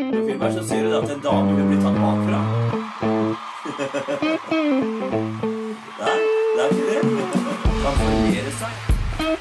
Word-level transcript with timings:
På 0.00 0.26
filmen 0.26 0.54
så 0.54 0.62
ser 0.68 0.82
du 0.84 0.96
at 0.96 1.10
en 1.10 1.20
dame 1.20 1.56
vil 1.56 1.66
bli 1.68 1.76
tatt 1.82 1.96
bakfra. 2.00 2.40
Der, 5.98 6.16
der 6.58 6.68
blir 6.70 6.86
det. 6.90 7.00
Kan 7.82 7.94
formere 7.98 8.52
seg. 8.60 8.72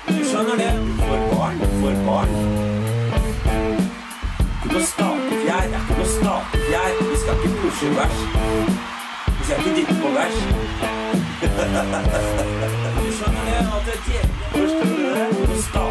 Du 0.07 0.21
skjønner 0.29 0.55
det. 0.61 0.71
Du 0.97 1.03
barn, 1.31 1.55
du 1.59 1.65
barn. 2.07 2.31
Ikke 4.65 4.73
noe 4.73 4.83
statefjær, 4.91 5.63
det 5.71 5.79
er 5.79 5.83
ikke 5.85 5.97
noe 6.01 6.09
statefjær. 6.17 6.91
Vi 7.11 7.15
skal 7.21 7.33
ikke 7.37 7.51
pushe 7.61 7.87
vers. 7.95 8.19
Vi 9.37 9.43
skal 9.43 9.57
ikke 9.59 9.73
dytte 9.79 9.95
på 10.03 10.09
vers. 10.17 10.37
Du 12.99 13.09
skjønner 13.15 13.43
det, 13.47 13.59
at 13.63 13.81
det 13.87 13.97
djevelen. 14.09 14.35
Noe 14.59 15.61
statefjær. 15.63 15.88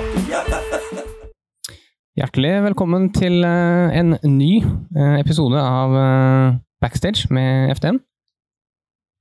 Hjertelig 2.38 2.68
velkommen 2.68 3.08
til 3.10 3.42
eh, 3.42 3.96
en 3.98 4.12
ny 4.30 4.60
eh, 4.62 5.16
episode 5.18 5.58
av 5.58 5.94
eh, 5.98 6.52
Backstage 6.78 7.26
med 7.34 7.72
FDN. 7.74 7.98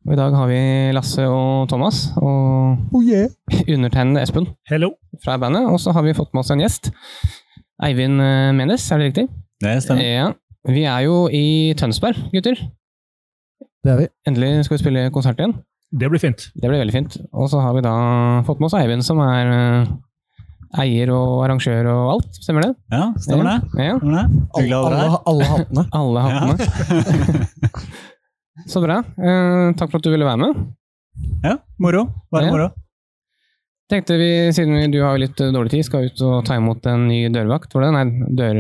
Og 0.05 0.13
I 0.13 0.17
dag 0.19 0.35
har 0.37 0.51
vi 0.51 0.59
Lasse 0.93 1.25
og 1.25 1.65
Thomas 1.71 2.11
og 2.21 2.93
Oh 2.93 3.01
yeah. 3.01 3.33
undertegnede 3.73 4.21
Espen 4.21 4.45
Hello. 4.69 4.91
fra 5.25 5.39
bandet. 5.41 5.65
Og 5.65 5.81
så 5.81 5.95
har 5.97 6.05
vi 6.05 6.13
fått 6.13 6.29
med 6.37 6.43
oss 6.43 6.53
en 6.53 6.61
gjest. 6.61 6.91
Eivind 7.81 8.21
Menes, 8.53 8.85
er 8.91 9.01
det 9.01 9.09
riktig? 9.09 9.25
Det 9.65 9.73
stemmer. 9.81 10.05
Ja. 10.05 10.31
Vi 10.69 10.85
er 10.85 11.09
jo 11.09 11.23
i 11.33 11.73
Tønsberg, 11.73 12.21
gutter. 12.35 12.67
Det 13.81 13.95
er 13.95 14.03
vi. 14.03 14.11
Endelig 14.29 14.67
skal 14.67 14.77
vi 14.77 14.83
spille 14.83 15.09
konsert 15.09 15.41
igjen. 15.41 15.57
Det 15.89 16.13
blir 16.13 16.21
fint. 16.21 16.51
Det 16.53 16.69
blir 16.69 16.83
veldig 16.85 16.99
fint. 17.01 17.17
Og 17.33 17.49
så 17.49 17.65
har 17.65 17.73
vi 17.73 17.81
da 17.81 17.97
fått 18.45 18.61
med 18.61 18.69
oss 18.69 18.77
Eivind, 18.77 19.09
som 19.09 19.25
er 19.25 19.87
eier 20.81 21.09
og 21.15 21.43
arrangør 21.45 21.87
og 21.91 22.09
alt. 22.15 22.39
Stemmer 22.43 22.65
det? 22.67 22.73
Ja, 22.91 23.03
stemmer 23.23 23.47
det. 23.47 23.85
Ja. 23.85 23.93
Stemmer 23.99 24.17
det. 24.17 24.41
Alle, 24.59 24.81
alle, 24.81 25.21
alle 25.31 25.45
hattene. 25.51 25.85
Alle 26.01 26.25
hattene. 26.25 27.47
Så 28.73 28.81
bra. 28.81 28.97
Eh, 29.21 29.75
takk 29.77 29.91
for 29.91 29.99
at 30.01 30.05
du 30.07 30.11
ville 30.11 30.25
være 30.27 30.41
med. 30.41 30.65
Ja, 31.45 31.55
moro. 31.79 32.07
Bare 32.33 32.45
Ja. 32.47 32.51
moro. 32.51 32.67
Tenkte 33.87 34.17
vi, 34.19 34.51
Siden 34.51 34.91
du 34.91 34.99
har 35.03 35.17
litt 35.21 35.39
eh, 35.39 35.51
dårlig 35.55 35.71
tid, 35.71 35.85
skal 35.87 36.09
ut 36.09 36.21
og 36.25 36.41
ta 36.45 36.57
imot 36.59 36.85
en 36.91 37.07
ny 37.07 37.21
dørvakt. 37.31 37.71
Var 37.73 37.85
det? 37.87 37.91
Nei, 37.95 38.05
dør... 38.35 38.57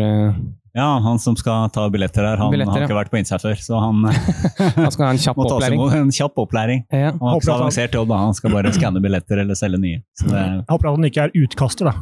Ja, 0.77 0.99
han 1.01 1.17
som 1.17 1.33
skal 1.39 1.71
ta 1.73 1.87
billetter 1.89 2.21
her, 2.21 2.37
han 2.37 2.51
Billetter, 2.53 2.75
har 2.75 2.83
ja. 2.83 2.87
ikke 2.89 2.97
vært 2.99 3.09
på 3.09 3.17
innsats 3.17 3.45
før, 3.47 3.57
så 3.57 3.79
han 3.81 4.03
Han 4.77 4.91
skal 4.93 5.07
ha 5.07 5.09
en 5.15 5.21
kjapp 5.25 5.39
må 5.39 5.47
ta 5.49 5.57
seg 5.63 5.73
en 5.97 6.13
kjapp 6.13 6.37
opplæring. 6.43 6.83
Ja. 6.93 7.15
Han 7.15 7.31
har 7.31 7.39
ikke 7.39 7.49
så 7.49 7.55
avansert 7.55 7.97
jobb, 7.97 8.11
da. 8.13 8.19
han 8.27 8.37
skal 8.37 8.53
bare 8.53 8.73
skanne 8.75 9.01
billetter 9.01 9.41
eller 9.41 9.57
selge 9.57 9.81
nye. 9.81 10.03
Så 10.19 10.29
det, 10.29 10.43
Jeg 10.43 10.67
håper 10.69 10.91
at 10.91 10.99
han 10.99 11.09
ikke 11.09 11.25
er 11.25 11.35
utkaster, 11.41 11.89
da. 11.89 11.95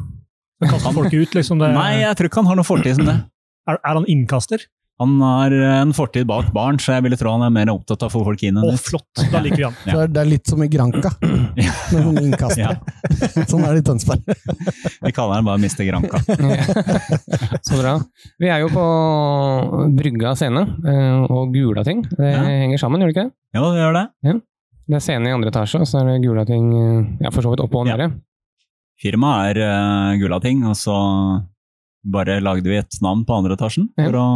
Han 0.60 0.72
kaster 0.74 0.96
folk 0.98 1.16
ut, 1.16 1.38
liksom. 1.38 1.62
Det, 1.62 1.72
nei, 1.76 1.90
jeg 2.02 2.18
tror 2.18 2.30
ikke 2.30 2.42
han 2.42 2.50
har 2.52 2.60
noe 2.60 2.68
fortid 2.68 3.00
som 3.00 3.08
det. 3.08 3.16
er, 3.72 3.80
er 3.80 4.00
han 4.00 4.08
innkaster? 4.12 4.68
Han 4.98 5.18
har 5.20 5.52
en 5.52 5.90
fortid 5.92 6.24
bak 6.26 6.46
barn, 6.56 6.78
så 6.80 6.94
jeg 6.94 7.02
ville 7.04 7.16
tro 7.20 7.28
han 7.34 7.42
er 7.44 7.50
mer 7.52 7.68
opptatt 7.68 8.00
av 8.02 8.08
å 8.08 8.12
få 8.14 8.22
folk 8.24 8.42
inn 8.48 8.56
Å, 8.56 8.62
enn 8.64 8.78
ut. 8.78 8.80
flott! 8.80 9.20
Da 9.32 9.42
liker 9.44 9.56
vi 9.60 9.64
han. 9.66 9.74
Så 9.84 9.98
er 10.00 10.08
det 10.08 10.22
er 10.22 10.30
litt 10.30 10.48
som 10.48 10.62
i 10.64 10.68
Granca, 10.72 11.10
Ja. 11.20 11.74
med 11.92 12.06
sånne 12.06 12.22
innkastere. 12.24 12.78
sånn 13.50 13.66
er 13.68 13.76
det 13.76 13.82
i 13.82 13.86
Tønsberg. 13.90 14.22
Vi 15.06 15.12
kaller 15.12 15.34
han 15.36 15.44
bare 15.44 15.60
Mr. 15.60 15.84
Granca. 15.84 16.22
Så 17.68 17.76
bra. 17.82 17.92
Vi 18.40 18.48
er 18.48 18.64
jo 18.64 18.70
på 18.72 18.86
Brygga 19.98 20.32
scene 20.38 20.64
og 20.64 21.34
og 21.36 21.52
Gulating. 21.52 22.00
Det 22.16 22.30
Ja. 22.32 22.40
henger 22.48 22.78
sammen, 22.80 23.00
gjør 23.04 23.12
det 23.12 23.16
ikke 23.16 23.26
det? 23.28 23.34
Jo, 23.58 23.66
det 23.74 23.82
gjør 23.82 23.96
det. 24.00 24.06
Det 24.86 24.96
er 24.96 25.02
scene 25.04 25.28
i 25.28 25.34
andre 25.34 25.50
etasje, 25.52 25.80
og 25.82 25.86
så 25.90 26.00
er 26.00 26.08
det 26.12 26.22
Gulating 26.24 26.66
eh, 26.72 27.06
ja, 27.26 27.30
for 27.34 27.42
så 27.44 27.52
vidt 27.52 27.60
oppe 27.64 27.76
og 27.82 27.86
Ja. 27.90 27.96
nede. 27.96 28.14
Firmaet 29.02 29.56
er 29.58 29.60
uh, 29.60 30.16
Gulating, 30.16 30.64
og 30.64 30.76
så 30.80 30.96
bare 32.06 32.40
lagde 32.40 32.64
vi 32.70 32.78
et 32.78 32.96
navn 33.02 33.24
på 33.28 33.36
andre 33.36 33.56
etasjen 33.58 33.90
Ja. 33.98 34.06
for, 34.08 34.16
å, 34.16 34.26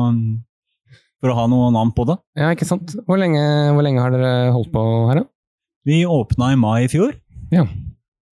for 1.20 1.32
å 1.32 1.36
ha 1.36 1.46
noe 1.52 1.70
navn 1.74 1.92
på 1.96 2.06
det. 2.08 2.16
Ja, 2.40 2.50
ikke 2.54 2.66
sant? 2.68 2.94
Hvor 3.06 3.18
lenge, 3.20 3.40
hvor 3.76 3.84
lenge 3.84 4.00
har 4.02 4.10
dere 4.14 4.50
holdt 4.54 4.72
på 4.72 4.82
her, 5.10 5.20
da? 5.22 5.26
Vi 5.88 6.02
åpna 6.08 6.52
i 6.54 6.58
mai 6.60 6.84
i 6.84 6.90
fjor. 6.92 7.14
Ja. 7.52 7.64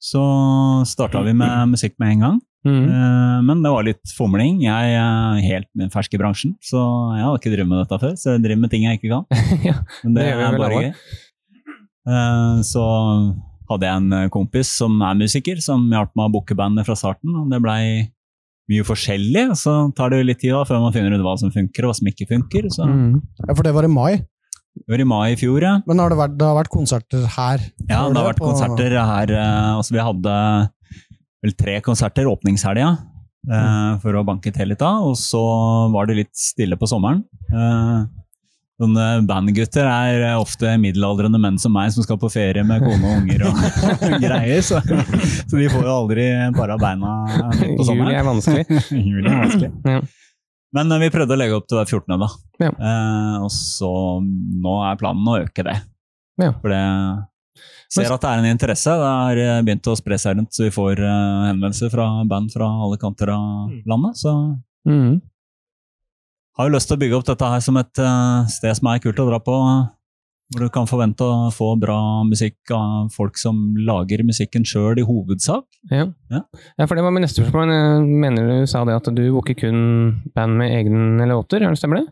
Så 0.01 0.21
starta 0.87 1.23
vi 1.27 1.33
med 1.35 1.73
musikk 1.75 1.97
med 1.99 2.13
en 2.17 2.21
gang. 2.27 2.39
Mhm. 2.67 2.89
Eh, 2.91 3.41
Men 3.49 3.63
det 3.63 3.71
var 3.71 3.85
litt 3.87 4.13
fomling. 4.17 4.61
Jeg 4.63 4.95
er 4.99 5.41
helt 5.45 5.93
fersk 5.95 6.15
i 6.15 6.19
bransjen, 6.21 6.57
så 6.63 6.81
jeg 7.17 7.25
har 7.25 7.39
ikke 7.39 7.53
drevet 7.55 7.69
med 7.71 7.83
dette 7.87 7.99
før. 8.03 8.13
Så 8.19 8.35
jeg 8.35 8.43
driver 8.45 8.61
med 8.65 8.71
ting 8.71 8.83
jeg 8.89 8.99
ikke 9.01 9.13
kan. 9.15 9.25
Ja, 9.69 9.77
Men 10.05 10.15
det, 10.15 10.25
det 10.27 10.47
er 10.49 10.59
bare 10.59 10.83
gøy. 10.83 10.93
Eh, 12.09 12.61
Så 12.67 12.85
hadde 13.69 13.85
jeg 13.89 13.97
en 14.01 14.31
kompis 14.33 14.71
som 14.79 15.01
er 15.05 15.15
musiker, 15.19 15.61
som 15.61 15.83
hjalp 15.93 16.15
meg 16.17 16.29
å 16.31 16.33
booke 16.39 16.57
bandet 16.57 16.87
fra 16.89 16.97
starten. 16.97 17.35
og 17.37 17.51
Det 17.53 17.61
blei 17.63 17.83
mye 18.69 18.85
forskjellig. 18.85 19.45
Så 19.57 19.75
tar 19.97 20.11
det 20.11 20.19
jo 20.21 20.27
litt 20.29 20.41
tid 20.41 20.53
da, 20.53 20.65
før 20.69 20.81
man 20.85 20.93
finner 20.93 21.15
ut 21.17 21.25
hva 21.25 21.37
som 21.41 21.51
funker 21.55 21.85
og 21.87 21.91
hva 21.93 21.97
som 21.97 22.07
ikke 22.11 22.29
funker. 22.29 22.69
Så 22.75 22.85
Mhm. 22.89 23.23
Ja, 23.47 23.55
for 23.55 23.63
det 23.63 23.75
var 23.75 23.85
i 23.85 23.89
mai. 23.89 24.17
det 24.79 24.87
var 24.95 25.01
i 25.01 25.05
mai 25.05 25.33
i 25.33 25.37
fjor, 25.37 25.61
ja. 25.63 25.81
Men 25.87 25.99
har 25.99 26.09
det, 26.11 26.19
vært, 26.19 26.37
det 26.39 26.47
har 26.47 26.57
vært 26.65 26.71
konserter 26.71 27.27
her? 27.27 27.59
Ja, 27.89 28.09
det 28.09 28.17
har 28.17 28.33
vært 28.33 28.39
på- 28.39 28.53
konserter 28.53 28.91
her. 28.91 29.33
eh, 29.33 29.77
Altså, 29.77 29.91
vi 29.93 29.99
hadde 29.99 30.71
vel 31.43 31.53
tre 31.59 31.81
konserter 31.81 32.27
åpningshelga 32.27 32.99
eh, 33.51 33.99
for 34.03 34.13
å 34.13 34.25
banke 34.27 34.53
til 34.53 34.69
litt 34.69 34.79
da, 34.79 34.99
og 35.01 35.15
så 35.17 35.91
var 35.93 36.07
det 36.07 36.17
litt 36.17 36.35
stille 36.37 36.77
på 36.77 36.87
sommeren. 36.87 37.25
Eh, 37.53 38.05
Sånne 38.79 39.05
bandgutter 39.27 39.89
er 39.91 40.37
ofte 40.39 40.71
middelaldrende 40.79 41.39
menn 41.43 41.57
som 41.59 41.73
meg, 41.75 41.91
som 41.91 42.05
skal 42.07 42.19
på 42.23 42.29
ferie 42.31 42.63
med 42.63 42.85
kone 42.85 43.09
og 43.11 43.17
unger 43.25 43.43
og 43.49 44.21
greier, 44.25 44.61
så, 44.63 44.79
så 44.85 45.59
de 45.59 45.67
får 45.73 45.83
jo 45.83 45.95
aldri 45.97 46.27
para 46.55 46.77
beina 46.79 47.15
på 47.59 47.83
sommeren. 47.89 48.13
Juli 48.13 48.21
er 48.21 48.29
vanskelig. 48.29 48.65
Juli 49.09 49.27
er 49.33 49.41
vanskelig. 49.43 49.71
Ja. 49.83 49.99
Men 50.79 50.93
eh, 50.95 51.01
vi 51.03 51.09
prøvde 51.11 51.35
å 51.35 51.41
legge 51.41 51.57
opp 51.59 51.67
til 51.67 51.81
hver 51.81 51.91
14. 51.91 52.21
da. 52.23 52.29
Ja. 52.63 52.71
Eh, 52.71 53.35
og 53.43 53.51
så 53.57 53.91
nå 54.23 54.77
er 54.93 55.01
planen 55.01 55.27
å 55.33 55.39
øke 55.43 55.65
det. 55.67 55.75
Ja. 56.39 56.53
For 56.63 56.71
det 56.71 56.83
ser 57.91 58.13
at 58.15 58.23
det 58.23 58.31
er 58.31 58.43
en 58.45 58.51
interesse. 58.53 58.95
Det 59.01 59.11
har 59.11 59.41
eh, 59.43 59.57
begynt 59.67 59.91
å 59.91 59.97
spre 59.99 60.19
seg 60.23 60.37
rundt, 60.39 60.53
så 60.55 60.69
vi 60.69 60.75
får 60.77 61.03
eh, 61.03 61.49
henvendelser 61.49 61.91
fra 61.91 62.07
band 62.31 62.53
fra 62.55 62.69
alle 62.85 63.01
kanter 63.03 63.33
av 63.35 63.73
Mm. 63.73 63.83
landet. 63.91 64.23
Så 64.23 64.37
Mhm. 64.87 65.19
Har 66.59 66.69
jo 66.69 66.75
lyst 66.75 66.91
til 66.91 66.99
å 66.99 67.01
bygge 67.03 67.17
opp 67.21 67.29
dette 67.29 67.49
her 67.53 67.63
som 67.65 67.77
et 67.81 68.01
eh, 68.03 68.49
sted 68.51 68.75
som 68.79 68.91
er 68.91 69.01
kult 69.05 69.21
å 69.23 69.29
dra 69.31 69.39
på. 69.43 69.55
Hvor 70.49 70.65
du 70.65 70.71
kan 70.73 70.87
forvente 70.89 71.21
å 71.29 71.51
få 71.53 71.75
bra 71.77 71.99
musikk 72.25 72.71
av 72.73 73.11
folk 73.13 73.37
som 73.37 73.75
lager 73.85 74.23
musikken 74.25 74.65
sjøl 74.65 74.97
i 74.97 75.05
hovedsak. 75.05 75.67
Ja. 75.93 76.07
Ja. 76.33 76.41
ja, 76.81 76.87
for 76.89 76.97
det 76.97 77.03
var 77.05 77.13
min 77.13 77.21
neste 77.27 77.43
spørsmål. 77.45 77.73
Mener 78.09 78.49
du 78.49 78.71
sa 78.71 78.81
det 78.89 78.95
at 78.97 79.11
du 79.13 79.21
booker 79.35 79.59
kun 79.61 79.83
band 80.35 80.57
med 80.57 80.73
egne 80.79 81.27
låter, 81.29 81.61
er 81.61 81.75
det 81.77 81.83
stemmer 81.83 82.01
det? 82.01 82.07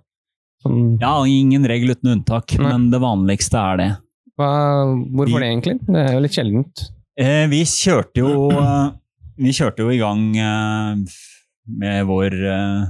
Sånn, 0.67 0.83
Ja, 1.01 1.15
ingen 1.25 1.65
regel 1.69 1.95
uten 1.97 2.13
unntak, 2.19 2.53
Nei. 2.61 2.69
men 2.69 2.91
det 2.93 3.01
vanligste 3.01 3.57
er 3.73 3.81
det. 3.81 3.89
hva, 4.37 4.51
hvorfor 5.17 5.41
det 5.41 5.49
egentlig? 5.55 5.79
Det 5.89 6.05
er 6.05 6.13
jo 6.19 6.23
litt 6.27 6.37
sjeldent. 6.37 6.85
Eh, 7.17 7.47
vi 7.49 7.63
kjørte 7.65 8.21
jo 8.21 8.51
eh, 8.53 8.91
Vi 9.41 9.53
kjørte 9.57 9.81
jo 9.85 9.93
i 9.97 10.01
gang 10.01 10.27
eh, 10.37 11.17
med 11.81 12.05
vår 12.09 12.37
eh, 12.53 12.85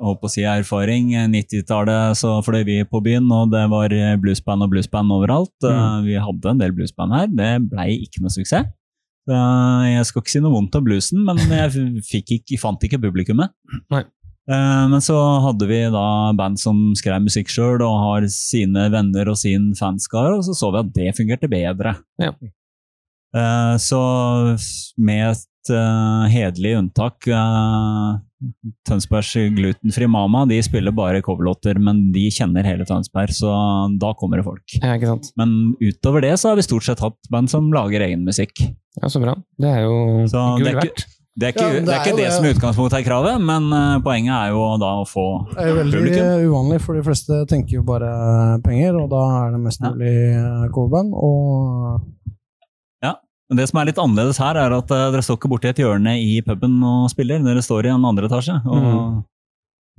holdt 0.00 0.20
på 0.22 0.28
å 0.28 0.32
si 0.32 0.44
erfaring. 0.46 1.12
Eh, 1.18 1.26
90-tallet 1.32 2.16
så 2.18 2.36
fløy 2.46 2.62
vi 2.68 2.76
på 2.88 3.00
byen, 3.04 3.26
og 3.34 3.50
det 3.54 3.64
var 3.72 3.92
eh, 3.96 4.14
bluesband 4.22 4.62
og 4.66 4.70
bluesband 4.74 5.10
overalt. 5.14 5.52
Eh, 5.64 5.72
Mm. 5.72 6.04
Vi 6.06 6.14
hadde 6.28 6.50
en 6.50 6.58
del 6.62 6.72
bluesband 6.76 7.12
her. 7.16 7.26
Det 7.28 7.50
blei 7.70 7.98
ikke 8.04 8.22
noe 8.22 8.30
suksess. 8.34 8.70
Jeg 9.28 10.06
skal 10.08 10.22
ikke 10.24 10.32
si 10.32 10.40
noe 10.42 10.50
vondt 10.50 10.74
om 10.74 10.82
bluesen, 10.86 11.20
men 11.24 11.38
jeg 11.50 12.02
ikke, 12.10 12.58
fant 12.58 12.82
ikke 12.82 12.98
publikummet. 13.02 13.52
Nei. 13.94 14.02
Eh, 14.50 14.86
Men 14.90 14.98
så 15.04 15.14
hadde 15.44 15.68
vi 15.70 15.76
da 15.94 16.32
band 16.34 16.58
som 16.58 16.88
skrev 16.98 17.22
musikk 17.22 17.46
sjøl 17.54 17.78
og 17.86 17.92
har 18.02 18.26
sine 18.34 18.88
venner 18.90 19.30
og 19.30 19.38
sin 19.38 19.68
fanskare, 19.78 20.34
og 20.40 20.42
så 20.48 20.56
så 20.58 20.72
vi 20.74 20.80
at 20.82 20.90
det 20.96 21.12
fungerte 21.14 21.46
bedre. 21.52 21.94
Ja. 22.18 22.32
Eh, 23.34 23.76
Så 23.78 24.00
med 24.98 25.30
et 25.30 25.70
eh, 25.70 26.24
hederlig 26.34 26.74
unntak 26.80 27.28
eh, 27.30 28.18
Tønsbergs 28.88 29.32
glutenfri 29.56 30.08
mama 30.10 30.44
de 30.50 30.58
spiller 30.64 30.94
bare 30.94 31.22
coverlåter, 31.24 31.78
men 31.78 32.10
de 32.14 32.26
kjenner 32.34 32.66
hele 32.66 32.84
Tønsberg, 32.88 33.30
så 33.36 33.52
da 34.02 34.12
kommer 34.18 34.40
det 34.42 34.46
folk. 34.48 34.76
Ja, 34.82 34.96
ikke 34.98 35.12
sant? 35.14 35.30
Men 35.38 35.74
utover 35.80 36.24
det 36.26 36.34
så 36.42 36.52
har 36.52 36.58
vi 36.60 36.66
stort 36.66 36.86
sett 36.88 37.02
hatt 37.04 37.18
band 37.32 37.50
som 37.52 37.70
lager 37.74 38.04
egen 38.08 38.24
musikk. 38.26 38.64
Ja, 39.00 39.08
Så 39.08 39.20
bra. 39.22 39.34
Det 39.58 39.68
er 39.72 39.82
jo 39.86 40.26
Så 40.28 40.38
gull 40.58 40.64
det 40.66 40.72
er 40.74 40.80
verdt. 40.82 41.02
ikke 41.04 41.10
det, 41.32 41.46
er 41.46 41.52
ikke, 41.54 41.62
Ja, 41.64 41.72
det, 41.72 41.84
det 41.86 41.92
er 41.94 42.00
ikke 42.02 42.10
jo 42.12 42.16
det 42.18 42.24
det. 42.26 42.32
som 42.36 42.44
i 42.44 42.50
utgangspunktet 42.52 42.98
er 42.98 43.04
kravet, 43.06 43.40
men 43.40 43.68
eh, 43.72 44.00
poenget 44.04 44.34
er 44.36 44.50
jo 44.52 44.64
da 44.82 44.90
å 45.00 45.06
få 45.08 45.22
publikum. 45.48 45.56
Det 45.56 45.62
er 45.64 45.70
jo 45.70 45.76
veldig 45.78 46.00
Publikum. 46.02 46.50
uvanlig, 46.52 46.80
for 46.84 46.98
de 46.98 47.04
fleste 47.06 47.38
tenker 47.48 47.78
jo 47.78 47.84
bare 47.88 48.10
penger, 48.66 48.98
og 49.00 49.06
da 49.14 49.22
er 49.46 49.54
det 49.54 49.60
mest 49.64 49.80
mulig 49.86 50.12
ja. 50.34 50.50
coverband. 50.74 51.14
Og 51.16 52.02
Men 53.52 53.58
det 53.60 53.66
som 53.68 53.82
er 53.82 53.90
litt 53.90 53.98
annerledes 54.00 54.38
her, 54.40 54.56
er 54.56 54.72
at 54.72 54.92
eh, 54.96 55.10
dere 55.12 55.20
står 55.20 55.36
ikke 55.36 55.50
borti 55.52 55.68
et 55.68 55.80
hjørne 55.82 56.14
i 56.16 56.38
puben 56.46 56.78
og 56.88 57.10
spiller, 57.12 57.42
dere 57.44 57.60
står 57.60 57.84
i 57.84 57.90
en 57.92 58.06
andre 58.08 58.24
etasje. 58.24 58.54
Og 58.64 58.86
mm. 58.86 59.18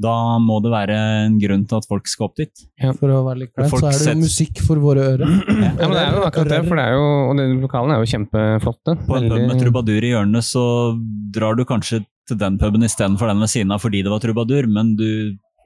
da 0.01 0.13
må 0.41 0.55
det 0.65 0.71
være 0.73 0.95
en 1.27 1.35
grunn 1.37 1.67
til 1.69 1.77
at 1.77 1.85
folk 1.85 2.09
skal 2.09 2.31
opp 2.31 2.39
dit. 2.41 2.63
Ja. 2.81 2.95
for 2.97 3.13
å 3.13 3.19
være 3.27 3.43
litt 3.43 3.51
kleint, 3.53 3.69
så 3.69 3.83
er 3.83 3.93
det 3.93 3.99
sett- 3.99 4.17
jo 4.17 4.23
musikk 4.23 4.63
for 4.65 4.81
våre 4.81 5.05
ører. 5.11 5.35
Ja, 5.53 5.69
men 5.83 5.93
det 5.93 6.01
er 6.01 6.17
jo 6.17 6.23
akkurat 6.31 6.49
det, 6.49 6.59
for 6.65 6.81
det 6.81 6.87
er 6.87 6.97
jo, 6.97 7.05
og 7.27 7.37
de 7.37 7.45
lokalene 7.61 7.93
er 7.93 8.01
jo 8.01 8.09
kjempeflotte. 8.15 8.97
På 9.05 9.19
en 9.19 9.29
pub 9.29 9.45
med 9.51 9.61
trubadur 9.61 10.09
i 10.09 10.11
hjørnet, 10.15 10.49
så 10.49 10.65
drar 11.37 11.59
du 11.59 11.63
kanskje 11.69 12.01
til 12.25 12.41
den 12.41 12.57
puben 12.57 12.89
istedenfor 12.89 13.29
den 13.29 13.45
ved 13.45 13.53
siden 13.53 13.75
av 13.75 13.85
fordi 13.85 14.01
det 14.01 14.15
var 14.15 14.23
trubadur, 14.23 14.65
men 14.65 14.95
du 14.97 15.09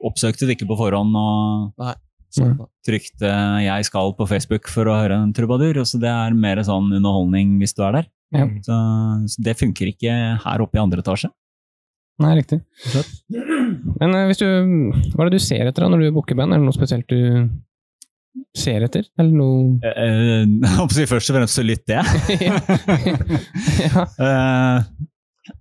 oppsøkte 0.04 0.44
det 0.44 0.58
ikke 0.58 0.68
på 0.68 0.76
forhånd 0.84 1.16
og 1.16 1.96
Sånn. 2.38 2.54
trykte 2.86 3.32
'jeg 3.64 3.88
skal' 3.88 4.14
på 4.16 4.28
Facebook 4.28 4.68
for 4.72 4.88
å 4.88 4.96
høre 4.96 5.18
en 5.22 5.34
trubadur. 5.34 5.82
Så 5.84 6.00
det 6.00 6.10
er 6.10 6.34
mer 6.34 6.62
sånn 6.64 6.92
underholdning 6.92 7.58
hvis 7.58 7.74
du 7.74 7.82
er 7.84 8.00
der. 8.00 8.08
Ja. 8.32 8.46
Så, 8.62 8.76
så 9.28 9.42
det 9.42 9.56
funker 9.58 9.88
ikke 9.92 10.14
her 10.44 10.64
oppe 10.64 10.78
i 10.78 10.82
andre 10.82 11.00
etasje. 11.04 11.30
Nei, 12.18 12.34
riktig. 12.40 12.58
Men 13.30 14.14
eh, 14.14 14.26
hvis 14.26 14.40
du, 14.42 14.48
hva 15.14 15.22
er 15.22 15.30
det 15.30 15.38
du 15.38 15.44
ser 15.44 15.68
etter 15.70 15.84
da 15.84 15.90
når 15.92 16.02
du 16.02 16.14
booker 16.16 16.34
band? 16.38 16.52
Er 16.54 16.58
det 16.58 16.66
noe 16.66 16.74
spesielt 16.74 17.06
du 17.10 17.46
ser 18.58 18.82
etter? 18.86 19.06
Eller 19.18 19.34
noe 19.38 19.78
Eh, 19.86 20.42
håper 20.80 21.06
først 21.12 21.30
og 21.30 21.38
fremst 21.38 21.58
så 21.58 21.64
lytter 21.66 22.00
jeg. 22.00 22.40
ja. 22.48 24.06
Eh, 24.28 24.88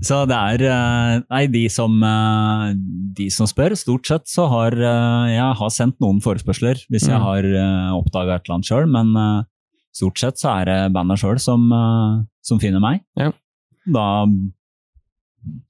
så 0.03 0.21
det 0.29 0.35
er 0.37 0.63
eh, 0.67 1.21
Nei, 1.31 1.43
de 1.53 1.63
som, 1.71 1.93
eh, 2.03 2.73
de 3.17 3.29
som 3.33 3.47
spør, 3.49 3.75
stort 3.79 4.07
sett 4.09 4.27
så 4.31 4.45
har 4.51 4.75
eh, 4.75 5.35
jeg 5.35 5.55
har 5.61 5.71
sendt 5.73 5.97
noen 6.03 6.19
forespørsler 6.23 6.81
hvis 6.91 7.07
jeg 7.07 7.17
Mm. 7.17 7.23
har 7.25 7.47
oppdaga 7.97 8.35
et 8.37 8.45
eller 8.47 8.57
annet 8.57 8.69
sjøl, 8.69 8.87
men 8.91 9.45
stort 9.95 10.19
sett 10.21 10.37
så 10.41 10.51
er 10.61 10.65
det 10.69 10.93
bandet 10.93 11.17
sjøl 11.21 11.39
som, 11.41 11.65
som 12.45 12.59
finner 12.61 12.79
meg. 12.83 13.01
Ja. 13.17 13.31
Da 13.87 14.07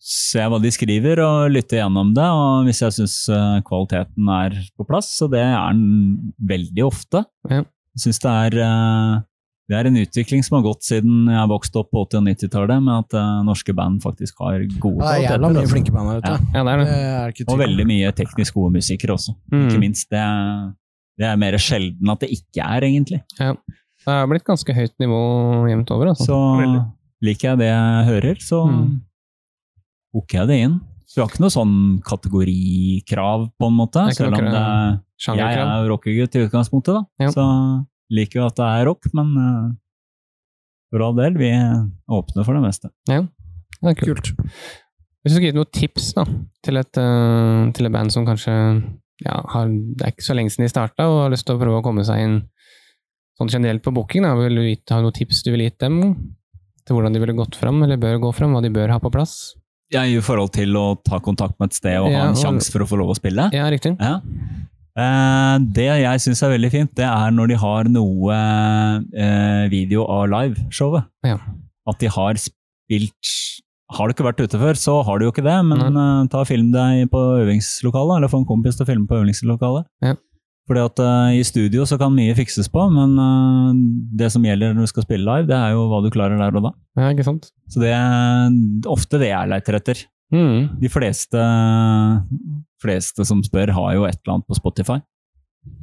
ser 0.01 0.41
jeg 0.45 0.51
hva 0.51 0.59
de 0.63 0.71
skriver 0.73 1.21
og 1.21 1.51
lytter 1.53 1.81
gjennom 1.83 2.13
det, 2.17 2.25
og 2.25 2.65
hvis 2.67 2.81
jeg 2.81 2.95
syns 2.97 3.17
kvaliteten 3.67 4.29
er 4.33 4.55
på 4.77 4.87
plass, 4.89 5.11
så 5.19 5.29
det 5.31 5.43
er 5.45 5.75
den 5.77 6.33
veldig 6.49 6.85
ofte. 6.87 7.23
Ja. 7.51 7.61
Jeg 7.97 8.03
syns 8.07 8.19
det 8.23 8.33
er 8.57 9.23
det 9.67 9.75
er 9.75 9.87
en 9.89 9.97
utvikling 9.99 10.43
som 10.45 10.55
har 10.57 10.63
gått 10.63 10.83
siden 10.87 11.27
jeg 11.27 11.49
vokste 11.51 11.79
opp 11.81 11.89
på 11.91 12.05
80- 12.07 12.19
og 12.21 12.23
90-tallet, 12.29 12.83
med 12.83 12.93
at 13.03 13.15
uh, 13.19 13.43
norske 13.43 13.73
band 13.75 13.99
faktisk 14.01 14.37
har 14.39 14.61
gode 14.79 15.01
Det 15.03 15.09
er 15.11 15.23
jævla 15.27 15.49
mye 15.51 15.59
altså. 15.63 15.73
flinke 15.73 15.91
band 15.91 16.07
her 16.13 16.21
ute. 16.21 16.31
Ja. 16.31 16.37
ja, 16.55 16.63
det 16.63 16.73
er 16.73 16.77
Det 16.77 16.87
det. 16.87 17.47
er 17.47 17.51
Og 17.53 17.59
veldig 17.59 17.85
mye 17.87 18.11
teknisk 18.15 18.53
gode 18.55 18.71
musikere 18.77 19.11
også. 19.17 19.35
Ikke 19.51 19.75
Mm. 19.75 19.79
minst. 19.83 20.09
Det, 20.09 20.23
det 21.19 21.25
er 21.27 21.35
mer 21.37 21.57
sjelden 21.59 22.09
at 22.13 22.19
det 22.23 22.29
ikke 22.31 22.63
er, 22.63 22.81
egentlig. 22.87 23.21
Det 23.37 24.13
har 24.13 24.27
blitt 24.31 24.45
ganske 24.47 24.71
høyt 24.73 24.93
nivå 25.03 25.19
jevnt 25.67 25.91
over. 25.91 26.07
Altså. 26.13 26.25
Så 26.31 26.37
Veldig. 26.61 26.83
liker 27.27 27.49
jeg 27.49 27.57
det 27.59 27.67
jeg 27.67 28.05
hører, 28.07 28.35
så 28.39 28.61
Mm. 28.71 29.01
jeg 30.39 30.47
det 30.47 30.59
inn. 30.63 30.79
Så 31.07 31.15
vi 31.15 31.21
har 31.23 31.29
ikke 31.29 31.43
noe 31.43 31.49
sånn 31.51 32.01
kategorikrav, 32.03 33.49
på 33.59 33.67
en 33.67 33.73
måte. 33.77 33.99
Er 33.99 34.11
ikke 34.11 34.15
Selv 34.15 34.33
om 34.33 34.45
det, 34.45 35.37
jeg 35.37 35.57
er 35.57 35.83
jo 35.83 35.91
rockegutt 35.91 36.35
i 36.35 36.47
utgangspunktet, 36.47 36.93
da. 36.93 37.03
Ja. 37.19 37.29
Så 37.31 37.43
liker 38.13 38.41
jo 38.41 38.47
at 38.47 38.57
det 38.59 38.67
er 38.67 38.87
rock, 38.89 39.07
men 39.17 39.33
uh, 39.37 39.71
for 40.93 41.03
all 41.03 41.17
del, 41.17 41.39
vi 41.39 41.51
åpner 41.51 42.47
for 42.47 42.55
det 42.57 42.63
meste. 42.63 42.91
Ja, 43.11 43.23
Det 43.81 43.93
er 43.93 43.97
kult. 43.99 44.29
Kult. 44.31 44.51
Hvis 45.21 45.33
du 45.33 45.35
skulle 45.35 45.49
gitt 45.49 45.57
noen 45.59 45.73
tips 45.75 46.11
da, 46.15 46.23
til 46.63 46.79
et, 46.79 46.99
uh, 47.01 47.67
til 47.75 47.89
et 47.89 47.93
band 47.93 48.13
som 48.13 48.27
kanskje 48.27 48.53
ja, 49.25 49.39
har, 49.53 49.67
det 49.67 50.05
er 50.05 50.13
ikke 50.13 50.27
så 50.27 50.35
lenge 50.37 50.53
siden 50.53 50.67
de 50.67 50.71
starta, 50.71 51.07
og 51.09 51.25
har 51.25 51.33
lyst 51.33 51.47
til 51.47 51.57
å 51.57 51.61
prøve 51.61 51.81
å 51.81 51.85
komme 51.85 52.05
seg 52.07 52.23
inn 52.23 52.37
sånn 53.37 53.51
generelt 53.53 53.83
på 53.85 53.93
booking, 53.93 54.25
da, 54.25 54.33
vil 54.39 54.57
du 54.57 54.63
gitt, 54.65 54.87
ha 54.93 55.01
noen 55.03 55.13
tips 55.13 55.43
du 55.45 55.51
ville 55.53 55.67
gitt 55.67 55.81
dem 55.83 55.99
til 56.87 56.95
hvordan 56.95 57.13
de 57.13 57.19
ville 57.21 57.35
gått 57.37 57.57
fram, 57.59 57.81
eller 57.83 57.99
bør 57.99 58.21
gå 58.23 58.31
fram, 58.33 58.55
hva 58.55 58.63
de 58.63 58.71
bør 58.73 58.93
ha 58.95 59.01
på 59.03 59.11
plass? 59.13 59.35
Ja, 59.93 60.03
I 60.07 60.17
forhold 60.23 60.51
til 60.55 60.75
å 60.79 60.97
ta 61.03 61.19
kontakt 61.23 61.59
med 61.61 61.71
et 61.71 61.77
sted 61.77 61.99
og 61.99 62.09
Ja, 62.11 62.25
ha 62.25 62.31
en 62.31 62.39
sjanse 62.39 62.71
for 62.73 62.83
å 62.83 62.87
få 62.89 62.99
lov 62.99 63.13
å 63.13 63.17
spille? 63.19 63.49
Ja, 63.55 63.67
riktig. 63.71 63.93
Ja. 63.99 64.17
Eh, 64.97 65.55
det 65.77 65.87
jeg 66.01 66.23
syns 66.23 66.41
er 66.41 66.55
veldig 66.55 66.71
fint, 66.73 66.91
det 66.97 67.05
er 67.05 67.33
når 67.35 67.51
de 67.51 67.59
har 67.61 67.89
noe 67.93 68.37
eh, 69.13 69.65
video 69.73 70.07
av 70.09 70.25
liveshowet. 70.31 71.09
Ja. 71.27 71.37
At 71.87 72.01
de 72.01 72.09
har 72.11 72.39
spilt 72.41 73.35
Har 73.95 74.09
du 74.09 74.11
ikke 74.11 74.25
vært 74.25 74.41
ute 74.43 74.59
før, 74.59 74.75
så 74.75 74.97
har 75.07 75.19
du 75.19 75.27
jo 75.27 75.31
ikke 75.31 75.45
det, 75.45 75.57
men 75.63 75.79
eh, 75.87 76.23
ta 76.31 76.41
og 76.41 76.49
film 76.49 76.73
deg 76.73 77.05
på 77.11 77.21
øvingslokalet, 77.43 78.17
eller 78.17 78.31
få 78.31 78.41
en 78.41 78.49
kompis 78.49 78.75
til 78.75 78.83
å 78.83 78.89
filme 78.89 79.07
på 79.07 79.21
øvingslokalet. 79.21 79.87
Ja. 80.03 80.17
Fordi 80.67 80.81
at 80.83 80.99
uh, 80.99 81.31
I 81.31 81.43
studio 81.47 81.85
så 81.87 81.95
kan 81.95 82.11
mye 82.11 82.33
fikses 82.35 82.67
på, 82.67 82.81
men 82.91 83.13
uh, 83.15 83.69
det 84.19 84.27
som 84.33 84.43
gjelder 84.43 84.73
når 84.75 84.83
du 84.83 84.91
skal 84.91 85.05
spille 85.05 85.23
live, 85.23 85.47
det 85.47 85.55
er 85.55 85.71
jo 85.71 85.85
hva 85.87 86.01
du 86.03 86.09
klarer 86.11 86.35
der 86.41 86.59
og 86.59 86.65
da. 86.65 86.73
Ja, 86.99 87.13
ikke 87.13 87.23
sant? 87.23 87.47
Så 87.71 87.79
det 87.79 87.93
er 87.95 88.51
ofte 88.91 89.21
det 89.21 89.31
jeg 89.31 89.51
leter 89.53 89.79
etter. 89.79 90.03
Mm. 90.33 90.79
De 90.81 90.89
fleste, 90.91 91.41
fleste 92.83 93.25
som 93.27 93.43
spør, 93.45 93.71
har 93.75 93.93
jo 93.95 94.07
et 94.07 94.17
eller 94.19 94.37
annet 94.37 94.47
på 94.49 94.57
Spotify. 94.57 94.99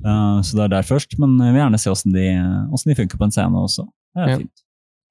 Uh, 0.04 0.40
så 0.44 0.56
det 0.56 0.66
er 0.66 0.72
der 0.78 0.86
først, 0.88 1.16
men 1.20 1.36
jeg 1.42 1.52
vil 1.54 1.60
gjerne 1.62 1.80
se 1.80 1.92
åssen 1.92 2.14
de, 2.14 2.26
de 2.92 2.96
funker 2.98 3.20
på 3.20 3.26
en 3.28 3.34
scene 3.34 3.64
også. 3.66 3.86
Det 4.14 4.22
er 4.24 4.28
Ja. 4.34 4.36
fint. 4.42 4.64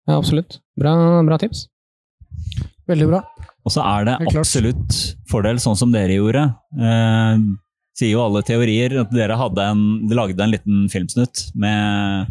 Ja, 0.07 0.17
absolutt. 0.17 0.59
Bra, 0.77 0.93
bra 1.23 1.37
tips. 1.39 1.67
Veldig 2.89 3.07
bra. 3.07 3.21
Og 3.63 3.71
så 3.71 3.83
er 3.87 4.05
det 4.09 4.15
absolutt 4.35 4.95
fordel, 5.31 5.59
sånn 5.63 5.77
som 5.79 5.91
dere 5.93 6.17
gjorde. 6.17 6.41
Eh, 6.75 7.37
sier 7.95 8.11
jo 8.11 8.23
alle 8.25 8.41
teorier 8.43 8.97
at 8.99 9.13
dere 9.15 9.37
en, 9.63 9.83
de 10.09 10.15
lagde 10.17 10.43
en 10.43 10.51
liten 10.51 10.89
filmsnutt 10.91 11.45
med, 11.55 12.27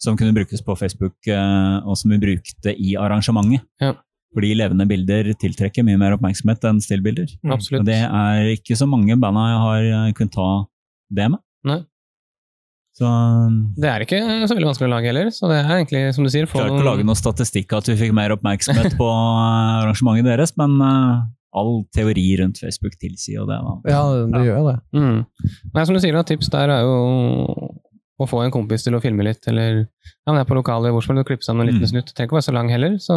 som 0.00 0.16
kunne 0.16 0.32
brukes 0.32 0.62
på 0.64 0.76
Facebook, 0.78 1.18
eh, 1.28 1.76
og 1.84 1.98
som 1.98 2.10
vi 2.14 2.18
brukte 2.22 2.72
i 2.72 2.94
arrangementet. 2.96 3.66
Ja. 3.82 3.92
Fordi 4.32 4.54
levende 4.56 4.86
bilder 4.88 5.28
tiltrekker 5.36 5.84
mye 5.84 5.98
mer 6.00 6.14
oppmerksomhet 6.16 6.62
enn 6.70 6.78
stillbilder. 6.80 7.32
Mm. 7.44 7.52
Og 7.56 7.84
det 7.84 7.98
er 8.08 8.46
ikke 8.54 8.76
så 8.80 8.86
mange 8.88 9.16
banda 9.20 9.42
jeg 9.50 9.58
har 9.66 9.88
eh, 10.08 10.12
kunnet 10.16 10.32
ta 10.36 10.46
det 11.12 11.26
med. 11.34 11.42
Nei. 11.68 11.82
Så 12.96 13.08
Det 13.80 13.88
er 13.88 14.04
ikke 14.04 14.18
så 14.20 14.52
veldig 14.56 14.68
vanskelig 14.68 14.88
å 14.88 14.92
lage 14.92 15.08
heller, 15.08 15.28
så 15.32 15.48
det 15.48 15.60
er 15.62 15.70
egentlig, 15.78 16.00
som 16.16 16.26
du 16.26 16.30
sier, 16.32 16.48
få 16.48 16.58
klarer 16.60 16.74
ikke 16.74 16.84
å 16.84 16.88
lage 16.90 17.06
noen 17.08 17.16
statistikk 17.16 17.72
at 17.78 17.88
vi 17.88 17.94
fikk 17.96 18.12
mer 18.16 18.34
oppmerksomhet 18.34 18.98
på 19.00 19.06
eh, 19.08 19.78
arrangementet 19.82 20.28
deres, 20.28 20.52
men 20.60 20.76
uh, 20.80 21.22
all 21.56 21.72
teori 21.96 22.26
rundt 22.40 22.60
Facebook 22.60 22.98
tilsier 23.00 23.38
jo 23.40 23.46
det. 23.48 23.56
da. 23.64 23.72
Ja, 23.94 24.02
det 24.32 24.44
gjør 24.44 24.60
jo 24.60 24.66
det. 24.68 24.76
Mm. 24.96 25.22
Nei, 25.72 25.86
som 25.88 25.96
du 25.96 26.00
sier, 26.04 26.16
da, 26.16 26.24
tips 26.28 26.52
der 26.52 26.72
er 26.72 26.84
jo 26.84 26.98
å 28.20 28.28
få 28.28 28.42
en 28.44 28.52
kompis 28.54 28.84
til 28.84 28.94
å 28.96 29.00
filme 29.02 29.24
litt, 29.24 29.44
eller 29.50 29.82
ja, 29.82 30.28
men 30.28 30.36
det 30.38 30.44
er 30.44 30.50
på 30.52 30.56
lokalet 30.60 30.92
hvor 30.94 31.04
som 31.04 31.16
helst, 31.16 31.28
klippe 31.32 31.48
sammen 31.48 31.64
en 31.64 31.72
liten 31.72 31.84
Mm. 31.88 31.92
snutt. 31.94 32.12
Det 32.12 32.14
trenger 32.16 32.28
ikke 32.28 32.38
være 32.40 32.48
så 32.50 32.54
lang 32.56 32.68
heller, 32.72 32.98
så 33.02 33.16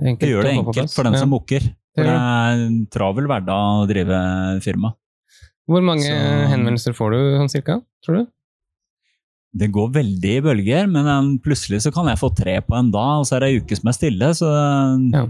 enkelt 0.00 0.20
Det 0.20 0.30
gjør 0.32 0.42
det 0.42 0.52
enkelt 0.58 0.94
for 0.94 1.04
den 1.04 1.16
som 1.18 1.30
booker. 1.30 1.60
For 1.94 2.02
Det 2.02 2.10
er 2.10 2.62
en 2.66 2.86
travel 2.90 3.26
hverdag 3.30 3.82
å 3.84 3.86
drive 3.86 4.18
firma. 4.64 4.94
Hvor 5.68 5.82
mange 5.82 6.02
Så- 6.04 6.48
henvendelser 6.50 6.92
får 6.92 7.10
du 7.12 7.18
sånn 7.38 7.50
cirka, 7.52 7.82
tror 8.04 8.16
du? 8.18 8.26
Det 9.56 9.70
går 9.70 9.92
veldig 9.92 10.32
i 10.36 10.40
bølger, 10.42 10.90
men 10.90 11.38
plutselig 11.38 11.80
så 11.82 11.92
kan 11.94 12.06
jeg 12.06 12.18
få 12.18 12.34
tre 12.34 12.60
på 12.60 12.74
en 12.76 12.90
dag, 12.90 13.20
og 13.20 13.24
så 13.24 13.36
er 13.36 13.40
det 13.40 13.48
ei 13.52 13.60
uke 13.60 13.76
som 13.76 13.88
er 13.88 13.92
stille. 13.92 14.28
Så 14.34 14.48
Ja. 15.12 15.26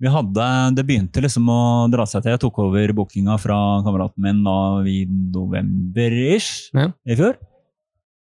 vi 0.00 0.08
hadde, 0.08 0.74
det 0.74 0.84
begynte 0.86 1.22
liksom 1.22 1.46
å 1.46 1.88
dra 1.90 2.02
seg 2.04 2.22
til. 2.24 2.32
Jeg 2.32 2.40
tok 2.40 2.58
over 2.58 2.88
bookinga 2.92 3.38
fra 3.38 3.80
kameraten 3.84 4.18
min 4.18 4.42
da 4.42 4.80
i 4.82 5.06
november-ish 5.06 6.70
Ja. 6.74 6.88
i 7.06 7.14
fjor. 7.14 7.36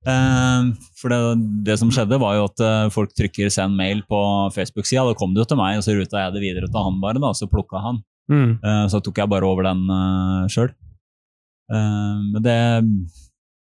Eh, 0.08 0.68
for 1.02 1.12
det, 1.12 1.20
det 1.68 1.76
som 1.82 1.90
skjedde, 1.92 2.20
var 2.22 2.38
jo 2.38 2.46
at 2.48 2.62
eh, 2.64 2.90
folk 2.94 3.12
trykker 3.18 3.50
'send 3.52 3.76
mail' 3.76 4.06
på 4.08 4.20
Facebook-sida. 4.56 5.04
Da 5.10 5.14
kom 5.20 5.34
det 5.36 5.44
jo 5.44 5.50
til 5.52 5.60
meg, 5.60 5.78
og 5.78 5.84
så 5.84 5.96
ruta 5.98 6.22
jeg 6.24 6.34
det 6.34 6.42
videre 6.46 6.70
til 6.72 6.84
han 6.84 7.02
bare, 7.04 7.20
da, 7.20 7.34
så 7.36 7.50
plukka 7.52 7.82
han. 7.84 8.00
Mm. 8.32 8.60
Eh, 8.64 8.86
Så 8.92 9.02
tok 9.04 9.18
jeg 9.18 9.30
bare 9.30 9.44
over 9.48 9.64
den 9.68 9.88
sjøl. 10.50 10.72
men 11.70 12.42
det, 12.42 12.58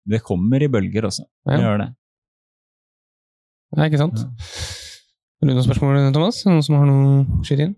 det 0.05 0.21
kommer 0.24 0.62
i 0.62 0.67
bølger 0.69 1.05
også. 1.09 1.24
Det 1.48 1.57
Ja. 1.57 1.65
gjør 1.65 1.77
det. 1.81 1.89
Nei, 3.77 3.89
ikke 3.89 3.98
sant? 4.01 4.17
Har 4.19 5.48
du 5.48 5.53
noen 5.53 5.63
spørsmål, 5.65 6.12
Thomas? 6.13 6.45
Noen 6.45 6.63
som 6.65 6.75
har 6.75 6.86
noe 6.86 7.25
å 7.25 7.43
skyte 7.45 7.65
inn? 7.69 7.75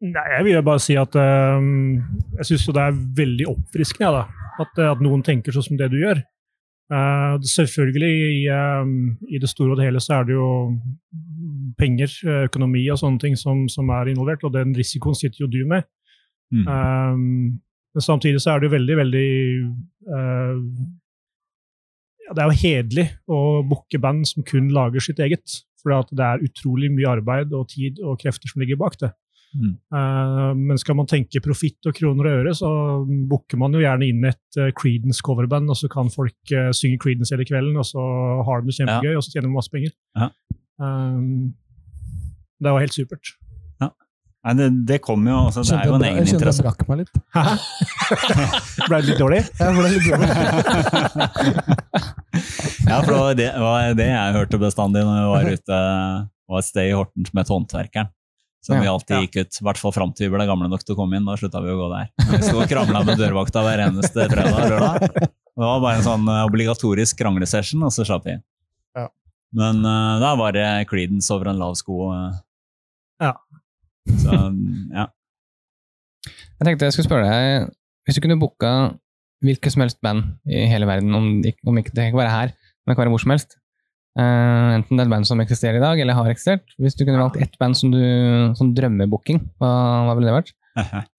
Nei, 0.00 0.26
jeg 0.36 0.44
vil 0.46 0.62
bare 0.62 0.78
si 0.80 0.94
at 0.96 1.14
um, 1.16 1.98
jeg 2.38 2.44
syns 2.46 2.66
jo 2.68 2.72
det 2.76 2.82
er 2.86 2.92
veldig 3.18 3.46
oppfriskende 3.50 4.06
ja, 4.06 4.10
da. 4.12 4.24
At, 4.62 4.78
at 4.78 5.00
noen 5.02 5.24
tenker 5.26 5.52
sånn 5.52 5.64
som 5.66 5.76
det 5.80 5.88
du 5.90 5.96
gjør. 5.98 6.20
Eh, 6.88 7.34
selvfølgelig, 7.44 8.14
i, 8.32 8.48
um, 8.80 9.18
i 9.28 9.38
det 9.38 9.48
store 9.48 9.74
og 9.74 9.76
det 9.76 9.84
hele, 9.84 10.00
så 10.00 10.14
er 10.14 10.24
det 10.24 10.36
jo 10.38 10.48
penger, 11.78 12.08
eh, 12.24 12.44
økonomi 12.48 12.86
og 12.88 12.96
sånne 12.98 13.20
ting 13.20 13.36
som, 13.36 13.66
som 13.68 13.90
er 13.92 14.08
involvert, 14.08 14.44
og 14.48 14.54
den 14.54 14.72
risikoen 14.76 15.16
sitter 15.18 15.44
jo 15.44 15.50
du 15.52 15.60
med. 15.68 15.84
Mm. 16.48 16.64
Um, 16.64 17.60
men 17.92 18.04
samtidig 18.04 18.40
så 18.40 18.54
er 18.54 18.60
det 18.60 18.70
jo 18.70 18.76
veldig, 18.76 18.96
veldig 18.96 19.28
uh, 20.08 20.56
ja, 22.24 22.32
Det 22.32 22.40
er 22.40 22.48
jo 22.48 22.60
hederlig 22.62 23.06
å 23.28 23.40
booke 23.68 24.00
band 24.00 24.24
som 24.30 24.46
kun 24.48 24.70
lager 24.72 25.04
sitt 25.04 25.20
eget. 25.20 25.60
For 25.82 25.92
det 26.08 26.24
er 26.24 26.42
utrolig 26.42 26.88
mye 26.90 27.18
arbeid 27.18 27.52
og 27.52 27.68
tid 27.70 28.00
og 28.00 28.16
krefter 28.22 28.48
som 28.50 28.64
ligger 28.64 28.80
bak 28.80 28.96
det. 29.02 29.12
Mm. 29.56 29.74
Uh, 29.94 30.52
men 30.56 30.80
skal 30.80 30.98
man 30.98 31.08
tenke 31.08 31.42
profitt 31.44 31.88
og 31.88 31.96
kroner 31.96 32.28
og 32.28 32.40
øre, 32.42 32.54
så 32.56 32.70
booker 33.30 33.60
man 33.60 33.74
jo 33.76 33.82
gjerne 33.82 34.10
inn 34.10 34.28
et 34.28 34.60
uh, 34.60 34.68
Creedence 34.76 35.24
coverband, 35.24 35.70
og 35.72 35.78
så 35.80 35.90
kan 35.92 36.12
folk 36.12 36.54
uh, 36.54 36.70
synge 36.76 37.00
Creedence 37.02 37.34
hele 37.34 37.48
kvelden, 37.48 37.78
og 37.80 37.86
så 37.88 38.04
har 38.48 38.62
de 38.62 38.70
det 38.70 38.78
kjempegøy, 38.80 39.16
og 39.16 39.24
så 39.24 39.34
tjener 39.34 39.48
de 39.48 39.56
masse 39.56 39.72
penger. 39.72 39.94
Ja. 40.18 40.32
Um, 40.78 41.52
det 42.58 42.74
var 42.74 42.82
helt 42.84 42.96
supert. 42.96 43.36
Nei, 44.46 44.52
det, 44.54 44.66
det 44.86 44.98
kommer 45.02 45.32
jo 45.32 45.38
altså, 45.48 45.62
Det 45.66 45.74
er 45.74 45.88
jo 45.90 45.96
en 45.96 46.04
jeg 46.06 46.14
egen 46.14 46.26
kjente 46.28 46.30
jeg 46.30 46.38
interesse. 46.38 46.62
brakk 46.62 46.84
meg 46.88 47.00
litt. 47.02 47.10
Ble 48.86 49.00
det 49.00 49.08
litt 49.08 49.18
dårlig? 49.20 49.40
Jeg 49.58 49.74
ble 49.76 49.88
litt 49.92 50.06
dårlig. 50.06 50.28
ja, 52.88 53.00
for 53.02 53.10
det 53.10 53.18
var 53.18 53.34
det, 53.40 53.48
var 53.64 53.98
det 53.98 54.06
jeg 54.08 54.36
hørte 54.38 54.60
bestandig 54.62 55.02
når 55.04 55.18
jeg 55.18 55.32
var 55.32 55.50
ute 55.58 55.80
var 56.48 56.62
et 56.62 56.68
sted 56.68 56.88
i 56.88 56.94
Horten 56.96 57.28
som 57.28 57.42
het 57.42 57.52
Håndverkeren. 57.52 58.08
Som 58.64 58.76
Ja. 58.76 58.82
vi 58.82 58.88
alltid 58.90 59.14
Ja. 59.16 59.20
gikk 59.22 59.36
ut, 59.40 59.60
i 59.60 59.64
hvert 59.64 59.78
fall 59.78 59.92
fram 59.94 60.12
til 60.12 60.28
vi 60.28 60.36
ble 60.36 60.46
gamle 60.46 60.68
nok 60.68 60.82
til 60.84 60.94
å 60.94 60.98
komme 60.98 61.16
inn. 61.16 61.24
Da 61.24 61.36
slutta 61.38 61.62
vi 61.62 61.70
å 61.70 61.78
gå 61.78 61.88
der. 61.94 62.08
Vi 62.38 62.42
sto 62.42 62.58
og 62.60 62.68
krangla 62.68 63.04
med 63.06 63.18
dørvakta 63.18 63.62
hver 63.62 63.84
eneste 63.86 64.26
fredag 64.28 64.58
og 64.58 64.70
lørdag. 64.72 65.08
Det 65.58 65.66
var 65.66 65.80
bare 65.82 65.96
en 65.98 66.06
sånn 66.06 66.26
eh, 66.28 66.44
obligatorisk 66.46 67.18
kranglesession, 67.18 67.82
og 67.82 67.90
så 67.90 68.04
slapp 68.06 68.24
vi 68.26 68.36
inn. 68.36 68.42
Ja. 68.94 69.08
Men 69.54 69.80
uh, 69.82 70.18
da 70.22 70.34
var 70.38 70.52
det 70.54 70.66
Creedence 70.90 71.30
over 71.34 71.48
en 71.50 71.58
lav 71.58 71.74
sko. 71.74 72.12
Uh. 72.14 72.34
Ja. 73.20 73.32
Så 74.06 74.34
ja. 74.94 75.06
Jeg 76.26 76.66
tenkte 76.66 76.86
jeg 76.88 76.94
skulle 76.94 77.08
spørre 77.08 77.26
deg, 77.30 77.72
hvis 78.06 78.18
du 78.18 78.22
kunne 78.24 78.38
booka 78.40 78.72
hvilket 79.44 79.74
som 79.74 79.82
helst 79.84 80.00
band 80.02 80.38
i 80.50 80.64
hele 80.66 80.86
verden, 80.88 81.14
om, 81.14 81.26
om 81.42 81.78
ikke 81.78 81.92
det 81.94 82.02
kan 82.02 82.10
ikke 82.10 82.22
være 82.24 82.34
her, 82.34 82.54
men 82.54 82.90
det 82.90 82.96
kan 82.96 83.04
være 83.04 83.12
hvor 83.14 83.22
som 83.22 83.34
helst, 83.34 83.57
eh, 84.18 84.74
enten 84.78 84.96
det 84.98 85.04
er 85.04 85.06
et 85.08 85.12
band 85.14 85.28
som 85.28 85.40
eksisterer 85.44 85.78
i 85.78 85.84
dag, 85.84 86.00
eller 86.02 86.18
har 86.18 86.28
eksistert, 86.32 86.66
hvis 86.82 86.98
du 86.98 87.04
kunne 87.06 87.22
valgt 87.22 87.38
ett 87.42 87.54
band 87.60 87.78
som 87.78 87.90
du, 87.94 88.00
som 88.58 88.74
drømmebooking, 88.76 89.40
hva, 89.62 89.70
hva 90.08 90.18
ville 90.18 90.30
det 90.32 90.38
vært? 90.40 90.54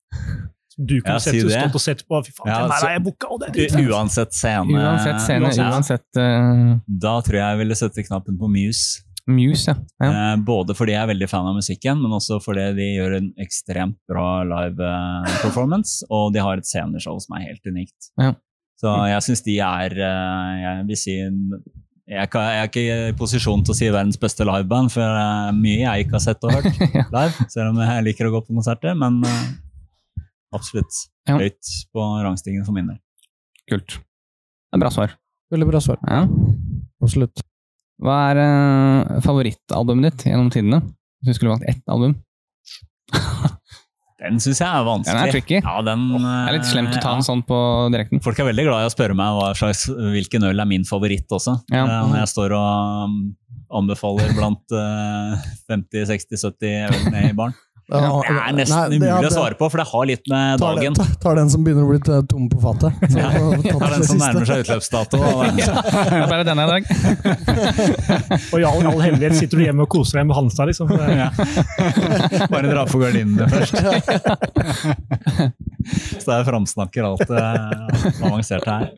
Du 0.79 0.93
kunne 1.01 1.17
Ja, 1.17 1.19
sett, 1.19 1.35
si 1.35 1.41
stått 1.51 1.73
og 1.75 1.81
sett 1.83 2.01
på. 2.07 2.19
Fy 2.23 2.31
faen, 2.37 2.47
Ja, 2.47 2.59
den 2.63 2.71
her 2.71 2.83
har 2.85 2.93
jeg 2.93 3.01
booka, 3.03 3.27
og 3.33 3.41
det 3.41 3.47
er 3.49 3.53
dritfett. 3.57 3.89
uansett 3.91 4.31
scene 4.37 4.77
Uansett 4.79 5.17
scene, 5.25 5.49
Ja. 5.57 5.65
uansett 5.73 6.19
uh, 6.21 6.77
Da 6.87 7.15
tror 7.25 7.35
jeg 7.35 7.43
jeg 7.43 7.59
ville 7.59 7.75
sette 7.75 8.05
knappen 8.07 8.37
på 8.39 8.47
Muse. 8.47 9.01
Muse, 9.27 9.67
ja. 9.75 9.75
ja. 9.99 10.11
Uh, 10.37 10.39
både 10.47 10.71
fordi 10.79 10.93
jeg 10.95 11.01
er 11.03 11.11
veldig 11.11 11.27
fan 11.29 11.49
av 11.51 11.57
musikken, 11.59 11.99
men 11.99 12.15
også 12.15 12.39
fordi 12.45 12.69
de 12.79 12.87
gjør 12.95 13.17
en 13.17 13.27
ekstremt 13.43 13.99
bra 14.07 14.23
live 14.47 14.79
eh, 14.87 15.27
performance, 15.43 15.99
og 16.09 16.31
de 16.33 16.39
har 16.47 16.63
et 16.63 16.65
sceneshow 16.71 17.19
som 17.19 17.35
er 17.37 17.49
helt 17.49 17.67
unikt. 17.67 18.13
Ja. 18.15 18.31
Så 18.79 18.95
jeg 19.11 19.25
syns 19.27 19.43
de 19.43 19.59
er 19.59 19.97
Jeg 19.99 20.87
vil 20.87 20.95
si 21.03 21.19
en- 21.27 21.59
jeg, 22.09 22.29
kan, 22.33 22.41
jeg 22.49 22.59
er 22.63 22.69
ikke 22.69 22.83
i 22.83 23.15
posisjon 23.19 23.61
til 23.65 23.73
å 23.73 23.77
si 23.77 23.89
verdens 23.93 24.17
beste 24.21 24.45
liveband, 24.47 24.89
for 24.93 25.03
det 25.05 25.23
er 25.23 25.57
mye 25.57 25.79
jeg 25.83 26.05
ikke 26.05 26.15
har 26.17 26.23
sett 26.25 26.45
og 26.47 26.55
hørt 26.55 26.79
live, 27.15 27.47
selv 27.53 27.71
om 27.73 27.81
jeg 27.85 28.05
liker 28.07 28.29
å 28.29 28.33
gå 28.33 28.41
på 28.47 28.55
konserter, 28.57 28.95
men 28.97 29.19
uh, 29.25 29.43
absolutt 30.57 31.03
Ja. 31.29 31.35
høyt 31.37 31.73
på 31.93 32.05
rangstigen 32.25 32.65
for 32.65 32.73
min 32.73 32.87
del. 32.89 32.97
Kult. 33.69 33.99
Det 33.99 34.79
er 34.79 34.81
bra 34.81 34.89
svar. 34.93 35.13
Veldig 35.53 35.67
bra 35.69 35.81
svar. 35.85 35.99
Ja. 36.09 36.23
Absolutt. 37.03 37.43
Hva 38.01 38.15
er 38.31 38.39
uh, 38.41 39.19
favorittalbumet 39.25 40.09
ditt 40.09 40.29
gjennom 40.31 40.49
tidene? 40.53 40.81
Hvis 41.21 41.35
du 41.35 41.39
skulle 41.39 41.53
valgt 41.57 41.69
ett 41.69 41.83
album? 41.91 42.17
Den 44.19 44.39
syns 44.43 44.59
jeg 44.59 44.67
er 44.67 44.83
vanskelig. 44.83 45.15
Den 45.15 45.29
er 45.29 45.33
tricky. 45.33 45.59
Ja, 45.63 45.75
den, 45.85 46.01
Det 46.11 46.31
er 46.51 46.55
litt 46.57 46.67
slemt 46.67 46.95
å 46.95 47.01
ta 47.01 47.13
den 47.15 47.25
sånn 47.25 47.43
på 47.47 47.59
direkten. 47.93 48.19
Folk 48.23 48.39
er 48.41 48.49
veldig 48.49 48.65
glad 48.67 48.83
i 48.83 48.89
å 48.89 48.93
spørre 48.93 49.15
meg 49.17 49.37
hva 49.37 49.51
slags, 49.55 49.85
hvilken 49.87 50.47
øl 50.49 50.59
er 50.59 50.67
min 50.67 50.83
favoritt 50.87 51.31
også. 51.31 51.55
Ja. 51.71 51.85
Eh, 51.85 52.09
Når 52.11 52.19
jeg 52.21 52.31
står 52.33 52.55
og 52.57 53.05
um, 53.07 53.15
anbefaler 53.79 54.33
blant 54.35 54.75
eh, 54.75 55.47
50, 55.71 56.05
60, 56.11 56.43
70 56.49 56.75
øl 56.89 57.09
med 57.13 57.29
i 57.29 57.35
baren. 57.37 57.55
Det 57.89 57.97
er 57.97 58.53
nesten 58.53 58.75
Nei, 58.75 58.97
det- 58.99 59.07
ja, 59.09 59.15
umulig 59.17 59.29
å 59.29 59.33
svare 59.33 59.55
på, 59.57 59.65
for 59.73 59.77
det 59.81 59.85
har 59.89 60.03
litt 60.05 60.27
med 60.29 60.59
tar 60.61 60.75
dagen. 60.77 60.93
Den, 60.93 61.05
tar- 61.07 61.15
tar 61.23 61.35
den 61.39 61.49
som 61.49 61.63
begynner 61.65 61.83
å 61.83 61.89
bli 61.89 61.99
tom 62.29 62.45
på 62.51 62.59
fatet. 62.61 62.93
Så 63.09 63.17
Ja. 63.17 63.29
tar 63.31 63.89
den 63.95 64.03
som 64.05 64.19
siste. 64.19 64.19
nærmer 64.21 64.45
seg 64.45 64.61
utløpsdato. 64.63 65.17
Bare 66.31 66.43
denne 66.45 66.63
i 66.63 66.69
dag. 66.69 66.83
Og 68.53 68.59
i 68.61 68.67
all, 68.69 68.85
all 68.91 69.01
hemmelighet 69.01 69.35
sitter 69.39 69.57
du 69.57 69.63
hjemme 69.65 69.81
og 69.87 69.89
koser 69.89 70.19
deg 70.21 70.29
med 70.29 70.37
Hansa, 70.37 70.67
liksom. 70.69 70.93
Ja. 70.93 71.31
Bare 72.53 72.69
dra 72.69 72.85
på 72.85 73.01
gardinene 73.01 73.49
først. 73.49 73.73
Så 76.19 76.25
det 76.29 76.35
er 76.37 76.45
framsnakker 76.47 77.07
alt 77.09 77.25
det 77.25 77.43
avanserte 78.21 78.69
her. 78.69 78.91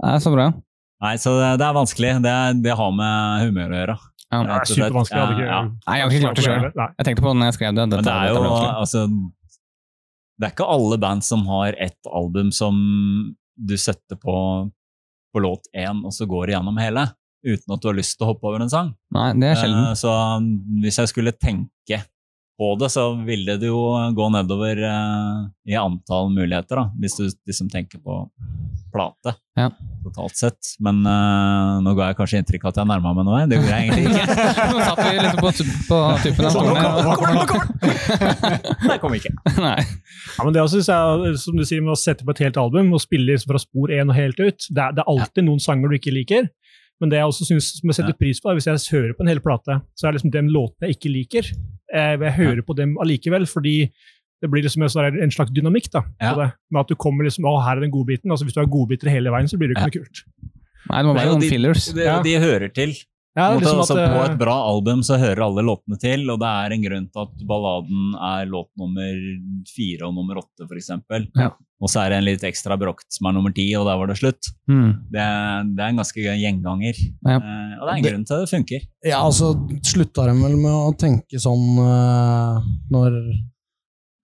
Det 0.00 0.14
er 0.14 0.22
så 0.22 0.30
bra. 0.32 0.50
Nei, 1.00 1.14
så 1.20 1.32
det, 1.40 1.50
det 1.60 1.66
er 1.66 1.74
vanskelig. 1.76 2.14
Det, 2.24 2.36
det 2.64 2.74
har 2.76 2.90
med 2.94 3.46
humør 3.48 3.72
å 3.74 3.78
gjøre. 3.82 3.98
Ja. 4.30 4.40
Det 4.46 4.54
er 4.54 4.64
supervanskelig. 4.70 5.18
Jeg 5.18 5.26
hadde 5.26 5.34
ikke, 5.36 5.46
Ja, 5.46 5.56
ja. 5.56 5.62
Nei, 5.86 5.94
jeg 5.98 6.02
hadde 6.04 6.14
ikke 6.14 6.24
klart 6.26 6.36
det 6.36 6.44
sjøl. 6.44 6.90
Jeg 6.98 7.06
tenkte 7.08 7.22
på 7.24 7.30
det 7.32 7.38
når 7.40 7.48
jeg 7.50 7.56
skrev 7.58 7.70
det. 7.74 7.84
Men 7.86 7.90
Dette, 7.90 8.04
det 8.04 8.14
er 8.14 8.28
jo 8.30 8.42
altså, 8.80 9.00
Det 10.40 10.46
er 10.46 10.52
ikke 10.54 10.68
alle 10.76 10.98
band 11.02 11.24
som 11.26 11.46
har 11.50 11.74
ett 11.78 12.10
album 12.12 12.52
som 12.54 12.76
du 13.60 13.74
setter 13.76 14.16
på 14.16 14.36
på 15.30 15.38
låt 15.44 15.68
én, 15.78 16.00
og 16.04 16.10
så 16.10 16.26
går 16.26 16.46
det 16.48 16.54
gjennom 16.56 16.78
hele. 16.82 17.04
Uten 17.46 17.72
at 17.74 17.80
du 17.80 17.86
har 17.86 17.94
lyst 17.94 18.16
til 18.18 18.26
å 18.26 18.30
hoppe 18.32 18.48
over 18.50 18.60
en 18.64 18.68
sang. 18.72 18.88
Nei, 19.14 19.28
det 19.38 19.52
er 19.52 19.60
sjelden. 19.60 19.84
Eh, 19.92 19.94
Så 19.94 20.10
hvis 20.82 20.98
jeg 20.98 21.08
skulle 21.12 21.32
tenke 21.38 22.00
på 22.60 22.74
det, 22.80 22.90
så 22.92 23.08
ville 23.24 23.54
det 23.56 23.70
jo 23.70 23.80
gå 24.16 24.26
nedover 24.34 24.82
eh, 24.84 25.38
i 25.72 25.76
antall 25.80 26.28
muligheter, 26.34 26.76
da. 26.82 26.90
Hvis 27.00 27.16
du 27.16 27.24
liksom 27.48 27.70
tenker 27.72 28.02
på 28.04 28.26
plate 28.90 29.32
Ja. 29.56 29.68
totalt 30.02 30.34
sett. 30.36 30.72
Men 30.82 30.98
eh, 31.06 31.76
nå 31.84 31.92
ga 31.96 32.08
jeg 32.10 32.18
kanskje 32.18 32.40
inntrykk 32.42 32.64
av 32.66 32.72
at 32.72 32.80
jeg 32.82 32.88
nærma 32.90 33.12
meg 33.16 33.26
noe. 33.28 33.40
Det 33.48 33.60
gjorde 33.60 33.70
jeg 33.70 33.88
egentlig 33.88 34.04
ikke. 34.10 34.46
Nå 34.74 34.84
satt 34.84 35.02
vi 35.06 35.12
liksom 35.20 35.40
på, 35.40 35.52
på 35.88 36.00
tuppen 36.24 36.44
av 36.44 36.50
nå 36.50 36.54
stolen. 36.56 36.74
kommer- 36.82 37.36
nå 37.38 37.46
kommer 37.48 37.66
den, 37.70 38.88
Det 38.90 38.98
kom 39.04 39.16
ikke. 39.20 39.32
Nei. 39.62 39.76
Ja, 40.36 40.44
men 40.44 40.52
det 40.56 40.64
også 40.64 40.80
synes 40.82 40.90
jeg, 40.92 41.38
som 41.46 41.56
du 41.60 41.64
sier, 41.68 41.84
med 41.86 41.94
å 41.94 42.00
sette 42.00 42.26
på 42.26 42.34
et 42.34 42.42
helt 42.44 42.58
album 42.60 42.92
og 42.96 43.02
spille 43.04 43.30
liksom 43.32 43.54
fra 43.54 43.62
spor 43.62 43.94
én 43.94 44.10
og 44.10 44.18
helt 44.18 44.40
ut, 44.42 44.68
det 44.68 44.82
er, 44.88 44.96
det 44.98 45.04
er 45.06 45.12
alltid 45.14 45.46
noen 45.48 45.62
sanger 45.62 45.88
du 45.92 45.96
ikke 46.00 46.12
liker. 46.14 46.50
Men 47.00 47.08
det 47.14 47.16
jeg 47.22 47.30
også 47.30 47.46
synes, 47.48 47.70
som 47.78 47.88
jeg 47.88 47.96
setter 47.96 48.16
pris 48.18 48.42
på, 48.44 48.50
er 48.52 48.58
hvis 48.58 48.66
jeg 48.68 48.82
hører 48.92 49.14
på 49.16 49.24
en 49.24 49.30
hel 49.32 49.38
plate, 49.40 49.78
så 49.96 50.04
er 50.04 50.10
det 50.12 50.18
liksom 50.18 50.34
den 50.34 50.50
låten 50.52 50.84
jeg 50.84 50.98
ikke 50.98 51.12
liker. 51.14 51.46
Eh, 51.92 52.16
jeg 52.20 52.32
hører 52.36 52.62
på 52.62 52.76
dem 52.76 52.96
allikevel, 53.02 53.46
fordi 53.50 53.90
det 54.40 54.48
blir 54.50 54.62
liksom 54.62 54.82
en, 54.82 54.88
sånn- 54.88 55.32
slags 55.34 55.50
dynamikk 55.52 55.90
da, 55.90 56.02
Ja. 56.20 56.32
på 56.34 56.36
det. 56.44 56.52
Med 56.70 56.80
at 56.80 56.88
du 56.88 56.94
kommer 56.94 57.24
liksom, 57.24 57.44
å, 57.44 57.56
her 57.64 57.76
er 57.76 57.80
den 57.80 57.90
godbiten. 57.90 58.30
Altså, 58.30 58.44
hvis 58.46 58.54
du 58.54 58.60
har 58.60 58.66
godbiter 58.70 59.10
hele 59.10 59.30
veien, 59.30 59.48
så 59.50 59.58
blir 59.58 59.68
det 59.68 59.76
ikke 59.76 59.90
noe 59.90 59.98
kult. 60.04 60.22
Nei, 60.90 61.02
det 61.02 61.06
må 61.10 61.14
være 61.14 61.30
noen 61.34 61.40
de- 61.40 61.50
fillers. 61.50 61.92
De, 61.92 62.02
Ja. 62.04 62.22
de 62.22 62.34
hører 62.40 62.72
til. 62.72 62.94
Ja, 63.38 63.52
liksom 63.54 63.78
altså, 63.78 63.94
at, 63.94 64.10
på 64.10 64.18
eh, 64.24 64.28
et 64.32 64.38
bra 64.40 64.54
album 64.72 65.04
så 65.06 65.14
hører 65.20 65.44
alle 65.44 65.62
låtene 65.62 65.94
til, 66.02 66.24
og 66.32 66.40
det 66.42 66.48
er 66.50 66.72
en 66.74 66.82
grunn 66.82 67.04
til 67.14 67.20
at 67.22 67.44
balladen 67.46 68.16
er 68.26 68.48
låt 68.50 68.66
nummer 68.80 69.20
fire 69.70 70.08
og 70.08 70.16
nummer 70.16 70.40
åtte, 70.42 70.66
f.eks. 70.66 70.88
Ja. 71.38 71.52
Og 71.80 71.92
så 71.92 72.02
er 72.02 72.10
det 72.10 72.18
en 72.18 72.26
litt 72.26 72.42
ekstra 72.44 72.74
brokt 72.80 73.06
som 73.14 73.28
er 73.30 73.36
nummer 73.36 73.54
ti, 73.54 73.68
og 73.78 73.86
der 73.86 74.00
var 74.02 74.10
det 74.10 74.18
slutt. 74.18 74.50
Mm. 74.68 74.88
Det, 75.14 75.28
det 75.76 75.84
er 75.84 75.92
en 75.94 76.02
ganske 76.02 76.24
gøy 76.26 76.34
gjenganger. 76.42 76.98
Ja. 77.22 77.36
Eh, 77.38 77.78
og 77.78 77.86
det 77.86 77.92
er 77.92 77.94
en 77.94 78.02
Det- 78.02 78.10
grunn 78.10 78.26
til 78.26 78.34
at 78.34 78.42
det 78.42 78.50
funker. 78.56 78.88
Ja, 79.12 79.22
altså 79.22 79.52
slutta 79.92 80.26
de 80.26 80.34
vel 80.42 80.58
med 80.58 80.74
å 80.74 80.90
tenke 80.98 81.40
sånn 81.40 81.78
uh, 81.78 82.58
når 82.90 83.22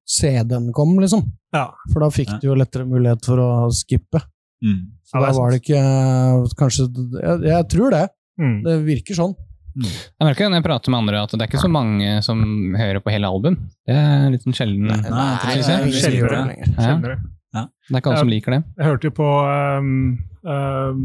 CD-en 0.06 0.72
kom, 0.74 0.98
liksom. 1.02 1.22
ja. 1.54 1.68
For 1.92 2.02
da 2.02 2.10
fikk 2.14 2.36
du 2.42 2.50
jo 2.50 2.58
lettere 2.58 2.86
mulighet 2.86 3.24
for 3.26 3.40
å 3.42 3.48
skippe. 3.74 4.20
Mm. 4.64 4.82
Så 5.06 5.22
da 5.22 5.30
var 5.36 5.50
det 5.52 5.58
ikke 5.60 5.78
eh, 5.78 6.44
Kanskje 6.56 6.86
Jeg, 7.20 7.40
jeg 7.44 7.66
tror 7.70 7.90
det. 7.92 8.06
Mm. 8.40 8.56
Det 8.64 8.80
virker 8.86 9.18
sånn. 9.18 9.36
Jeg 9.76 10.24
merker 10.24 10.48
når 10.48 10.62
jeg 10.62 10.64
prater 10.64 10.92
med 10.92 11.02
andre 11.02 11.22
at 11.26 11.32
det 11.34 11.42
er 11.44 11.50
ikke 11.50 11.60
så 11.60 11.68
mange 11.72 12.12
som 12.24 12.40
hører 12.78 13.02
på 13.04 13.12
hele 13.12 13.28
album. 13.28 13.58
Det 13.84 13.96
er 13.96 14.28
litt 14.32 14.44
sånn 14.46 14.56
sjelden. 14.56 14.88
Nei, 14.88 15.00
er 15.04 15.52
ingen 15.52 15.66
som 15.66 15.90
Sjeldnere. 15.92 16.44
lenger. 16.48 16.70
Ja. 16.80 16.94
Det. 17.02 17.16
Det 17.56 17.94
er 17.94 18.00
ikke 18.00 18.12
alle 18.12 18.22
som 18.24 18.32
liker 18.32 18.56
det. 18.56 18.60
Jeg 18.76 18.88
hørte 18.88 19.08
jo 19.08 19.14
på 19.16 19.28
um, 19.80 19.90
um, 20.44 21.02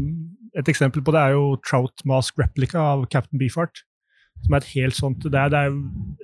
Et 0.58 0.68
eksempel 0.68 1.04
på 1.04 1.14
det 1.14 1.20
er 1.20 1.36
jo 1.36 1.44
Trout 1.64 2.04
Mask 2.08 2.40
Replica 2.40 2.80
av 2.94 3.06
Captain 3.12 3.40
Beefheart. 3.40 3.84
Som 4.42 4.56
er 4.56 4.62
et 4.62 4.70
helt 4.74 4.96
sånt 4.96 5.22
Det 5.22 5.38
er, 5.38 5.50
det 5.52 5.58
er 5.60 5.74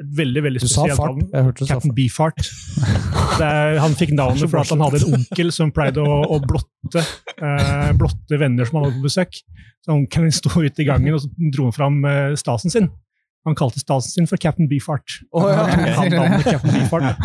et 0.02 0.12
veldig 0.18 0.42
veldig 0.48 0.62
spesielt 0.64 0.98
navn. 0.98 1.08
album. 1.08 1.30
Jeg 1.32 1.46
hørte 1.48 1.62
du 1.62 1.68
sa 1.68 1.74
Captain. 1.74 1.94
Beefheart. 1.94 2.44
Det 3.38 3.48
er, 3.48 3.78
han 3.84 3.98
fikk 3.98 4.14
navnet 4.18 4.50
fordi 4.50 4.62
at 4.64 4.72
han 4.74 4.86
hadde 4.86 5.02
en 5.02 5.18
onkel 5.20 5.52
som 5.54 5.70
pleide 5.74 6.02
å, 6.02 6.20
å 6.34 6.38
blotte, 6.42 7.04
eh, 7.38 7.90
blotte 7.98 8.40
venner 8.40 8.66
som 8.66 8.80
han 8.80 8.88
hadde 8.88 8.98
på 8.98 9.06
besøk. 9.06 9.42
Så 9.86 9.94
onkelen 9.94 10.34
sto 10.34 10.50
ute 10.58 10.82
i 10.82 10.88
gangen 10.88 11.14
og 11.14 11.22
så 11.22 11.30
dro 11.54 11.68
han 11.68 11.76
fram 11.76 12.00
eh, 12.08 12.32
stasen 12.40 12.74
sin. 12.74 12.90
Han 13.46 13.54
kalte 13.56 13.80
stasen 13.80 14.10
sin 14.10 14.26
for 14.28 14.40
Captain 14.42 14.66
Beefheart. 14.68 15.20
Oh, 15.32 15.46
ja. 15.48 15.62
Han 15.96 16.10
navnet 16.12 16.44
Captain 16.44 16.74
Beefheart. 16.74 17.22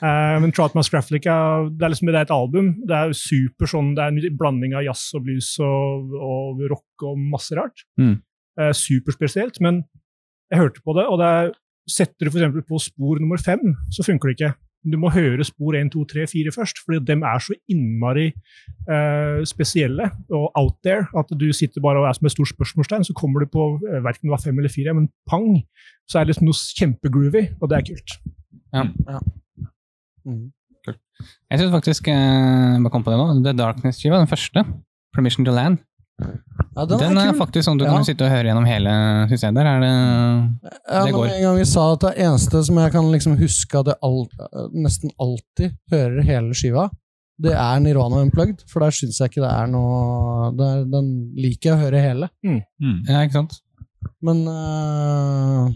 Eh, 0.00 0.36
men 0.42 0.52
Trout 0.56 0.74
Mascraflica 0.76 1.34
det 1.68 1.84
er, 1.84 1.92
liksom, 1.92 2.08
det 2.10 2.18
er 2.18 2.26
et 2.26 2.34
album. 2.34 2.72
Det 2.88 2.96
er 2.96 3.14
super 3.16 3.68
sånn, 3.70 3.92
det 3.96 4.04
er 4.04 4.14
en 4.14 4.36
blanding 4.40 4.74
av 4.76 4.84
jazz 4.86 5.06
og 5.16 5.24
blues 5.26 5.52
og, 5.64 6.14
og 6.16 6.62
rock 6.72 7.04
og 7.06 7.20
masse 7.20 7.56
rart. 7.56 7.84
Mm. 8.00 8.14
Eh, 8.60 8.72
superspesielt. 8.76 9.60
Men 9.64 9.82
jeg 10.50 10.60
hørte 10.60 10.82
på 10.84 10.96
det, 10.98 11.06
og 11.06 11.20
det 11.20 11.28
er, 11.28 11.52
setter 11.90 12.26
du 12.26 12.32
f.eks. 12.32 12.66
på 12.68 12.82
spor 12.82 13.22
nummer 13.22 13.40
fem, 13.40 13.72
så 13.94 14.04
funker 14.06 14.30
det 14.30 14.36
ikke. 14.38 14.52
Du 14.80 14.96
må 14.96 15.10
høre 15.12 15.44
spor 15.44 15.76
1, 15.76 15.90
2, 15.92 16.06
3, 16.08 16.22
4 16.30 16.52
først, 16.54 16.78
fordi 16.84 17.02
dem 17.04 17.24
er 17.28 17.42
så 17.44 17.52
innmari 17.68 18.30
eh, 18.30 19.40
spesielle 19.48 20.06
og 20.32 20.46
out 20.56 20.78
there 20.86 21.04
at 21.20 21.28
du 21.36 21.50
sitter 21.52 21.84
bare 21.84 22.00
og 22.00 22.08
er 22.08 22.16
som 22.16 22.28
et 22.30 22.32
stort 22.32 22.52
spørsmålstegn, 22.54 23.04
så 23.04 23.16
kommer 23.16 23.44
du 23.44 23.50
på 23.52 23.66
eh, 23.90 24.00
verken 24.00 24.30
det 24.30 24.32
var 24.32 24.40
fem 24.44 24.56
eller 24.56 24.72
fire, 24.72 24.94
men 24.96 25.10
pang, 25.28 25.50
så 26.08 26.18
er 26.18 26.24
det 26.24 26.32
liksom 26.32 26.48
noe 26.48 26.62
kjempegroovy, 26.80 27.44
og 27.60 27.68
det 27.68 27.76
er 27.76 27.86
kult. 27.90 28.16
Ja. 28.72 28.86
Mm. 30.24 30.48
Jeg 31.50 31.58
syns 31.58 31.72
faktisk 31.74 32.08
eh, 32.08 32.14
Jeg 32.14 32.82
bare 32.84 32.92
kom 32.92 33.04
på 33.04 33.12
det 33.12 33.18
nå. 33.20 33.26
The 33.44 33.52
Darkness-skiva, 33.56 34.20
den 34.20 34.30
første, 34.30 34.64
Permission 35.12 35.44
to 35.44 35.52
Land, 35.52 35.82
Ja, 36.20 36.84
den, 36.86 37.16
er, 37.18 37.30
er 37.32 37.36
faktisk 37.38 37.66
sånn 37.66 37.78
du 37.80 37.84
Ja. 37.84 37.92
kan 37.96 38.04
sitte 38.06 38.24
og 38.26 38.30
høre 38.30 38.46
gjennom 38.50 38.66
hele, 38.68 38.90
synes 39.30 39.42
jeg. 39.46 39.54
Der 39.56 39.66
er 39.66 39.80
det 39.82 39.90
Ja, 39.90 41.04
det 41.04 41.12
går. 41.16 41.26
En 41.34 41.42
gang 41.42 41.56
vi 41.58 41.64
sa 41.68 41.92
at 41.92 42.00
det 42.06 42.12
eneste 42.24 42.62
som 42.66 42.78
jeg 42.78 42.92
kan 42.94 43.10
liksom 43.12 43.36
huske 43.40 43.80
at 43.80 43.86
jeg 43.92 43.98
all, 44.06 44.20
nesten 44.74 45.10
alltid 45.18 45.74
hører 45.92 46.22
hele 46.28 46.54
skiva, 46.54 46.88
det 47.40 47.54
er 47.56 47.80
Nirvana 47.80 48.20
Unplugged, 48.20 48.66
for 48.68 48.84
der 48.84 48.92
syns 48.92 49.18
jeg 49.18 49.30
ikke 49.32 49.40
det 49.46 49.50
er 49.50 49.66
noe 49.72 50.50
det 50.58 50.66
er, 50.68 50.82
Den 50.92 51.06
liker 51.40 51.70
jeg 51.70 51.76
å 51.78 51.82
høre 51.86 52.02
hele. 52.04 52.28
Mm. 52.44 52.60
Ja, 53.08 53.22
ikke 53.24 53.38
sant? 53.40 53.60
Men 54.24 54.42
uh, 54.48 55.68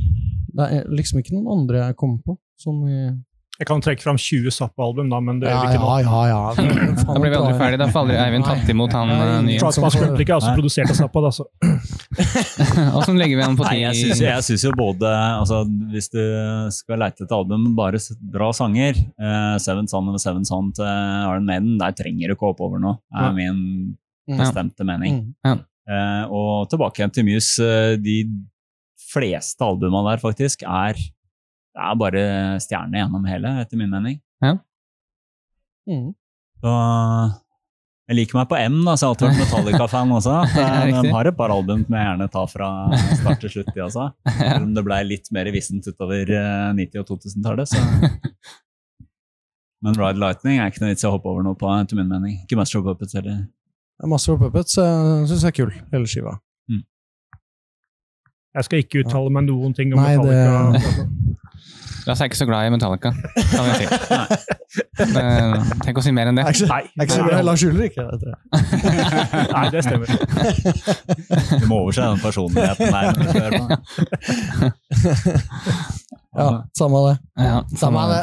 Det 0.55 0.67
er 0.79 0.91
liksom 0.93 1.21
ikke 1.23 1.35
noen 1.39 1.61
andre 1.61 1.87
jeg 1.87 1.97
kommer 2.01 2.21
på. 2.25 2.37
Som 2.61 2.85
vi 2.85 3.09
Jeg 3.54 3.68
kan 3.68 3.78
trekke 3.78 4.02
fram 4.02 4.16
20 4.18 4.50
Zappa-album, 4.50 5.11
da, 5.12 5.20
men 5.23 5.37
det 5.38 5.46
ja, 5.46 5.61
gjør 5.62 5.68
vi 5.68 5.76
ikke 5.76 5.84
nå. 5.84 5.90
ja, 6.02 6.23
ja, 6.26 6.38
ja. 6.58 6.94
Da 7.06 7.14
blir 7.23 7.30
vi 7.30 7.37
aldri 7.38 7.52
ferdig. 7.61 7.78
Da 7.78 7.87
får 7.87 8.00
aldri 8.02 8.16
Eivind 8.25 8.46
tatt 8.49 8.73
imot 8.73 8.96
han 8.99 9.12
eh, 9.14 9.34
nye. 9.46 9.58
Troutman 9.62 9.94
Country 9.94 10.25
er 10.26 10.32
også 10.34 10.49
Nei. 10.50 10.56
produsert 10.58 10.90
av 10.90 10.99
Zappa. 10.99 11.23
Da, 11.23 11.30
så. 11.38 11.46
Åssen 12.99 13.20
legger 13.20 13.38
vi 13.38 13.46
han 13.46 13.54
på 13.58 13.66
Nei, 13.68 13.76
jeg 13.84 14.00
ti? 14.00 14.25
jeg 14.26 14.46
syns 14.49 14.66
jo 14.66 14.73
både 14.75 15.06
altså, 15.06 15.61
Hvis 15.92 16.11
du 16.11 16.20
skal 16.75 17.00
leite 17.02 17.23
etter 17.25 17.37
album 17.37 17.70
bare 17.78 18.00
bra 18.34 18.50
sanger 18.54 18.99
Uh, 19.14 19.54
Seven 19.62 19.87
Son 19.88 20.08
of 20.11 20.18
Seven 20.23 20.44
Son 20.46 20.73
til 20.75 20.84
Iron 20.87 21.46
Maiden, 21.46 21.76
der 21.78 21.94
trenger 21.96 22.30
du 22.30 22.34
ikke 22.34 22.50
hoppe 22.50 22.66
over 22.66 22.82
noe. 22.82 22.99
Er 23.14 23.30
min 23.37 23.94
bestemte 24.26 24.87
mening. 24.87 25.23
Ja. 25.46 25.54
Uh, 25.87 26.25
og 26.32 26.70
tilbake 26.73 27.00
igjen 27.00 27.14
til 27.14 27.26
Muse. 27.28 27.70
De 28.02 28.18
fleste 29.12 29.62
albumene 29.62 30.11
der 30.11 30.23
faktisk 30.23 30.64
er 30.66 30.99
det 31.75 31.83
er 31.83 31.97
bare 31.99 32.21
stjerne 32.62 33.00
gjennom 33.00 33.25
hele, 33.26 33.50
etter 33.64 33.81
min 33.81 33.90
mening. 33.90 34.21
Mm. 35.85 36.12
Så 36.64 36.75
jeg 38.09 38.16
liker 38.19 38.37
meg 38.38 38.49
på 38.50 38.57
M, 38.61 38.76
da, 38.87 38.95
så 38.97 39.04
jeg 39.04 39.09
har 39.09 39.14
alltid 39.14 39.26
vært 39.28 39.40
Metallica-fan 39.43 40.12
også. 40.16 40.37
Ja, 40.61 41.00
De 41.02 41.11
har 41.12 41.28
et 41.31 41.37
par 41.38 41.52
album 41.54 41.83
som 41.87 41.97
jeg 41.99 42.07
gjerne 42.09 42.28
tar 42.33 42.49
fra 42.52 42.69
start 43.19 43.40
til 43.43 43.52
slutt, 43.57 43.71
de 43.75 43.83
også. 43.85 44.07
Selv 44.38 44.66
om 44.69 44.73
det 44.76 44.85
ble 44.87 45.00
litt 45.09 45.31
mer 45.35 45.50
vissent 45.54 45.88
utover 45.90 46.31
eh, 46.37 46.71
90- 46.78 47.02
og 47.02 47.11
2000-tallet. 47.11 47.73
Så. 47.73 47.83
Men 49.85 49.99
Ride 50.00 50.21
Lightning 50.21 50.61
er 50.62 50.71
ikke 50.73 50.85
noe 50.85 50.95
vits 50.95 51.04
i 51.04 51.09
å 51.11 51.14
hoppe 51.16 51.28
over 51.33 51.45
noe 51.45 51.59
på, 51.61 51.69
etter 51.76 51.99
min 51.99 52.09
mening. 52.09 52.38
Ikke 52.47 52.57
Master 52.61 52.81
of 52.81 52.87
Puppets 52.93 53.16
heller. 53.19 53.43
Master 54.09 54.37
of 54.37 54.40
Puppets 54.47 54.78
uh, 54.81 55.25
syns 55.28 55.43
jeg 55.45 55.52
er 55.52 55.59
kul, 55.59 55.75
hele 55.93 56.09
skiva. 56.09 56.38
Jeg 58.54 58.66
skal 58.69 58.85
ikke 58.85 59.00
uttale 59.02 59.33
meg 59.35 59.49
noen 59.49 59.73
ting 59.75 59.90
om 59.97 59.99
Nei, 59.99 60.14
det- 60.14 60.31
Metallica. 60.31 61.40
Lasse 62.06 62.20
er 62.25 62.28
ikke 62.28 62.37
så 62.37 62.46
glad 62.49 62.66
i 62.66 62.70
Metallica, 62.75 63.11
kan 63.12 63.64
jeg 63.70 63.76
si. 63.80 63.87
Eh, 65.00 65.54
Tenk 65.84 65.99
å 65.99 66.02
si 66.04 66.11
mer 66.14 66.26
enn 66.30 66.37
det. 66.38 66.44
Nei, 66.44 66.52
Det 66.52 67.00
er 67.00 67.06
ikke 67.06 67.14
så 67.16 67.25
glad 67.28 67.38
i 67.40 67.46
Lars 67.49 67.62
Ulrik. 67.64 67.94
jeg 67.96 68.06
vet 68.11 68.20
det. 68.25 68.34
Nei, 69.54 69.64
det 69.73 69.80
stemmer. 69.87 70.06
Du 71.62 71.66
må 71.70 71.76
overse 71.84 72.02
den 72.04 72.20
personligheten 72.23 72.87
der. 72.92 73.04
Ja, 76.34 76.64
samme 76.75 76.99
det. 77.08 77.16
Ja, 77.38 77.61
Samme 77.78 78.00
det. 78.11 78.23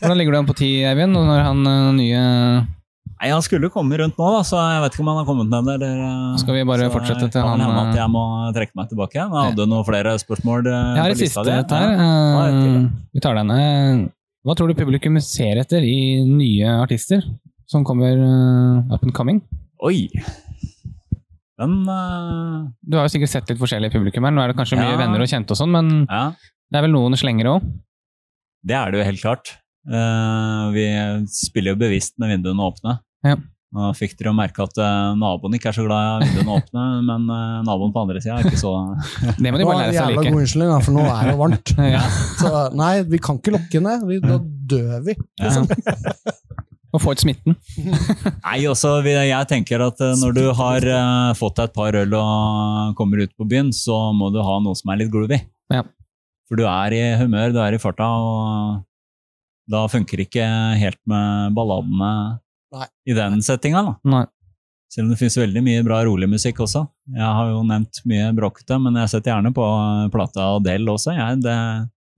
Hvordan 0.00 0.16
ligger 0.18 0.32
du 0.34 0.38
an 0.40 0.46
på 0.48 0.56
ti, 0.58 0.70
Eivind? 0.88 1.12
Når 1.14 1.42
han 1.46 1.60
eh, 1.70 1.92
nye 1.94 2.22
Nei, 3.20 3.28
Han 3.34 3.42
skulle 3.44 3.68
komme 3.68 3.98
rundt 4.00 4.16
nå, 4.16 4.28
da, 4.32 4.40
så 4.48 4.56
jeg 4.56 4.80
vet 4.80 4.94
ikke 4.96 5.02
om 5.04 5.10
han 5.12 5.18
har 5.20 5.26
kommet 5.28 5.50
ned. 5.52 5.66
Eller, 5.74 5.98
eh, 6.06 6.36
Skal 6.40 6.56
vi 6.56 6.62
bare 6.64 6.86
så 6.88 6.94
fortsette 6.94 7.26
til 7.34 7.42
han, 7.44 7.60
hende 7.60 7.82
eh, 7.82 7.90
at 7.90 7.98
jeg 8.00 8.08
må 8.14 8.22
trekke 8.56 8.78
meg 8.80 8.88
tilbake. 8.88 9.18
Jeg 9.20 9.28
hadde 9.34 9.66
noen 9.68 9.84
flere 9.84 10.14
spørsmål 10.22 10.70
eh, 10.70 10.78
Jeg 10.96 11.02
har 11.04 11.14
et 11.14 11.20
siste 11.20 11.44
et 11.52 11.74
her. 11.76 11.92
Ja, 11.92 12.08
ja, 12.08 12.46
Eh, 12.50 12.88
Vi 13.12 13.20
tar 13.20 13.36
den. 13.36 13.50
Eh, 13.52 14.06
Hva 14.48 14.56
tror 14.56 14.70
du 14.72 14.74
publikum 14.78 15.18
ser 15.20 15.60
etter 15.60 15.84
i 15.84 16.24
nye 16.24 16.70
artister 16.80 17.20
som 17.68 17.84
kommer 17.84 18.16
eh, 18.16 18.94
up 18.94 19.04
and 19.04 19.12
coming? 19.14 19.42
Oi! 19.84 20.08
Den 21.60 21.76
uh... 21.84 22.64
Du 22.80 22.96
har 22.96 23.04
jo 23.04 23.12
sikkert 23.12 23.34
sett 23.34 23.50
litt 23.52 23.60
forskjellig 23.60 23.92
publikum 23.92 24.24
her. 24.24 24.32
Nå 24.32 24.40
er 24.46 24.52
det 24.54 24.56
kanskje 24.56 24.80
mye 24.80 24.96
venner 24.96 25.20
og 25.20 25.28
kjente 25.28 25.52
og 25.52 25.60
sånn, 25.60 25.72
men 25.76 25.90
Ja, 26.08 26.30
det 26.72 26.80
er 26.80 26.86
vel 26.88 26.94
noen 26.96 27.16
slengere 27.20 27.58
òg? 27.58 27.68
det 28.64 28.76
er 28.76 28.90
det 28.92 28.98
jo 29.00 29.04
helt 29.08 29.20
klart. 29.22 29.50
Uh, 29.88 30.68
vi 30.74 30.82
spiller 31.32 31.72
jo 31.72 31.78
bevisst 31.80 32.16
med 32.20 32.28
vinduene 32.34 32.60
åpne. 32.64 32.98
Ja. 33.26 33.36
Nå 33.70 33.92
fikk 33.94 34.16
dere 34.18 34.32
jo 34.32 34.34
merke 34.34 34.64
at 34.66 34.78
eh, 34.82 35.10
naboen 35.14 35.54
ikke 35.54 35.68
er 35.70 35.76
så 35.76 35.84
glad 35.86 36.24
i 36.24 36.26
vinduene 36.26 36.56
åpne, 36.58 36.86
men 37.10 37.28
eh, 37.30 37.58
naboen 37.68 37.92
på 37.94 38.02
andre 38.02 38.22
sida 38.22 38.40
er 38.40 38.48
ikke 38.48 38.58
så 38.58 38.72
Det 39.38 39.52
må 39.52 39.60
de 39.60 39.68
bare 39.68 39.84
lære 39.84 39.92
seg 39.94 40.00
å 40.00 40.08
jævla 40.08 40.24
like. 40.24 40.32
god 40.34 40.42
unnskyldning, 40.42 40.86
for 40.86 40.96
nå 40.96 41.04
er 41.06 41.30
det 41.30 41.36
varmt. 41.38 41.74
Ja. 41.94 42.00
Så 42.40 42.50
nei, 42.80 42.90
vi 43.12 43.20
kan 43.22 43.38
ikke 43.38 43.54
lukke 43.54 43.82
ned. 43.84 44.02
Vi, 44.08 44.18
da 44.24 44.40
dør 44.74 45.06
vi. 45.06 45.14
Ja. 45.38 45.52
Og 46.90 46.98
få 47.04 47.14
ut 47.14 47.22
smitten. 47.22 47.54
Nei, 48.48 48.56
også, 48.66 48.96
jeg 49.06 49.46
tenker 49.52 49.84
at 49.86 50.02
eh, 50.02 50.16
når 50.18 50.34
du 50.34 50.42
har 50.58 50.88
fått 51.38 51.60
deg 51.60 51.70
et 51.70 51.76
par 51.76 51.98
øl 52.00 52.18
og 52.18 52.98
kommer 52.98 53.22
ut 53.22 53.34
på 53.38 53.46
byen, 53.46 53.70
så 53.70 54.08
må 54.16 54.32
du 54.34 54.40
ha 54.42 54.58
noe 54.64 54.74
som 54.78 54.90
er 54.90 55.04
litt 55.04 55.14
groovy. 55.14 55.38
Ja. 55.70 55.84
For 56.50 56.58
du 56.58 56.66
er 56.66 56.96
i 56.98 57.02
humør, 57.22 57.54
du 57.54 57.62
er 57.62 57.78
i 57.78 57.78
farta, 57.78 58.10
og 58.10 58.80
da 59.70 59.86
funker 59.86 60.26
ikke 60.26 60.42
helt 60.82 60.98
med 61.06 61.54
balladene 61.54 62.40
Nei. 62.72 62.86
i 63.10 63.14
den 63.16 63.40
settinga. 63.42 63.82
da. 63.86 63.94
Nei. 64.10 64.24
Selv 64.90 65.06
om 65.06 65.10
det 65.12 65.18
finnes 65.20 65.36
veldig 65.38 65.60
mye 65.62 65.82
bra 65.86 66.00
rolig 66.06 66.26
musikk 66.30 66.60
også. 66.64 66.80
Jeg 67.14 67.22
har 67.38 67.50
jo 67.52 67.60
nevnt 67.66 68.00
mye 68.10 68.32
bråkete, 68.34 68.78
men 68.82 68.96
jeg 68.98 69.12
setter 69.12 69.30
gjerne 69.36 69.52
på 69.54 69.66
plata 70.10 70.48
Adele 70.56 70.90
også. 70.96 71.14
Jeg, 71.14 71.42
det, 71.46 71.56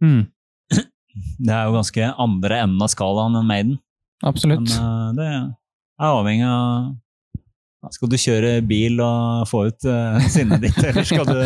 Mm, 0.03 0.25
det 1.47 1.53
er 1.55 1.69
jo 1.69 1.75
ganske 1.77 2.07
andre 2.25 2.57
enden 2.65 2.81
av 2.83 2.88
skalaen 2.91 3.37
enn 3.38 3.47
Maiden. 3.47 3.77
absolutt. 4.25 4.65
Men 4.73 4.81
uh, 4.83 5.12
det 5.15 5.27
er 5.29 6.09
avhengig 6.09 6.49
av 6.49 7.93
Skal 7.95 8.11
du 8.11 8.17
kjøre 8.19 8.51
bil 8.67 8.99
og 9.03 9.45
få 9.51 9.67
ut 9.69 9.87
uh, 9.87 10.19
sinnet 10.35 10.62
ditt, 10.65 10.79
eller 10.83 11.07
skal 11.07 11.27
du 11.29 11.38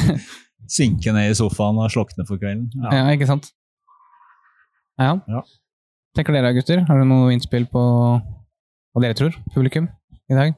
synke 0.78 1.12
ned 1.12 1.32
i 1.32 1.36
sofaen 1.36 1.80
og 1.82 1.90
slokne 1.92 2.24
for 2.28 2.40
kvelden? 2.40 2.70
Ja, 2.86 3.06
ikke 3.12 3.28
sant? 3.28 3.50
Ja. 5.00 5.16
Ja. 5.28 5.42
Tenker 6.16 6.36
dere 6.36 6.52
gutter? 6.56 6.82
Har 6.88 6.98
dere 6.98 7.08
noe 7.08 7.32
innspill 7.32 7.64
på 7.72 7.82
hva 7.82 9.02
dere 9.04 9.16
tror? 9.16 9.36
Publikum 9.54 9.86
i 10.28 10.36
dag? 10.36 10.56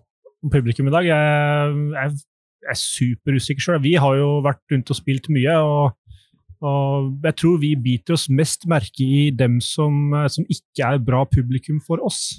Publikum 0.51 0.89
i 0.91 0.95
dag 0.95 1.07
jeg, 1.07 1.83
jeg, 1.95 2.17
jeg 2.65 2.73
er 2.75 2.81
superusikker 2.81 3.63
sjøl. 3.63 3.83
Vi 3.85 3.95
har 4.03 4.17
jo 4.19 4.41
vært 4.45 4.75
rundt 4.75 4.91
og 4.91 4.99
spilt 4.99 5.31
mye. 5.33 5.59
og 5.61 6.01
og 6.65 7.19
jeg 7.27 7.37
tror 7.37 7.59
vi 7.61 7.75
biter 7.77 8.15
oss 8.17 8.25
mest 8.33 8.63
merke 8.71 9.05
i 9.05 9.29
dem 9.37 9.59
som, 9.61 10.15
som 10.33 10.47
ikke 10.49 10.87
er 10.87 11.03
bra 11.03 11.25
publikum 11.29 11.81
for 11.85 12.01
oss. 12.01 12.39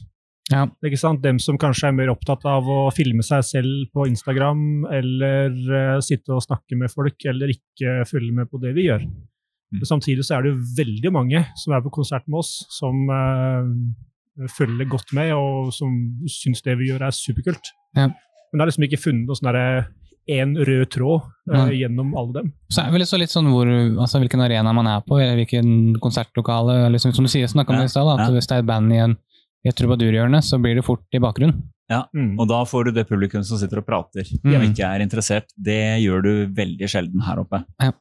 Ja. 0.49 0.63
Ikke 0.86 0.97
sant? 0.97 1.23
Dem 1.25 1.38
som 1.41 1.60
kanskje 1.62 1.89
er 1.89 1.97
mer 1.97 2.12
opptatt 2.13 2.45
av 2.49 2.65
å 2.69 2.88
filme 2.93 3.25
seg 3.25 3.45
selv 3.45 3.86
på 3.93 4.08
Instagram, 4.10 4.86
eller 4.93 5.54
uh, 5.69 6.01
sitte 6.06 6.34
og 6.34 6.43
snakke 6.45 6.78
med 6.80 6.93
folk, 6.93 7.17
eller 7.30 7.54
ikke 7.54 8.04
følge 8.10 8.34
med 8.34 8.49
på 8.49 8.62
det 8.62 8.73
vi 8.78 8.88
gjør. 8.88 9.06
Mm. 9.76 9.82
Men 9.84 9.90
Samtidig 9.92 10.26
så 10.28 10.38
er 10.38 10.46
det 10.46 10.54
jo 10.54 10.64
veldig 10.80 11.12
mange 11.16 11.44
som 11.60 11.76
er 11.76 11.84
på 11.86 11.92
konsert 12.00 12.26
med 12.32 12.40
oss, 12.42 12.54
som 12.74 13.06
uh, 13.12 14.48
følger 14.56 14.88
godt 14.92 15.14
med, 15.16 15.34
og 15.36 15.72
som 15.76 15.92
syns 16.32 16.64
det 16.66 16.78
vi 16.80 16.90
gjør 16.92 17.06
er 17.08 17.16
superkult. 17.16 17.72
Ja. 17.96 18.10
Men 18.10 18.58
det 18.60 18.64
har 18.64 18.72
liksom 18.72 18.88
ikke 18.88 19.02
funnet 19.04 19.28
noe 19.30 19.38
sånn 19.40 19.52
derre 19.52 19.86
én 20.32 20.56
rød 20.58 20.88
tråd 20.96 21.28
uh, 21.54 21.70
gjennom 21.76 22.16
alle 22.18 22.40
dem. 22.40 22.48
Så 22.74 22.82
er 22.82 22.90
det 22.90 22.98
vel 22.98 23.06
så 23.06 23.20
litt 23.22 23.34
sånn 23.34 23.52
hvor, 23.54 23.70
altså 23.70 24.20
hvilken 24.24 24.42
arena 24.42 24.74
man 24.74 24.90
er 24.90 25.04
på, 25.06 25.20
eller 25.22 25.38
hvilken 25.38 26.00
konsertlokale. 26.02 26.80
eller 26.88 27.02
Som, 27.02 27.14
som 27.14 27.28
du 27.28 27.32
sier, 27.32 27.48
snakka 27.52 27.76
om 27.76 27.84
Ja, 27.84 27.86
i 27.86 27.94
stad, 27.94 28.10
at 28.16 28.26
ja. 28.26 28.34
hvis 28.34 28.50
det 28.50 28.58
er 28.58 28.66
et 28.66 28.70
band 28.72 28.94
i, 28.96 29.00
en, 29.04 29.16
i 29.66 29.70
et 29.70 29.78
trubadurhjørne, 29.78 30.42
så 30.46 30.58
blir 30.62 30.80
det 30.80 30.86
fort 30.88 31.06
i 31.14 31.22
bakgrunnen. 31.22 31.62
Mm. 31.86 32.40
Og 32.42 32.48
da 32.50 32.64
får 32.66 32.88
du 32.88 32.96
det 32.96 33.06
publikum 33.06 33.44
som 33.46 33.60
sitter 33.62 33.84
og 33.84 33.86
prater, 33.86 34.26
Mm. 34.42 34.56
og 34.58 34.64
ikke 34.72 34.88
er 34.90 35.04
interessert. 35.06 35.52
Det 35.54 36.02
gjør 36.02 36.24
du 36.26 36.32
veldig 36.58 36.90
sjelden 36.90 37.22
her 37.22 37.44
oppe. 37.44 37.62
Ja. 37.82 37.92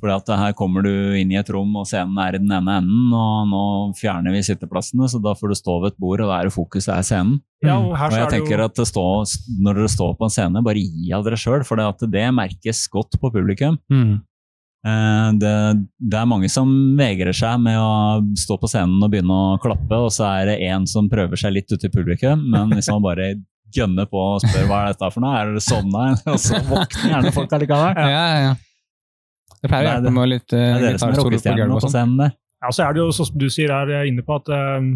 Fordi 0.00 0.14
at 0.16 0.30
her 0.40 0.54
kommer 0.56 0.84
du 0.86 0.90
inn 1.20 1.32
i 1.34 1.38
et 1.40 1.50
rom, 1.52 1.74
og 1.76 1.86
scenen 1.88 2.16
er 2.24 2.38
i 2.38 2.40
den 2.42 2.52
ene 2.56 2.78
enden, 2.80 3.10
og 3.12 3.50
nå 3.50 3.62
fjerner 3.98 4.32
vi 4.32 4.40
sitteplassene, 4.46 5.08
så 5.12 5.20
da 5.22 5.34
får 5.36 5.52
du 5.52 5.58
stå 5.58 5.76
ved 5.82 5.92
et 5.92 6.00
bord, 6.00 6.22
og 6.24 6.32
da 6.32 6.38
er 6.40 6.48
det 6.48 6.54
fokuset 6.56 6.94
er 6.96 7.04
scenen. 7.06 7.36
Ja, 7.60 7.76
og 7.76 7.92
her 8.00 8.08
Og 8.08 8.16
jeg 8.16 8.24
er 8.24 8.30
det 8.30 8.38
tenker 8.38 8.56
jo 8.64 8.70
at 8.70 8.80
det 8.80 8.88
står, 8.88 9.36
når 9.60 9.80
dere 9.82 9.92
står 9.92 10.16
på 10.16 10.24
en 10.28 10.34
scene, 10.38 10.64
bare 10.64 10.80
gi 10.80 11.12
av 11.12 11.26
dere 11.26 11.36
sjøl, 11.40 11.62
for 11.68 11.76
det, 11.80 12.10
det 12.16 12.26
merkes 12.32 12.86
godt 12.92 13.20
på 13.20 13.32
publikum. 13.36 13.76
Mm. 13.92 14.18
Eh, 14.86 15.28
Det, 15.42 15.52
det 16.00 16.16
er 16.22 16.28
mange 16.30 16.48
som 16.48 16.70
vegrer 16.96 17.36
seg 17.36 17.60
med 17.60 17.76
å 17.76 18.22
stå 18.40 18.56
på 18.62 18.70
scenen 18.72 19.02
og 19.04 19.12
begynne 19.12 19.36
å 19.36 19.58
klappe, 19.60 19.98
og 20.06 20.08
så 20.14 20.30
er 20.40 20.54
det 20.54 20.58
en 20.70 20.86
som 20.88 21.10
prøver 21.12 21.36
seg 21.36 21.52
litt 21.58 21.68
ute 21.72 21.90
i 21.90 21.92
publikum, 21.92 22.48
men 22.50 22.72
hvis 22.72 22.88
man 22.88 23.04
bare 23.04 23.34
gønner 23.70 24.08
på 24.10 24.18
og 24.18 24.40
spør 24.42 24.64
hva 24.66 24.80
er 24.82 24.94
dette 24.94 25.10
for 25.14 25.22
noe, 25.22 25.36
er 25.36 25.52
det 25.54 25.62
sånn? 25.62 25.92
Og 26.32 26.40
så 26.42 26.58
våkner 26.66 27.12
gjerne 27.12 27.30
folk 27.36 27.52
allikevel. 27.54 27.92
Ja, 27.94 28.08
ja, 28.10 28.40
ja. 28.48 28.54
Det 29.60 29.68
pleier 29.68 29.86
å 29.86 29.94
hjelpe 29.96 30.12
med 30.16 30.30
litt 30.32 30.54
er 30.56 30.86
gitarsolo 30.86 31.36
på 31.36 31.56
gulvet 31.56 31.76
og 31.76 31.92
sånn. 31.92 32.20
Ja, 32.60 32.68
så 32.76 32.84
er 32.84 32.92
det 32.92 33.00
jo 33.00 33.12
som 33.16 33.28
du 33.40 33.46
sier 33.52 33.72
er 33.72 34.08
inne 34.08 34.24
på, 34.24 34.36
at 34.36 34.50
eh, 34.52 34.88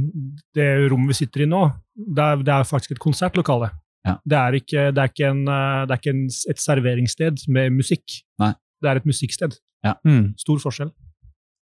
det 0.56 0.68
rommet 0.92 1.14
vi 1.14 1.18
sitter 1.22 1.46
i 1.46 1.48
nå, 1.48 1.62
det 1.94 2.24
er, 2.24 2.42
det 2.44 2.52
er 2.52 2.68
faktisk 2.68 2.92
et 2.92 3.00
konsertlokale. 3.00 3.70
Ja. 4.04 4.18
Det 4.20 4.36
er 4.36 4.58
ikke, 4.58 4.82
det 4.92 5.00
er 5.00 5.12
ikke, 5.12 5.30
en, 5.30 5.46
eh, 5.48 5.84
det 5.88 5.96
er 5.96 6.02
ikke 6.02 6.12
en, 6.12 6.26
et 6.52 6.60
serveringssted 6.60 7.46
med 7.56 7.72
musikk. 7.78 8.18
Nei. 8.42 8.52
Det 8.84 8.90
er 8.90 9.00
et 9.00 9.08
musikksted. 9.08 9.56
Mm. 10.04 10.34
Stor 10.40 10.60
forskjell. 10.60 10.92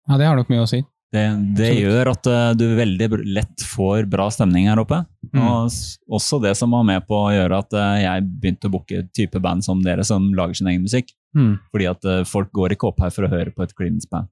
Ja, 0.09 0.19
det 0.21 0.27
har 0.27 0.39
nok 0.39 0.51
mye 0.53 0.63
å 0.63 0.71
si. 0.71 0.81
Det, 1.09 1.23
det 1.57 1.69
gjør 1.81 2.11
at 2.13 2.27
eh, 2.29 2.51
du 2.61 2.67
veldig 2.77 3.07
lett 3.33 3.63
får 3.65 4.05
bra 4.13 4.27
stemning 4.35 4.67
her 4.69 4.81
oppe. 4.83 4.99
Mm. 5.33 5.41
Og 5.41 5.73
også 6.19 6.41
det 6.45 6.53
som 6.59 6.75
var 6.77 6.83
med 6.85 7.07
på 7.09 7.17
å 7.17 7.31
gjøre 7.33 7.61
at 7.65 7.73
eh, 7.73 7.95
jeg 8.05 8.27
begynte 8.43 8.69
å 8.69 8.75
booke 8.75 9.01
type 9.17 9.41
band 9.41 9.65
som 9.65 9.81
dere, 9.85 10.05
som 10.05 10.27
lager 10.37 10.59
sin 10.61 10.69
egen 10.69 10.85
musikk. 10.85 11.15
Mm. 11.37 11.55
Fordi 11.73 11.87
at 11.89 12.05
eh, 12.05 12.25
folk 12.29 12.53
går 12.53 12.77
ikke 12.77 12.91
opp 12.91 13.01
her 13.07 13.15
for 13.15 13.25
å 13.25 13.33
høre 13.33 13.55
på 13.57 13.65
et 13.65 13.73
Greens 13.79 14.05
band. 14.11 14.29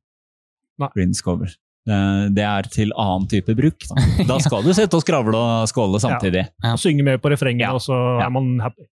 Creedence-cover. 0.82 1.54
Eh, 1.88 2.26
Det 2.36 2.44
er 2.44 2.68
til 2.68 2.92
annen 2.92 3.24
type 3.32 3.56
bruk. 3.56 3.88
Da, 3.88 4.04
da 4.34 4.36
skal 4.44 4.66
du 4.66 4.74
sitte 4.76 5.00
og 5.00 5.04
skravle 5.06 5.32
og 5.40 5.70
skåle 5.72 6.02
samtidig. 6.02 6.44
Ja. 6.60 6.74
Synge 6.76 7.06
med 7.08 7.22
på 7.24 7.32
refrenget, 7.32 7.70
Ja. 7.70 7.72
og 7.72 7.80
så 7.80 7.96
Ja. 8.20 8.26
er 8.28 8.34
man 8.36 8.58
happy. 8.60 8.84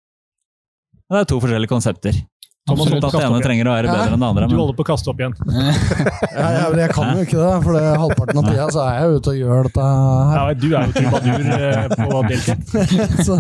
Det 1.11 1.19
er 1.19 1.27
to 1.29 1.41
forskjellige 1.43 1.69
konsepter. 1.75 2.15
Thomas 2.63 2.93
å 2.93 2.99
At 2.99 3.15
det 3.17 3.23
ene 3.27 3.39
trenger 3.43 3.67
å 3.67 3.73
være 3.75 3.89
bedre 3.91 4.05
ja. 4.07 4.15
enn 4.15 4.23
det 4.23 4.29
andre. 4.29 4.47
Du 4.47 4.55
holder 4.55 4.77
på 4.79 4.85
å 4.85 4.89
kaste 4.93 5.11
opp 5.11 5.23
igjen. 5.23 5.33
Ja, 6.33 6.51
jeg, 6.55 6.77
jeg 6.79 6.93
kan 6.95 7.11
jo 7.19 7.25
ikke 7.27 7.41
det, 7.41 7.49
for 7.65 7.75
det, 7.75 7.81
er 7.83 7.99
halvparten 8.01 8.39
av 8.39 8.47
tida 8.47 8.67
så 8.73 8.85
er 8.85 8.95
jeg 8.95 9.17
ute 9.17 9.33
og 9.33 9.41
gjør 9.41 9.67
dette 9.69 9.87
her. 9.89 10.37
Ja, 10.37 10.55
du 10.63 10.69
er 10.71 10.87
jo 10.87 10.93
trubadur 10.97 11.41
eh, 11.57 11.97
på 11.99 12.23
deltid. 12.31 12.61
Så, 13.27 13.39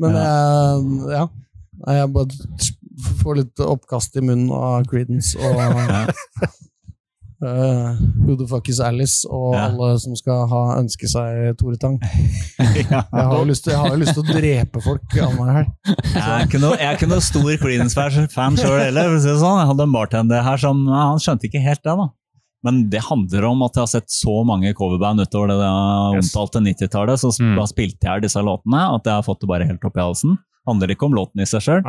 men 0.00 0.18
jeg, 0.22 0.88
ja. 1.12 1.26
Jeg 1.88 2.10
bare 2.16 2.70
får 3.20 3.38
litt 3.38 3.62
oppkast 3.62 4.16
i 4.18 4.24
munnen 4.24 4.50
av 4.56 4.88
Creedence 4.90 5.38
og 5.38 5.60
eh, 7.42 7.98
Who 8.26 8.36
the 8.36 8.46
fuck 8.50 8.68
is 8.68 8.80
Alice 8.80 9.26
og 9.30 9.54
Ja. 9.54 9.68
alle 9.68 9.98
som 10.02 10.16
skal 10.16 10.46
ha 10.50 10.62
ønske 10.80 11.08
seg 11.08 11.56
Tore 11.58 11.76
Tang. 11.78 11.98
ja. 12.58 13.02
Jeg 13.04 13.06
har 13.12 13.34
jo 13.38 13.44
lyst 13.48 13.64
til, 13.64 13.72
jeg 13.72 13.80
har 13.80 13.94
jo 13.94 14.00
lyst 14.02 14.14
til 14.18 14.24
å 14.24 14.28
drepe 14.40 14.82
folk 14.82 15.16
annenhver 15.16 15.52
helg. 15.60 15.72
Jeg 16.14 16.26
er 16.26 16.46
ikke 16.46 16.60
noe, 16.62 16.76
er 16.78 16.96
ikke 16.98 17.08
noe 17.10 17.20
stor 17.24 17.50
Creedence-fan 17.62 18.56
sjøl 18.58 18.78
heller. 18.88 19.10
for 19.12 19.16
å 19.18 19.22
si 19.22 19.28
det 19.32 19.40
sånn. 19.42 19.58
Jeg 19.62 19.70
hadde 19.72 19.86
en 19.88 19.92
bartender 19.98 20.42
her 20.42 20.56
som 20.58 20.84
ja, 20.88 21.02
han 21.12 21.18
skjønte 21.22 21.48
ikke 21.50 21.62
helt 21.64 21.82
det. 21.84 21.96
da. 22.02 22.08
Men 22.66 22.80
det 22.90 23.04
handler 23.06 23.44
om 23.52 23.60
at 23.62 23.76
jeg 23.78 23.82
har 23.84 23.90
sett 23.92 24.10
så 24.10 24.40
mange 24.44 24.72
coverband 24.74 25.22
utover 25.22 25.52
det 25.52 25.58
Yes. 25.62 26.32
omtalte 26.34 26.58
90-tallet. 26.64 27.20
Så 27.22 27.30
Mm. 27.38 27.54
da 27.56 27.64
spilte 27.70 28.02
jeg 28.02 28.22
disse 28.26 28.42
låtene, 28.42 28.80
at 28.96 29.04
jeg 29.04 29.14
har 29.14 29.22
fått 29.22 29.40
det 29.40 29.48
bare 29.48 29.64
helt 29.68 29.84
opp 29.84 29.96
i 29.96 30.00
halsen. 30.02 30.38
handler 30.66 30.88
ikke 30.92 31.06
om 31.06 31.14
låten 31.16 31.40
i 31.40 31.46
seg 31.46 31.62
sjøl. 31.64 31.82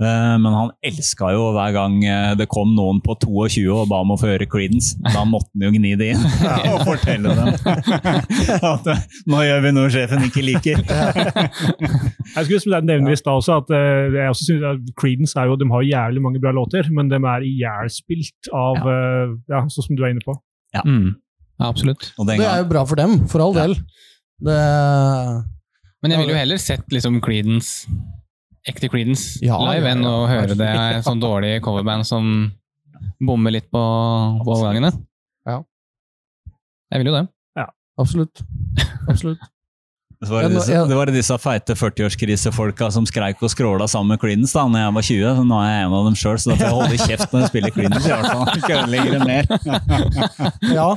Nei. 0.00 0.38
Men 0.40 0.54
han 0.56 0.70
elska 0.86 1.30
jo 1.34 1.50
hver 1.54 1.74
gang 1.74 1.98
eh, 2.06 2.32
det 2.38 2.46
kom 2.50 2.72
noen 2.76 3.02
på 3.04 3.16
22 3.20 3.64
og 3.74 3.88
ba 3.90 4.00
om 4.04 4.14
å 4.14 4.18
få 4.20 4.30
høre 4.30 4.48
Creedence. 4.50 4.96
Da 5.04 5.24
måtte 5.28 5.50
han 5.52 5.66
jo 5.66 5.72
gni 5.74 5.92
det 6.00 6.12
inn 6.14 6.24
og 6.72 6.84
fortelle 6.88 7.34
dem 7.36 7.50
at 8.72 8.90
eh, 8.94 9.02
nå 9.30 9.42
gjør 9.44 9.64
vi 9.66 9.72
noe 9.76 9.92
sjefen 9.92 10.26
ikke 10.28 10.44
liker. 10.46 10.84
Jeg 12.36 12.46
skulle 12.46 12.80
nevne 12.86 13.12
i 13.12 13.18
stad 13.18 13.40
også 13.42 13.58
at 13.60 13.72
eh, 13.74 14.12
jeg 14.14 14.30
også 14.30 14.46
synes 14.46 14.66
at 14.70 14.92
Creedence 15.00 15.36
er 15.38 15.50
jo, 15.50 15.56
de 15.58 15.66
har 15.72 15.86
jævlig 15.86 16.22
mange 16.22 16.40
bra 16.42 16.52
låter, 16.54 16.86
men 16.94 17.10
de 17.10 17.18
er 17.18 17.46
ihjelspilt 17.46 18.50
av 18.54 18.78
ja. 18.78 19.00
ja, 19.50 19.62
sånn 19.72 19.88
som 19.88 19.98
du 19.98 20.04
er 20.04 20.14
inne 20.14 20.22
på. 20.24 20.36
Mm. 20.78 21.16
Ja, 21.60 21.68
absolutt. 21.68 22.12
Og 22.20 22.28
Det 22.28 22.38
er 22.38 22.62
jo 22.62 22.68
bra 22.70 22.84
for 22.88 23.00
dem, 23.00 23.18
for 23.30 23.42
all 23.44 23.56
del. 23.56 23.74
Det, 24.40 24.56
Men 26.00 26.14
jeg 26.14 26.22
ville 26.22 26.36
jo 26.36 26.40
heller 26.40 26.62
sett 26.62 26.94
liksom 26.94 27.18
Creedence, 27.24 27.90
ekte 28.68 28.90
Creedence 28.92 29.40
Ja, 29.44 29.56
live 29.70 29.86
ja, 29.86 29.94
enn 29.94 30.04
ja. 30.04 30.10
å 30.12 30.26
høre 30.28 30.56
det 30.58 30.70
er 30.80 31.00
sånn 31.06 31.22
dårlig 31.22 31.58
coverband 31.64 32.08
som 32.08 32.50
bommer 33.20 33.54
litt 33.54 33.68
på, 33.72 33.80
på 34.44 34.52
overgangene. 34.56 34.92
Ja. 35.48 35.60
Jeg 36.90 37.02
vil 37.02 37.12
jo 37.12 37.16
det. 37.20 37.26
absolutt. 38.00 38.42
Absolutt. 39.08 39.42
Så 40.26 40.34
var 40.34 40.42
det, 40.44 40.50
disse, 40.58 40.80
det 40.90 40.96
var 40.98 41.06
disse 41.14 41.36
feite 41.40 41.74
40-årskrisefolka 41.80 42.90
som 42.92 43.06
skreik 43.08 43.40
og 43.42 43.48
skråla 43.52 43.86
sammen 43.88 44.12
med 44.12 44.20
Creedence 44.20 44.52
da 44.52 44.66
når 44.68 44.82
jeg 44.82 44.94
var 44.96 45.06
20. 45.08 45.36
Så 45.38 45.44
nå 45.48 45.60
er 45.64 45.70
jeg 45.70 45.84
en 45.86 45.94
av 45.96 46.04
dem 46.10 46.16
sjøl, 46.20 46.36
så 46.42 46.50
da 46.50 46.56
får 46.60 46.66
jeg 46.66 46.76
holde 46.76 46.98
kjeft 47.06 47.32
når 47.32 47.40
jeg 47.40 47.48
spiller 47.52 47.70
Creedence. 47.76 48.04
i 48.04 48.12
hvert 48.12 48.28
fall. 48.28 48.46
Ikke 48.60 48.74
ødelegge 48.82 49.10
det 49.14 49.22
mer. 49.24 49.44
Ja. 50.80 50.88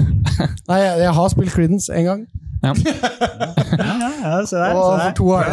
Nei, 0.68 0.80
jeg, 0.84 0.98
jeg 1.06 1.14
har 1.20 1.32
spilt 1.34 1.54
Creedence 1.56 1.94
en 1.96 2.10
gang. 2.12 2.26
Ja. 2.64 2.72
Ja, 3.76 4.10
ja, 4.24 4.34
se 4.48 4.56
der, 4.56 4.76
Og 4.78 5.00
for 5.02 5.16
to 5.18 5.26
år 5.36 5.50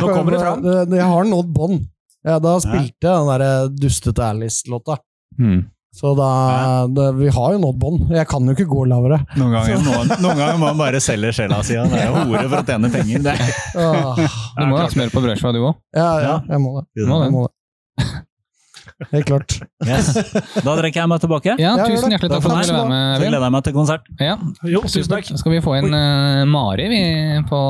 Nå 0.00 0.06
kommer 0.08 0.32
det 0.32 0.38
fram. 0.40 0.62
det- 0.64 0.86
det- 0.88 0.96
Jeg 1.02 1.08
har 1.10 1.24
nådd 1.28 1.50
bånd. 1.52 1.82
Ja, 2.24 2.38
da 2.40 2.54
spilte 2.64 3.04
jeg 3.04 3.12
den 3.12 3.40
der 3.40 3.68
dustete 3.82 4.24
Alice-låta. 4.24 4.96
Mm. 5.38 5.66
Så 5.96 6.10
da 6.18 6.26
det, 6.92 7.06
Vi 7.16 7.30
har 7.32 7.54
jo 7.54 7.58
nådd 7.62 7.78
bånd. 7.80 8.10
Jeg 8.12 8.28
kan 8.28 8.44
jo 8.44 8.52
ikke 8.52 8.66
gå 8.68 8.82
lavere. 8.90 9.16
Noen 9.40 9.54
ganger, 9.54 9.78
noen, 9.86 10.10
noen 10.20 10.36
ganger 10.42 10.58
må 10.60 10.66
man 10.68 10.80
bare 10.82 11.00
selge 11.00 11.30
sjela 11.38 11.62
si. 11.64 11.72
Det 11.78 12.02
er 12.02 12.10
jo 12.10 12.24
hore 12.28 12.42
for 12.52 12.60
å 12.60 12.66
tjene 12.68 12.90
penger. 12.92 13.24
Det 13.24 13.36
Du 13.72 14.64
må 14.68 14.76
ha 14.82 14.86
smør 14.92 15.12
på 15.14 15.22
brødskiva, 15.24 15.54
du 15.56 15.62
òg. 15.64 15.74
ja, 15.96 16.08
ja, 16.20 16.34
jeg 16.50 16.60
må 16.60 16.74
det. 16.82 17.06
Må 17.08 17.20
det. 17.22 17.28
Jeg 17.30 17.36
må 17.38 17.46
det. 17.46 17.52
Helt 19.10 19.26
klart. 19.28 19.54
yes. 19.84 20.06
Da 20.64 20.72
trekker 20.78 21.00
jeg 21.02 21.08
meg 21.10 21.20
tilbake. 21.20 21.56
Ja, 21.60 21.72
tusen 21.80 22.12
hjertelig 22.14 22.30
takk 22.32 22.44
for 22.44 22.52
at 22.54 22.62
du 22.62 22.70
ville 22.70 22.76
være 22.78 22.88
med, 22.92 23.02
Så 23.16 23.24
gleder 23.26 23.44
jeg 23.48 23.54
meg 23.56 23.64
til 23.66 23.74
konsert. 23.76 24.06
Ja, 24.20 24.36
Jo, 24.72 24.80
tusen 24.86 25.10
takk. 25.10 25.28
Skal 25.36 25.52
vi 25.52 25.60
få 25.64 25.74
inn 25.80 25.92
uh, 25.92 26.44
Mari 26.48 26.86
vi, 26.92 27.00
på, 27.50 27.60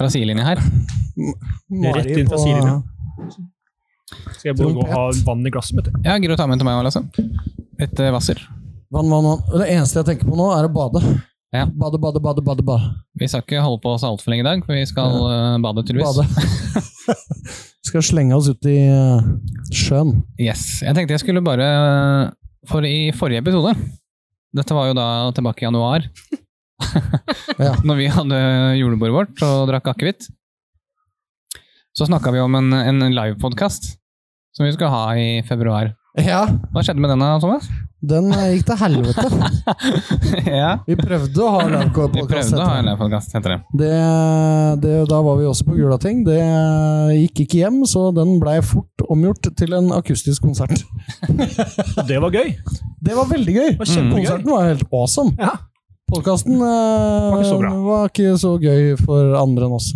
fra 0.00 0.08
sidelinja 0.10 0.46
her. 0.48 0.62
Rett 1.98 2.10
inn 2.14 2.26
fra 2.30 2.34
på- 2.38 2.42
sidelinja. 2.46 2.78
Skal 4.10 4.50
jeg 4.50 4.58
bare 4.58 4.74
gå 4.76 4.84
og 4.84 4.92
ha 4.92 5.02
vann 5.26 5.46
i 5.46 5.52
glasset 5.54 5.78
mitt? 5.78 5.90
Ja, 6.04 6.16
Gidder 6.18 6.34
du 6.34 6.38
å 6.38 6.40
ta 6.40 6.48
med 6.50 6.58
en 6.58 6.62
til 6.62 6.68
meg 6.68 6.78
òg, 6.80 6.86
Lasse? 6.88 7.02
Et 7.80 8.02
uh, 8.02 8.10
Hvasser. 8.14 8.40
Vann, 8.90 9.10
vann, 9.10 9.26
vann. 9.26 9.42
Det 9.62 9.68
eneste 9.70 10.00
jeg 10.00 10.08
tenker 10.08 10.30
på 10.30 10.38
nå, 10.38 10.48
er 10.56 10.66
å 10.66 10.72
bade. 10.74 11.02
Ja. 11.54 11.64
Bade, 11.66 11.98
bade, 11.98 12.22
bade, 12.22 12.42
bade. 12.46 12.64
bade. 12.66 12.92
Vi 13.18 13.28
skal 13.30 13.42
ikke 13.42 13.62
holde 13.62 13.82
på 13.82 13.94
oss 13.96 14.06
altfor 14.06 14.32
lenge 14.32 14.44
i 14.44 14.48
dag, 14.48 14.62
for 14.66 14.76
vi 14.76 14.86
skal 14.86 15.16
uh, 15.24 15.58
bade, 15.62 15.86
tydeligvis. 15.86 16.20
bade. 16.20 17.56
Skal 17.90 18.04
slenge 18.04 18.36
oss 18.36 18.50
ut 18.52 18.66
i 18.68 18.76
eh, 18.86 19.28
sjøen. 19.74 20.20
Yes. 20.38 20.82
Jeg 20.84 20.94
tenkte 20.94 21.16
jeg 21.16 21.22
skulle 21.24 21.40
bare 21.42 21.64
For 22.68 22.84
i 22.86 23.08
forrige 23.16 23.40
episode 23.40 23.72
Dette 24.54 24.76
var 24.76 24.90
jo 24.90 24.96
da 24.98 25.06
tilbake 25.34 25.64
i 25.64 25.66
januar. 25.66 26.04
Ja. 27.56 27.72
Når 27.88 27.98
vi 27.98 28.10
hadde 28.12 28.40
julebordet 28.80 29.14
vårt 29.14 29.42
og 29.46 29.68
drakk 29.70 29.92
akevitt. 29.92 30.26
Så 31.96 32.06
snakka 32.08 32.32
vi 32.34 32.42
om 32.42 32.58
en, 32.58 32.74
en 32.74 33.06
livepodkast 33.14 33.92
som 34.60 34.68
vi 34.68 34.74
skulle 34.76 34.92
ha 34.92 35.16
i 35.16 35.40
februar. 35.48 35.94
Ja, 36.20 36.42
Hva 36.74 36.82
skjedde 36.84 37.00
med 37.00 37.08
den, 37.14 37.22
da, 37.24 37.38
Thomas? 37.40 37.64
den 38.00 38.30
eh, 38.32 38.54
gikk 38.54 38.66
til 38.70 38.78
helvete. 38.80 39.24
ja. 40.62 40.70
Vi 40.88 40.96
prøvde 40.96 41.44
å 41.44 41.50
ha 41.52 41.62
Vi 41.68 41.76
livepodkast. 41.76 43.34
heter 43.36 43.54
det. 43.54 43.58
Det, 43.76 43.90
det, 44.84 44.92
da 45.08 45.20
var 45.24 45.36
vi 45.40 45.48
også 45.48 45.66
på 45.68 45.76
Gulating. 45.76 46.22
Det 46.24 46.38
gikk 47.18 47.44
ikke 47.44 47.60
hjem, 47.62 47.80
så 47.88 48.08
den 48.16 48.38
blei 48.42 48.58
fort 48.64 49.04
omgjort 49.08 49.48
til 49.56 49.76
en 49.76 49.92
akustisk 49.96 50.44
konsert. 50.48 50.84
Det 52.10 52.20
var 52.20 52.32
gøy! 52.32 52.54
Det 53.00 53.16
var 53.16 53.28
veldig 53.30 53.56
gøy! 53.56 53.70
var. 53.80 54.12
Konserten 54.16 54.52
var 54.52 54.70
helt 54.70 54.88
awesome. 54.92 55.36
Ja. 55.40 55.56
Podkasten 56.10 56.56
Var 56.58 57.36
ikke 57.38 57.46
så 57.46 57.58
var 57.86 58.08
ikke 58.08 58.32
så 58.40 58.56
gøy 58.58 58.96
for 58.98 59.36
andre 59.38 59.68
enn 59.68 59.76
oss. 59.76 59.92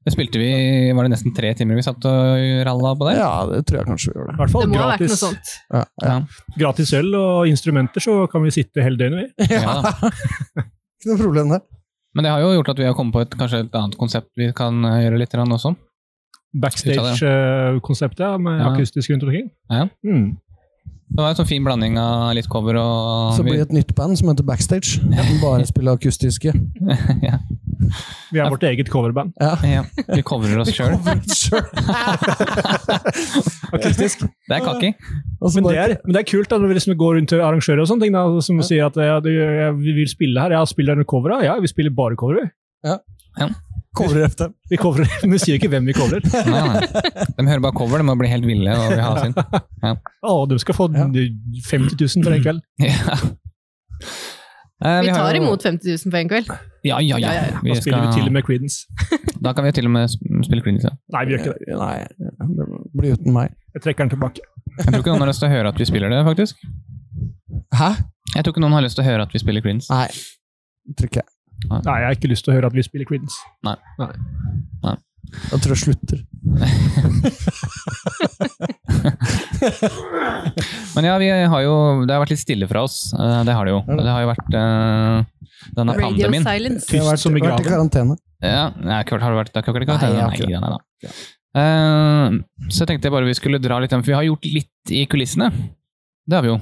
Det 0.00 0.14
spilte 0.14 0.40
vi 0.40 0.48
Var 0.96 1.04
det 1.04 1.10
nesten 1.12 1.34
tre 1.36 1.50
timer 1.58 1.76
vi 1.76 1.82
satt 1.84 2.04
og 2.08 2.44
ralla 2.66 2.94
på 2.96 3.08
der? 3.10 3.18
Ja, 3.20 3.32
det 3.50 3.66
tror 3.68 3.82
jeg 3.82 3.88
kanskje 3.90 4.12
vi 4.12 4.16
gjorde. 4.16 4.30
I 4.30 4.32
det. 4.32 4.38
hvert 4.40 4.52
fall 4.54 4.62
Det 4.64 4.70
må 4.72 4.78
ha 4.80 4.86
vært 4.94 5.04
noe 5.04 5.18
sånt. 5.20 5.50
Ja, 5.74 5.82
ja. 6.06 6.14
Gratis 6.62 6.92
øl 6.96 7.10
og 7.18 7.50
instrumenter, 7.50 8.04
så 8.04 8.14
kan 8.32 8.46
vi 8.46 8.54
sitte 8.56 8.84
hele 8.86 9.00
døgnet, 9.00 9.34
vi. 9.36 9.50
Ja. 9.58 9.76
Ikke 11.00 11.12
noe 11.12 11.20
problem, 11.20 11.52
det. 11.52 11.60
Men 12.16 12.26
det 12.26 12.32
har 12.32 12.42
jo 12.42 12.54
gjort 12.56 12.72
at 12.72 12.80
vi 12.80 12.88
har 12.88 12.96
kommet 12.98 13.14
på 13.14 13.22
et, 13.26 13.36
kanskje 13.38 13.62
et 13.66 13.76
annet 13.78 13.96
konsept 14.00 14.30
vi 14.40 14.48
kan 14.56 14.80
eh, 14.88 15.02
gjøre 15.04 15.20
litt 15.20 15.36
også. 15.40 15.74
Backstage-konseptet 16.60 18.40
med 18.42 18.58
Ja. 18.58 18.72
akustisk 18.72 19.12
rundt 19.12 19.22
omkring. 19.28 19.50
Ja. 19.70 19.84
Mm. 20.02 20.38
Det 21.10 21.18
var 21.18 21.32
en 21.32 21.38
sånn 21.40 21.48
fin 21.48 21.64
blanding 21.66 21.96
av 21.98 22.30
litt 22.38 22.46
cover 22.50 22.76
og 22.78 23.32
Så 23.34 23.42
blir 23.42 23.58
det 23.58 23.66
et 23.66 23.72
nytt 23.74 23.90
band 23.98 24.14
som 24.18 24.30
heter 24.30 24.46
Backstage. 24.46 25.00
Som 25.30 25.40
bare 25.42 25.66
spiller 25.66 25.98
akustiske. 25.98 26.52
ja. 27.28 27.40
Vi 28.30 28.38
er 28.38 28.52
vårt 28.52 28.62
eget 28.68 28.90
coverband. 28.92 29.32
Ja. 29.40 29.56
ja. 29.66 29.82
Vi 30.12 30.22
coverer 30.26 30.60
oss 30.62 30.70
sjøl. 30.70 30.94
Akustisk. 33.76 34.22
Det 34.22 34.58
er 34.58 34.62
kaki. 34.62 34.92
Men 35.56 35.66
det, 35.66 35.74
er, 35.74 35.96
men 36.04 36.14
det 36.14 36.22
er 36.22 36.28
kult 36.28 36.52
da, 36.52 36.60
når 36.60 36.70
vi 36.70 36.78
liksom 36.78 36.94
går 37.00 37.18
rundt 37.18 37.32
til 37.32 37.42
arrangører 37.42 37.82
og 37.82 37.90
sånne 37.90 38.06
ting, 38.06 38.14
da, 38.14 38.22
som 38.46 38.62
sier 38.66 38.86
at 38.86 39.00
ja, 39.00 39.18
du, 39.24 39.30
ja, 39.32 39.72
vi 39.74 39.96
vil 39.98 40.12
spille 40.12 40.44
her. 40.44 40.54
Ja, 40.54 40.62
spiller 40.68 41.00
dere 41.00 41.10
cover? 41.10 41.34
Ja, 41.42 41.58
vi 41.58 41.72
spiller 41.72 41.94
bare 41.96 42.18
cover. 42.20 42.38
vi. 42.38 42.46
Coverer 43.96 44.24
efter 44.28 44.44
dem. 44.48 44.54
Vi 44.70 44.76
coverer, 44.78 45.08
men 45.24 45.32
vi 45.34 45.38
sier 45.42 45.56
ikke 45.58 45.68
hvem 45.72 45.88
vi 45.90 45.94
coverer. 45.96 46.22
Nei, 46.46 46.60
nei. 46.68 47.24
De 47.36 47.46
hører 47.48 47.62
bare 47.64 47.74
cover, 47.74 47.98
de 47.98 48.06
må 48.06 48.14
bli 48.20 48.28
helt 48.30 48.46
ville 48.46 48.70
og 48.78 48.90
vil 48.92 49.00
ha 49.02 49.12
sin. 49.24 49.34
Å, 50.30 50.34
de 50.50 50.58
skal 50.62 50.76
få 50.78 50.86
Ja. 50.94 51.08
50 51.10 51.98
000 51.98 52.24
for 52.26 52.36
en 52.38 52.44
kveld. 52.46 52.60
Ja. 52.90 53.18
Eh, 54.80 55.00
Vi 55.04 55.08
tar 55.12 55.34
jo- 55.36 55.42
imot 55.42 55.62
50 55.62 55.90
000 56.06 56.12
på 56.12 56.16
en 56.16 56.28
kveld. 56.30 56.46
Ja, 56.88 57.00
ja, 57.04 57.18
ja. 57.18 57.18
Ja, 57.18 57.32
ja, 57.34 57.42
ja. 57.52 57.58
Vi 57.62 57.74
Da 57.74 57.80
spiller 57.82 58.06
vi 58.06 58.12
til 58.16 58.30
og 58.30 58.32
med 58.32 58.44
Creedence. 58.46 58.86
Da 59.44 59.52
kan 59.52 59.64
vi 59.66 59.72
til 59.76 59.84
og 59.84 59.92
med 59.92 60.08
spille 60.46 60.62
Creedence. 60.64 60.88
Ja. 60.88 60.94
Nei, 61.18 61.24
vi 61.28 61.34
gjør 61.34 61.42
ikke 61.42 61.52
det. 61.52 61.76
Nei, 61.76 61.98
det 62.56 62.68
blir 62.96 63.12
uten 63.18 63.34
meg. 63.36 63.52
Jeg 63.74 63.82
trekker 63.84 64.06
den 64.06 64.14
tilbake. 64.14 64.40
Jeg 64.78 64.86
tror 64.86 65.02
ikke 65.02 65.12
noen 65.12 65.20
har 65.26 65.28
lyst 65.34 65.42
til 65.44 65.50
å 65.50 65.52
høre 65.52 65.68
at 65.74 65.82
vi 65.82 65.84
spiller 65.90 66.08
det, 66.14 66.22
faktisk. 66.30 66.64
Hæ? 67.76 67.90
Jeg 68.38 68.44
tror 68.46 68.54
ikke 68.54 68.62
noen 68.64 68.78
har 68.78 68.86
lyst 68.86 68.96
til 68.96 69.04
å 69.04 69.08
høre 69.10 69.26
at 69.28 69.34
vi 69.36 69.42
spiller 69.44 69.60
Creedence. 69.66 69.92
Nei. 69.92 70.08
Tror 70.96 71.10
ikke 71.12 71.20
jeg. 71.20 71.28
Nei, 71.68 71.96
jeg 72.00 72.06
har 72.08 72.14
ikke 72.16 72.30
lyst 72.32 72.44
til 72.46 72.52
å 72.52 72.56
høre 72.56 72.68
at 72.70 72.76
vi 72.78 72.82
spiller 72.86 73.06
Creedence. 73.08 73.38
Da 75.50 75.56
tror 75.60 75.72
jeg 75.76 75.82
slutter. 75.84 76.18
Men 80.96 81.04
ja, 81.06 81.14
vi 81.20 81.28
har 81.30 81.60
jo 81.62 81.74
Det 82.08 82.14
har 82.14 82.20
vært 82.24 82.32
litt 82.34 82.42
stille 82.42 82.66
fra 82.70 82.80
oss. 82.86 82.96
Eh, 83.14 83.42
Det 83.46 83.54
har 83.56 83.64
det 83.68 83.72
jo. 83.74 83.80
Det 83.86 84.10
har 84.10 84.20
jo 84.24 84.28
vært 84.32 84.50
eh, 84.56 85.18
denne 85.76 85.92
Radio 85.94 86.06
pandemien. 86.08 86.42
silence. 86.46 86.84
Det 86.90 86.98
har 87.02 87.08
vært, 87.12 87.20
som 87.22 87.36
i 87.36 87.38
vært 87.44 87.60
i 87.60 87.62
karantene. 87.68 88.14
Ja, 88.40 88.70
nei, 88.80 89.02
har 89.04 89.04
du 89.04 89.10
vært, 89.36 89.52
det 89.52 89.56
har 89.60 89.64
ikke 89.66 89.76
vært 89.76 89.84
i 89.86 89.88
karantene? 89.90 90.10
Nei, 90.10 90.16
jeg 90.16 90.24
har 90.24 90.30
Nei, 90.30 90.36
ikke 90.38 90.48
det. 90.48 90.56
nei, 90.56 90.62
nei, 90.64 90.72
da. 90.72 90.78
Eh, 91.60 92.26
så 92.70 92.78
jeg 92.84 92.88
tenkte 92.94 93.04
jeg 93.10 93.14
bare 93.16 93.28
vi 93.28 93.36
skulle 93.38 93.58
dra 93.62 93.76
litt, 93.82 93.92
for 93.92 94.08
vi 94.08 94.16
har 94.16 94.24
gjort 94.26 94.44
litt 94.48 94.84
i 94.96 95.02
kulissene. 95.10 95.48
Det 96.26 96.34
har 96.38 96.44
vi 96.46 96.50
jo. 96.54 96.58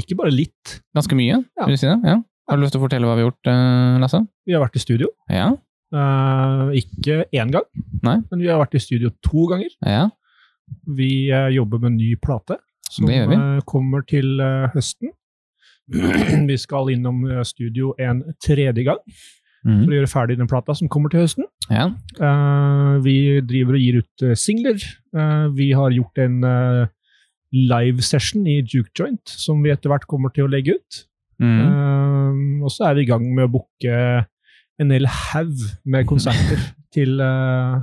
Ikke 0.00 0.16
bare 0.16 0.32
litt. 0.32 0.64
Ganske 0.96 1.14
mye, 1.18 1.36
Ja. 1.44 1.64
vil 1.68 1.76
du 1.76 1.80
si 1.82 1.88
det? 1.90 1.98
Ja. 2.08 2.16
Har 2.46 2.58
du 2.58 2.62
lyst 2.62 2.76
til 2.76 2.80
å 2.80 2.84
fortelle 2.86 3.08
hva 3.08 3.16
vi 3.16 3.24
har 3.24 3.30
gjort, 3.30 3.48
eh, 3.50 3.96
Lasse? 4.02 4.20
Vi 4.46 4.54
har 4.54 4.62
vært 4.62 4.78
i 4.78 4.82
studio. 4.82 5.08
Ja. 5.30 5.48
Eh, 5.94 6.70
ikke 6.82 7.24
én 7.34 7.50
gang, 7.54 7.66
Nei. 8.02 8.20
men 8.30 8.40
vi 8.42 8.46
har 8.50 8.60
vært 8.60 8.74
i 8.74 8.82
studio 8.82 9.10
to 9.22 9.48
ganger. 9.50 9.70
ja. 9.82 10.10
Vi 10.82 11.30
eh, 11.30 11.52
jobber 11.54 11.78
med 11.78 11.92
en 11.92 11.96
ny 11.96 12.16
plate 12.18 12.56
som 12.90 13.06
kommer 13.64 14.02
til 14.02 14.40
høsten. 14.74 15.12
Vi 16.50 16.56
skal 16.58 16.90
innom 16.90 17.20
studio 17.46 17.92
en 18.02 18.24
tredje 18.42 18.82
gang 18.82 18.98
mm. 19.66 19.82
for 19.84 19.92
å 19.92 19.96
gjøre 19.96 20.10
ferdig 20.10 20.38
den 20.40 20.50
plata 20.50 20.74
som 20.74 20.90
kommer 20.90 21.12
til 21.12 21.22
høsten. 21.22 21.46
Ja. 21.70 21.88
Eh, 22.18 22.92
vi 23.04 23.16
driver 23.46 23.78
og 23.78 23.82
gir 23.82 24.00
ut 24.02 24.26
singler. 24.38 24.82
Eh, 25.14 25.46
vi 25.54 25.72
har 25.78 25.94
gjort 25.94 26.22
en 26.22 26.40
uh, 26.42 26.86
live 27.54 28.02
session 28.02 28.46
i 28.46 28.60
Juke 28.62 28.90
Joint 28.98 29.36
som 29.46 29.62
vi 29.64 29.72
etter 29.74 29.92
hvert 29.92 30.06
kommer 30.10 30.34
til 30.34 30.46
å 30.46 30.52
legge 30.52 30.78
ut. 30.78 31.02
Mhm. 31.42 31.60
Eh, 31.66 32.64
og 32.66 32.70
så 32.72 32.88
er 32.88 32.94
vi 32.98 33.02
i 33.04 33.10
gang 33.10 33.26
med 33.34 33.46
å 33.46 33.52
booke 33.52 33.98
en 34.80 34.90
hel 34.92 35.06
haug 35.06 35.60
med 35.84 36.06
konserter 36.08 36.58
til, 36.96 37.20
uh, 37.20 37.80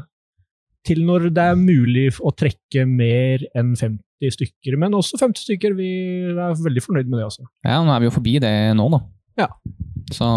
til 0.85 1.03
når 1.07 1.29
det 1.33 1.45
er 1.53 1.55
mulig 1.57 2.07
å 2.21 2.33
trekke 2.35 2.83
mer 2.89 3.45
enn 3.55 3.71
50 3.79 4.33
stykker. 4.35 4.77
Men 4.77 4.93
også 4.97 5.17
50 5.21 5.45
stykker. 5.47 5.73
Vi 5.77 5.89
er 6.33 6.53
veldig 6.59 6.83
fornøyd 6.85 7.07
med 7.09 7.19
det, 7.21 7.25
Også. 7.31 7.45
ja, 7.65 7.79
nå 7.83 7.93
er 7.95 7.99
vi 8.03 8.09
jo 8.09 8.15
forbi 8.17 8.35
det 8.43 8.53
nå, 8.77 8.89
da. 8.93 8.99
Ja. 9.43 9.47
Så 10.13 10.27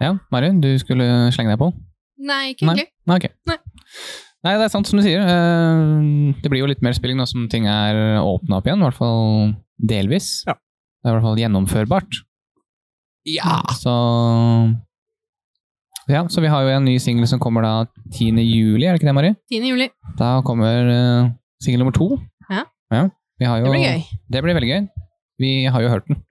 ja, 0.00 0.14
Marion, 0.32 0.60
du 0.62 0.70
skulle 0.80 1.06
slenge 1.34 1.52
deg 1.54 1.60
på? 1.60 1.70
Nei, 2.18 2.54
ikke 2.54 2.66
egentlig. 2.66 2.88
Nei, 3.06 3.16
Okay. 3.18 3.30
Nei. 3.48 3.56
Nei, 4.46 4.52
det 4.58 4.66
er 4.68 4.70
sant 4.70 4.86
som 4.86 4.98
du 4.98 5.02
sier. 5.02 5.18
Eh, 5.18 6.34
Det 6.42 6.50
blir 6.50 6.60
jo 6.62 6.68
litt 6.70 6.82
mer 6.84 6.94
spilling 6.94 7.18
nå 7.18 7.26
som 7.26 7.48
ting 7.50 7.66
er 7.70 8.18
åpna 8.22 8.58
opp 8.60 8.66
igjen, 8.68 8.78
i 8.82 8.86
hvert 8.86 8.98
fall 8.98 9.54
delvis. 9.78 10.44
Ja. 10.46 10.54
Det 10.98 11.08
er 11.08 11.14
i 11.14 11.16
hvert 11.16 11.26
fall 11.28 11.40
gjennomførbart. 11.40 12.20
Ja! 13.28 13.60
Så 13.78 13.94
ja, 16.08 16.22
så 16.32 16.40
vi 16.40 16.48
har 16.48 16.64
jo 16.64 16.72
en 16.72 16.86
ny 16.88 16.96
singel 17.02 17.28
som 17.28 17.40
kommer 17.42 17.64
da 17.66 17.72
10. 18.16 18.40
juli, 18.40 18.86
er 18.86 18.94
det 18.94 19.02
ikke 19.02 19.10
det, 19.10 19.14
Mari? 19.18 19.34
10. 19.52 19.66
juli. 19.68 19.90
Da 20.16 20.38
kommer 20.46 20.88
uh, 20.88 21.28
singel 21.60 21.84
nummer 21.84 21.92
to. 21.92 22.14
Ja. 22.48 22.64
Vi 23.38 23.46
har 23.46 23.60
jo, 23.60 23.68
Det 23.68 23.74
blir 23.74 23.84
gøy. 23.84 24.00
Det 24.32 24.42
blir 24.42 24.56
veldig 24.56 24.70
gøy. 24.70 24.86
Vi 25.38 25.52
har 25.68 25.84
jo 25.84 25.90
hørt 25.92 26.08
den. 26.08 26.22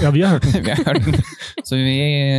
Ja, 0.00 0.12
vi 0.14 0.22
har 0.22 0.36
hørt 0.36 0.46
den. 0.46 0.62
vi 0.62 0.70
har 0.70 0.86
hørt 0.86 1.08
den. 1.08 1.18
Så 1.66 1.74
vi, 1.80 1.96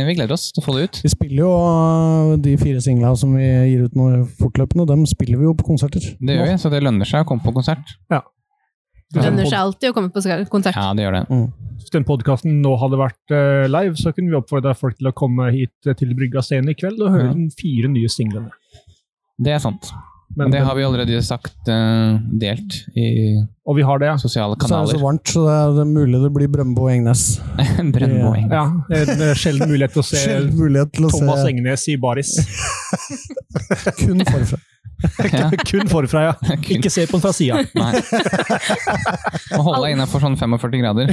vi 0.08 0.14
gleder 0.16 0.32
oss 0.32 0.48
til 0.54 0.62
å 0.62 0.64
få 0.64 0.78
det 0.78 0.86
ut. 0.88 1.00
Vi 1.04 1.12
spiller 1.12 1.44
jo 1.44 1.52
uh, 1.52 2.32
de 2.40 2.56
fire 2.62 2.80
singlene 2.80 3.12
som 3.20 3.36
vi 3.36 3.44
gir 3.44 3.84
ut 3.84 3.98
nå 3.98 4.08
fortløpende, 4.40 4.88
dem 4.88 5.04
spiller 5.10 5.42
vi 5.42 5.50
jo 5.50 5.54
på 5.60 5.68
konserter. 5.68 6.08
Det 6.16 6.38
gjør 6.38 6.54
vi, 6.54 6.56
så 6.64 6.72
det 6.72 6.80
lønner 6.86 7.12
seg 7.12 7.26
å 7.26 7.28
komme 7.28 7.44
på 7.44 7.52
konsert. 7.58 7.94
Det 9.14 9.22
lønner 9.22 9.46
seg 9.46 9.60
alltid 9.60 9.92
å 9.92 9.94
komme 9.94 10.10
på 10.10 10.22
konsert. 10.50 10.74
Ja, 10.74 10.90
det 10.96 11.06
gjør 11.06 11.14
det. 11.20 11.22
Hvis 11.76 11.92
den 11.94 12.06
podkasten 12.08 12.58
nå 12.64 12.72
hadde 12.80 12.98
vært 12.98 13.34
eh, 13.36 13.68
live, 13.70 13.94
så 14.00 14.10
kunne 14.16 14.32
vi 14.32 14.38
oppfordra 14.40 14.74
folk 14.74 14.98
til 14.98 15.12
å 15.12 15.14
komme 15.14 15.46
hit 15.54 15.86
eh, 15.86 15.94
til 15.98 16.10
Brygga 16.18 16.42
scene 16.42 16.74
i 16.74 16.78
kveld 16.78 16.98
og 17.04 17.14
høre 17.14 17.30
Ja. 17.30 17.36
de 17.38 17.46
fire 17.54 17.92
nye 17.92 18.10
singlene. 18.10 18.50
Det 19.38 19.54
er 19.54 19.62
sant. 19.62 19.92
Men, 20.36 20.50
det 20.50 20.58
har 20.66 20.74
vi 20.74 20.82
allerede 20.84 21.20
sagt 21.24 21.68
uh, 21.70 22.18
delt 22.34 22.74
i 22.98 23.38
Og 23.64 23.76
vi 23.78 23.84
har 23.86 24.00
det, 24.02 24.08
ja. 24.10 24.16
sosiale 24.18 24.56
kanaler. 24.58 24.90
Så 24.90 24.90
er 24.90 24.90
det 24.90 24.98
så 24.98 25.04
varmt, 25.04 25.30
så 25.30 25.44
det 25.46 25.54
er, 25.54 25.70
det 25.78 25.86
mulig 25.86 26.20
det 26.24 26.30
blir 26.34 26.50
Brøndbo 26.50 26.88
og 26.88 26.92
Engnes. 26.92 27.22
Brøndbo 27.94 28.32
Engnes. 28.34 28.52
ja 28.52 28.64
en 28.98 29.38
sjelden 29.38 29.70
mulighet 29.70 29.94
til 29.94 30.02
å 30.02 30.06
se 30.10 30.24
mulighet 30.60 30.92
til 30.98 31.06
å 31.08 31.12
Thomas 31.14 31.44
se 31.44 31.52
Engnes 31.54 31.86
i 31.88 31.96
baris. 32.02 32.34
kun 34.02 34.26
forfra. 34.26 34.60
Kun 35.70 35.88
forfra, 35.90 36.20
ja. 36.24 36.32
Kun- 36.64 36.76
Ikke 36.78 36.90
se 36.92 37.04
på 37.08 37.18
den 37.18 37.24
fra 37.24 37.32
sida. 37.36 37.58
Må 39.56 39.62
holde 39.66 39.82
deg 39.84 39.94
innafor 39.96 40.22
sånn 40.24 40.36
45 40.40 40.80
grader. 40.82 41.12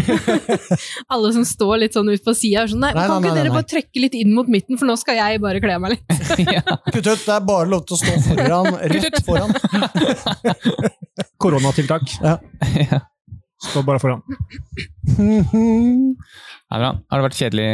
Alle 1.11 1.31
som 1.35 1.43
står 1.47 1.81
litt 1.83 1.97
sånn 1.97 2.09
ut 2.13 2.23
på 2.23 2.33
sida, 2.37 2.63
er 2.63 2.71
sånn 2.71 2.83
Nei, 2.83 2.93
Nei, 2.95 3.05
kan 3.07 3.17
nei, 3.17 3.27
ikke 3.27 3.33
nei, 3.33 3.39
dere 3.41 3.51
nei. 3.51 3.55
bare 3.57 3.69
trekke 3.73 4.03
litt 4.05 4.15
inn 4.19 4.31
mot 4.35 4.47
midten, 4.51 4.79
for 4.79 4.87
nå 4.89 4.95
skal 5.01 5.19
jeg 5.19 5.41
bare 5.43 5.61
kle 5.63 5.75
meg 5.83 5.95
litt. 5.97 6.05
ja. 6.47 6.63
Kutt 6.89 7.01
ut, 7.11 7.23
det 7.27 7.35
er 7.35 7.43
bare 7.47 7.69
lov 7.71 7.83
til 7.87 7.97
å 7.97 8.01
stå 8.01 8.13
foran, 8.29 8.71
rett 8.93 9.19
foran. 9.27 9.51
Koronatiltak. 11.43 12.07
Ja. 12.23 12.37
ja. 12.79 12.99
Stå 13.63 13.83
bare 13.87 13.99
foran. 14.03 14.23
Det 15.07 15.27
er 16.73 16.81
bra. 16.81 16.89
Har 17.11 17.19
det 17.19 17.25
vært 17.27 17.37
kjedelig 17.37 17.67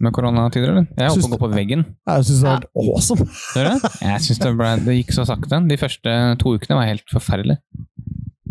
med 0.00 0.14
koronatider, 0.16 0.72
eller? 0.72 0.88
Jeg 0.96 1.12
holdt 1.12 1.26
på 1.26 1.30
å 1.30 1.34
gå 1.36 1.40
på 1.44 1.52
veggen. 1.52 1.84
Jeg 2.08 2.26
syns 2.28 2.40
det 2.40 2.48
har 2.48 2.60
vært 2.60 2.82
awesome. 2.82 3.26
det? 3.54 3.92
Jeg 4.06 4.24
synes 4.26 4.42
det, 4.42 4.52
ble, 4.58 4.72
det 4.86 4.96
gikk 5.00 5.14
så 5.16 5.26
sakte. 5.28 5.60
De 5.70 5.80
første 5.80 6.16
to 6.40 6.54
ukene 6.56 6.78
var 6.80 6.88
helt 6.88 7.12
forferdelig. 7.12 7.58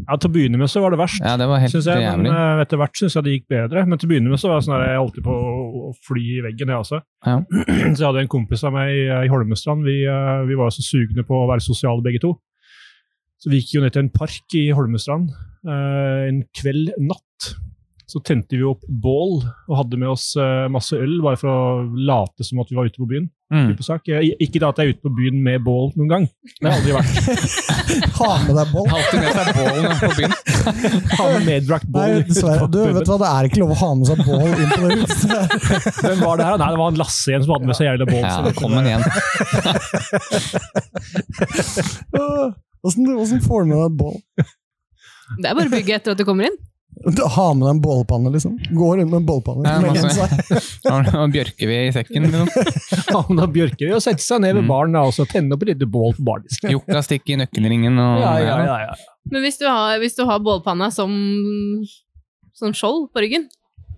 Ja, 0.09 0.15
Til 0.17 0.29
å 0.29 0.33
begynne 0.33 0.57
med 0.57 0.69
så 0.71 0.81
var 0.81 0.93
det 0.93 0.99
verst. 1.01 1.21
Ja, 1.21 1.35
det 1.37 1.45
var 1.49 1.59
helt 1.61 1.73
Synes 1.73 1.85
jeg, 1.89 2.01
jævlig. 2.01 2.31
men 2.31 2.61
etter 2.63 2.79
hvert 2.81 2.97
syns 2.97 3.15
jeg 3.17 3.25
det 3.27 3.33
gikk 3.35 3.47
bedre. 3.53 3.83
Men 3.85 3.99
til 3.99 4.07
å 4.07 4.11
begynne 4.13 4.31
med 4.31 4.41
så 4.41 4.49
var 4.49 4.61
det 4.61 4.65
sånn 4.65 4.77
at 4.79 4.85
jeg 4.87 5.01
alltid 5.03 5.25
på 5.27 5.35
å 5.35 5.91
fly 6.07 6.23
i 6.37 6.43
veggen, 6.45 6.71
jeg 6.73 6.83
også. 6.85 7.01
Ja. 7.27 7.35
Så 7.93 7.99
jeg 7.99 8.07
hadde 8.07 8.23
en 8.23 8.31
kompis 8.31 8.63
av 8.65 8.73
meg 8.73 8.93
i, 8.95 9.03
i 9.27 9.29
Holmestrand. 9.29 9.85
Vi, 9.85 9.99
eh, 10.09 10.31
vi 10.49 10.57
var 10.57 10.71
jo 10.71 10.77
så 10.79 10.85
sugne 10.85 11.25
på 11.27 11.37
å 11.37 11.49
være 11.51 11.65
sosiale 11.65 12.05
begge 12.05 12.23
to. 12.23 12.33
Så 13.39 13.51
vi 13.53 13.61
gikk 13.61 13.75
jo 13.77 13.83
ned 13.85 13.93
til 13.95 14.05
en 14.07 14.11
park 14.13 14.57
i 14.57 14.65
Holmestrand 14.75 15.29
eh, 15.29 16.23
en 16.31 16.41
kveld 16.57 16.93
natt. 17.05 17.51
Så 18.09 18.19
tente 18.25 18.57
vi 18.57 18.65
opp 18.65 18.81
bål 18.89 19.43
og 19.69 19.75
hadde 19.77 19.97
med 20.01 20.09
oss 20.09 20.31
eh, 20.39 20.65
masse 20.73 20.97
øl, 20.97 21.19
bare 21.21 21.37
for 21.37 21.49
å 21.53 21.83
late 21.93 22.41
som 22.47 22.57
at 22.63 22.71
vi 22.71 22.77
var 22.79 22.89
ute 22.89 22.97
på 22.97 23.05
byen. 23.09 23.27
Mm. 23.49 23.73
sak. 23.81 24.05
Ikke 24.37 24.59
da 24.61 24.67
at 24.69 24.77
jeg 24.77 24.85
er 24.85 24.91
ute 24.93 25.01
på 25.01 25.11
byen 25.17 25.37
med 25.41 25.63
bål 25.65 25.87
noen 25.97 26.09
gang. 26.09 26.25
Det 26.61 26.69
har 26.69 26.73
jeg 26.77 26.81
aldri 26.81 26.93
vært. 26.97 27.13
Ha 28.19 28.27
med 28.45 28.53
deg 28.59 28.67
bål. 28.73 28.87
Alltid 28.93 29.17
med 29.23 29.31
seg 29.33 29.45
bål 29.57 29.81
på 30.01 30.09
byen. 30.19 30.33
Ha 31.19 31.25
med 31.33 31.43
medbrakt 31.47 31.87
Nei, 31.89 31.93
bål. 31.95 32.23
dessverre. 32.29 32.67
Du, 32.69 32.79
vet 32.85 33.05
du 33.05 33.11
hva, 33.13 33.17
det 33.23 33.29
er 33.29 33.41
ikke 33.49 33.61
lov 33.63 33.71
å 33.73 33.79
ha 33.79 33.89
med 33.97 34.05
seg 34.09 34.17
bål 34.27 34.49
inn 34.49 34.71
på 34.73 34.79
det 34.83 34.89
huset. 35.01 35.33
Hvem 36.03 36.19
var 36.25 36.33
det 36.41 36.45
her? 36.49 36.55
Nei, 36.61 36.69
det 36.73 36.79
var 36.81 36.89
en 36.93 36.99
Lasse 36.99 37.25
igjen 37.31 37.43
som 37.45 37.51
hadde 37.55 37.67
med 37.69 37.77
seg 37.79 37.85
jævla 37.89 38.05
bål. 38.09 38.21
Ja, 38.21 38.29
så 38.29 38.39
det 38.41 38.49
velkommen 38.53 38.83
igjen. 38.89 39.03
Åssen 42.85 43.41
får 43.45 43.59
du 43.61 43.67
med 43.69 43.77
deg 43.77 43.85
et 43.85 43.99
boll? 44.01 44.17
Det 45.39 45.45
er 45.45 45.53
bare 45.53 45.69
å 45.69 45.73
bygge 45.73 45.93
etter 45.99 46.13
at 46.13 46.19
du 46.21 46.25
kommer 46.27 46.49
inn. 46.49 46.57
Har 47.35 47.53
med 47.55 47.63
deg 47.63 47.69
en 47.75 47.81
bålpanne, 47.81 48.31
liksom. 48.33 48.57
Går 48.75 48.97
rundt 48.99 49.11
med 49.11 49.17
en 49.21 49.25
bålpanne. 49.25 49.63
Ja, 49.63 49.79
med 49.79 49.93
vi 51.69 51.77
i 51.87 51.91
sekken. 51.95 52.25
Liksom. 52.27 52.49
Han 53.29 53.39
har 53.39 53.47
bjørker 53.55 53.85
vi 53.87 53.93
og 53.95 54.01
sette 54.03 54.23
seg 54.25 54.41
ned 54.43 54.55
ved 54.57 54.65
Mm. 54.65 54.71
baren 54.73 54.97
og 54.99 55.13
så 55.15 55.25
tenne 55.29 55.55
opp 55.55 55.63
et 55.63 55.71
lite 55.73 55.87
bål 55.87 56.11
på 56.17 56.25
bardisken. 56.27 56.71
Jokka 56.75 57.01
stikker 57.05 57.37
i 57.37 57.39
nøkkelringen 57.43 57.95
og 58.03 58.19
Ja, 58.25 58.33
ja, 58.43 58.57
ja, 58.67 58.77
ja. 58.89 58.97
Men 59.31 59.45
hvis 59.45 59.59
du 59.61 59.65
har, 59.69 59.95
hvis 60.01 60.17
du 60.17 60.25
har 60.27 60.39
bålpanna 60.43 60.89
som, 60.91 61.13
som 62.57 62.73
skjold 62.75 63.09
på 63.13 63.23
ryggen, 63.23 63.47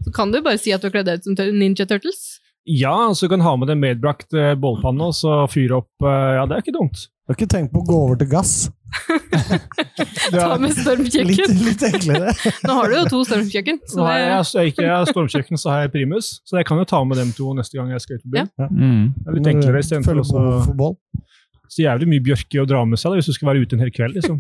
så 0.06 0.14
kan 0.16 0.32
du 0.34 0.42
bare 0.42 0.60
si 0.62 0.74
at 0.76 0.82
du 0.84 0.90
har 0.90 0.96
kledd 1.00 1.10
deg 1.10 1.22
ut 1.22 1.30
som 1.30 1.58
Ninja 1.58 1.86
Turtles. 1.90 2.38
ja, 2.66 2.94
så 3.16 3.26
du 3.26 3.30
kan 3.34 3.42
ha 3.42 3.56
med 3.58 3.70
deg 3.72 3.80
medbrakt 3.82 4.34
eh, 4.38 4.54
bålpanne 4.60 5.08
og 5.10 5.16
så 5.18 5.48
fyre 5.50 5.80
opp 5.82 6.06
eh, 6.06 6.36
Ja, 6.38 6.46
det 6.46 6.58
er 6.60 6.62
ikke 6.66 6.76
dumt. 6.78 7.08
Du 7.32 7.36
har 7.38 7.40
ikke 7.46 7.48
tenkt 7.54 7.72
på 7.72 7.80
å 7.80 7.86
gå 7.88 7.96
over 7.96 8.18
til 8.20 8.28
gass? 8.28 8.54
Ta 10.36 10.58
med 10.60 10.74
stormkjøkken. 10.76 11.54
litt 11.64 11.84
enklere. 11.88 12.34
Nå 12.68 12.74
har 12.76 12.92
du 12.92 12.96
jo 12.98 13.04
to 13.14 13.22
stormkjøkken. 13.30 13.78
Så 13.88 14.04
har 14.04 14.18
jeg, 14.20 14.34
jeg, 14.52 14.74
ikke, 14.74 14.84
jeg 14.84 14.92
har 14.92 15.08
stormkjøkken, 15.08 15.62
så 15.62 15.72
har 15.72 15.86
jeg 15.86 15.94
primus, 15.94 16.34
så 16.44 16.60
jeg 16.60 16.68
kan 16.68 16.82
jo 16.82 16.88
ta 16.92 17.00
med 17.08 17.22
dem 17.22 17.32
to 17.38 17.54
neste 17.56 17.80
gang 17.80 17.94
jeg 17.96 18.04
skal 18.04 18.20
ut 18.20 18.26
på 18.26 18.34
byen. 18.36 18.52
Mm. 18.68 19.06
Det 19.16 19.32
er 19.32 19.38
litt 19.38 19.50
enklere 19.54 19.80
istedenfor 19.86 20.20
å 20.20 20.28
så- 20.28 21.80
jævlig 21.80 22.10
mye 22.12 22.26
bjørke 22.28 22.66
å 22.66 22.68
dra 22.68 22.84
med 22.84 23.00
seg 23.00 23.14
da, 23.14 23.22
hvis 23.22 23.32
du 23.32 23.38
skal 23.38 23.54
være 23.54 23.64
ute 23.64 23.80
en 23.80 23.86
hel 23.86 23.96
kveld. 23.96 24.20
liksom. 24.20 24.36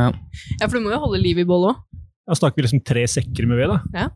ja, 0.00 0.08
for 0.64 0.78
du 0.78 0.86
må 0.86 0.94
jo 0.96 1.02
holde 1.04 1.20
liv 1.20 1.44
i 1.44 1.48
bål 1.52 1.74
òg. 1.74 1.84
Da 2.24 2.40
snakker 2.40 2.56
vi 2.62 2.64
liksom 2.70 2.80
tre 2.88 3.04
sekker 3.04 3.44
med 3.52 3.60
ved. 3.60 3.74
da. 3.76 4.06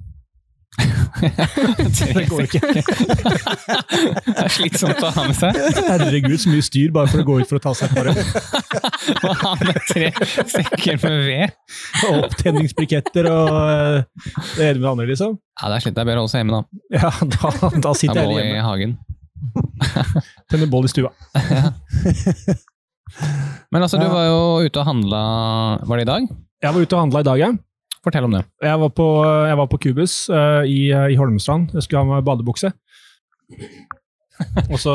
Det 1.18 2.22
går 2.28 2.42
ikke. 2.44 2.60
det 2.60 4.36
er 4.44 4.48
slitsomt 4.52 5.00
å 5.02 5.08
ha 5.16 5.22
med 5.26 5.34
seg. 5.38 5.50
Herregud, 5.88 6.36
så 6.38 6.48
mye 6.52 6.62
styr 6.66 6.90
bare 6.94 7.08
for 7.10 7.18
å 7.22 7.24
gå 7.26 7.34
ut 7.40 7.48
for 7.50 7.56
å 7.58 7.62
ta 7.64 7.72
seg 7.74 7.84
et 7.88 7.94
par 7.96 8.06
øl. 8.12 8.18
Å 9.26 9.28
ha 9.42 9.52
med 9.64 9.78
tre 9.88 10.06
sekker 10.52 10.94
med 11.02 11.16
ved. 11.26 11.46
Og 12.06 12.14
Opptenningsbriketter 12.28 13.24
og 13.32 13.48
eh, 13.58 13.98
det 14.54 14.64
ene 14.68 14.78
med 14.78 14.84
det 14.84 14.90
andre, 14.92 15.06
liksom. 15.10 15.32
Ja, 15.58 15.64
det 15.72 15.76
er 15.80 15.84
slitt. 15.86 15.96
Det 15.98 16.02
er 16.04 16.08
bedre 16.12 16.20
å 16.22 16.24
holde 16.26 16.34
seg 16.36 16.40
hjemme, 16.44 16.56
da. 16.58 16.62
Ja, 16.94 17.10
da, 17.34 17.48
da 17.88 17.92
sitter 17.98 18.18
jeg 18.22 18.28
hjemme. 18.38 18.58
i 18.60 18.66
hagen. 18.68 18.92
Tenner 20.52 20.68
bål 20.70 20.86
i 20.86 20.92
stua. 20.92 21.10
Men 23.72 23.80
altså, 23.82 23.96
du 23.98 24.04
Ja. 24.06 24.12
var 24.12 24.24
jo 24.28 24.40
ute 24.68 24.78
og 24.82 24.86
handla 24.88 25.20
Var 25.88 25.96
det 25.96 26.02
i 26.04 26.10
dag? 26.12 26.22
Jeg 26.62 26.70
var 26.74 26.80
ute 26.84 26.94
og 26.96 27.00
handla 27.06 27.18
i 27.22 27.28
dag, 27.28 27.38
jeg. 27.40 27.52
Fortell 28.04 28.28
om 28.28 28.34
det. 28.36 28.44
Jeg 28.62 28.80
var 28.80 28.90
på, 28.94 29.08
jeg 29.48 29.58
var 29.58 29.68
på 29.70 29.80
Kubus 29.82 30.14
uh, 30.30 30.62
i, 30.68 30.88
i 30.90 31.18
Holmestrand. 31.18 31.72
Jeg 31.74 31.86
skulle 31.86 32.04
ha 32.04 32.16
med 32.16 32.26
badebukse. 32.26 32.72
Og 34.70 34.78
så? 34.78 34.92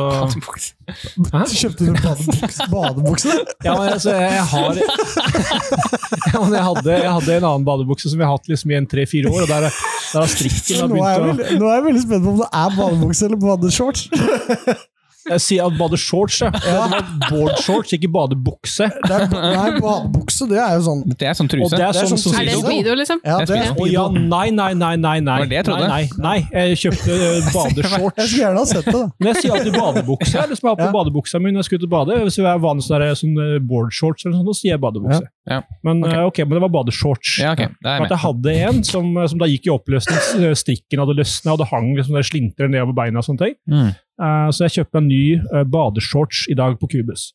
Kjøpte 1.60 1.90
du 1.90 1.92
badebukse? 1.98 2.68
badebukse? 2.72 3.34
Ja, 3.66 3.76
men 3.76 3.90
altså, 3.90 4.14
jeg 4.16 4.46
har 4.54 4.78
ja, 6.34 6.40
men 6.40 6.54
jeg, 6.54 6.64
hadde, 6.64 6.94
jeg 6.94 7.12
hadde 7.12 7.36
en 7.38 7.50
annen 7.50 7.68
badebukse 7.68 8.12
som 8.12 8.24
jeg 8.24 8.30
har 8.30 8.38
hatt 8.38 8.48
liksom 8.52 8.72
i 8.72 8.80
en 8.80 8.88
tre-fire 8.88 9.32
år, 9.32 9.44
og 9.44 9.52
der, 9.52 9.68
der 9.68 10.20
har 10.22 10.32
strikken 10.32 10.82
har 10.86 10.94
begynt 10.94 11.44
å 11.44 11.60
nå 11.60 11.70
er 11.70 11.78
jeg 11.78 11.86
veldig 11.90 12.06
spent 12.06 12.24
på 12.24 12.34
om 12.34 12.42
det 12.44 12.50
er 12.62 12.80
badebukse 12.80 13.30
eller 13.30 13.44
badeshorts. 13.44 14.08
Jeg 15.30 15.40
sier 15.40 15.66
at 15.70 15.78
badeshorts, 15.80 16.42
ja. 16.44 16.50
Det 16.52 16.74
var 16.74 17.04
boardshorts, 17.30 17.94
ikke 17.96 18.10
badebukse. 18.12 18.88
Det 19.08 19.12
er, 19.16 19.26
nei, 19.32 19.80
badebukse, 19.80 20.48
det 20.50 20.58
er 20.60 20.74
jo 20.76 20.82
sånn 20.88 21.04
Det 21.14 21.28
er 21.30 21.38
sånn 21.38 21.48
Og 21.48 21.54
truse. 21.54 21.70
det 21.78 21.86
er 21.86 21.94
Det 21.96 22.02
er 22.04 22.10
sånn 22.12 22.22
sånn 22.24 22.36
Er 22.42 22.46
det 22.50 22.58
Speedo. 22.60 22.96
liksom? 23.00 23.22
Ja, 23.24 23.38
det 23.44 23.56
er 23.58 23.70
speedo. 23.72 23.88
ja, 23.94 24.04
nei, 24.12 24.50
nei, 24.52 24.74
nei, 24.74 24.96
nei. 24.98 25.20
nei. 25.24 25.38
Det 25.38 25.46
var 25.46 25.50
det 25.54 25.58
jeg 25.62 25.66
trodde. 25.70 25.88
Nei, 25.88 26.04
nei, 26.18 26.40
nei. 26.52 26.68
Jeg 26.68 26.78
kjøpte 26.84 27.16
eh, 27.16 27.52
badeshorts. 27.54 28.18
Jeg 28.24 28.28
skulle 28.28 28.44
gjerne 28.44 28.60
ha 28.60 28.66
sett 28.74 28.86
det. 28.86 28.94
da. 28.94 29.04
Men 29.20 29.28
jeg 29.32 29.42
sier 29.44 29.56
alltid 29.58 29.78
badebukse. 29.80 30.34
Jeg 30.38 30.50
liksom 30.54 30.68
jeg 30.68 30.72
har 30.74 30.82
på 30.82 30.88
Ja. 30.90 30.92
badebuksa 30.98 31.40
mi 31.44 31.52
når 31.52 31.64
jeg 31.64 31.66
skal 31.70 31.78
ut 31.80 31.84
og 31.88 31.94
bade. 31.96 32.20
Hvis 32.24 32.38
jeg 32.38 32.46
er 32.52 32.60
vanlig 32.64 32.84
sånn 32.88 33.00
der, 33.00 33.16
sånn 33.20 33.36
eh, 33.46 33.60
boardshorts 33.72 34.26
eller 34.26 34.36
sånn, 34.38 34.48
så 34.52 34.56
sier 34.60 34.72
jeg 34.76 34.82
badebukse. 34.84 35.24
Ja. 35.50 35.62
Men 35.84 36.04
Ok. 36.04 36.14
eh, 36.14 36.24
ok, 36.28 36.38
men 36.48 36.56
det 36.60 36.64
var 36.68 36.74
badeshorts. 36.78 37.38
Ja, 37.40 37.52
ok. 37.56 37.64
Det 37.64 37.68
er 37.68 37.98
For 37.98 38.04
jeg 38.04 38.12
at 38.12 38.16
jeg 38.16 38.24
hadde 38.28 38.56
en 38.68 38.84
som, 38.84 39.14
som 39.28 39.40
da 39.40 39.46
gikk 39.52 39.68
i 39.68 39.74
oppløsning, 39.74 40.56
strikken 40.56 41.00
hadde 41.04 41.16
løsna, 41.20 41.54
og 41.56 41.60
det 41.64 41.68
hang 41.72 41.94
liksom 41.96 42.20
slintrer 42.24 42.70
nedover 42.72 42.94
beina 42.96 43.20
og 43.20 43.28
sånne 43.28 43.40
ting. 43.48 43.56
Mm. 43.70 43.92
Eh, 44.22 44.50
så 44.54 44.68
jeg 44.68 44.78
kjøpte 44.78 45.02
en 45.02 45.10
ny 45.10 45.24
eh, 45.40 45.66
badeshorts 45.74 46.46
i 46.52 46.58
dag 46.60 46.78
på 46.80 46.90
Cubus. 46.92 47.32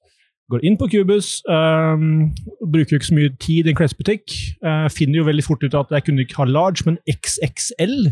Går 0.49 0.63
inn 0.65 0.79
på 0.81 0.87
Cubus, 0.89 1.43
um, 1.45 2.31
bruker 2.73 2.97
ikke 2.97 3.09
så 3.11 3.17
mye 3.19 3.35
tid 3.37 3.67
i 3.67 3.75
en 3.75 3.77
klesbutikk. 3.77 4.33
Uh, 4.65 4.87
finner 4.89 5.21
jo 5.21 5.27
veldig 5.27 5.45
fort 5.45 5.61
ut 5.61 5.77
at 5.77 5.93
jeg 5.93 6.07
kunne 6.07 6.25
ikke 6.25 6.39
ha 6.41 6.47
large, 6.49 6.87
men 6.87 6.97
XXL 7.05 8.09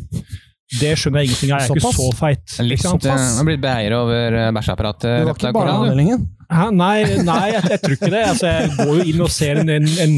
det 0.81 0.96
skjønner 0.98 1.22
jeg 1.22 1.29
ingenting 1.31 1.50
av. 1.55 1.61
Jeg 1.62 1.68
er 1.70 1.76
ikke 1.76 1.83
Såpass? 1.85 1.98
så 2.00 2.07
feit. 2.18 2.55
Litt, 2.66 2.81
ikke 2.81 2.88
sant? 2.90 3.05
eh, 3.07 3.26
har 3.38 3.44
blitt 3.46 3.61
breiere 3.62 3.98
over 4.02 4.35
eh, 4.40 4.48
bæsjeapparatet. 4.57 5.12
Det 5.12 5.26
var 5.29 5.37
ikke 5.38 5.52
barneavdelingen. 5.55 6.24
Hæ? 6.46 6.64
Nei, 6.74 6.96
nei 7.26 7.44
jeg, 7.52 7.62
jeg 7.70 7.81
tror 7.83 7.94
ikke 7.96 8.11
det. 8.12 8.22
Altså, 8.33 8.46
jeg 8.50 8.70
går 8.81 8.90
jo 8.98 9.05
inn 9.12 9.22
og 9.24 9.31
ser 9.35 9.61
en, 9.62 9.70
en, 9.76 9.87
en, 10.05 10.12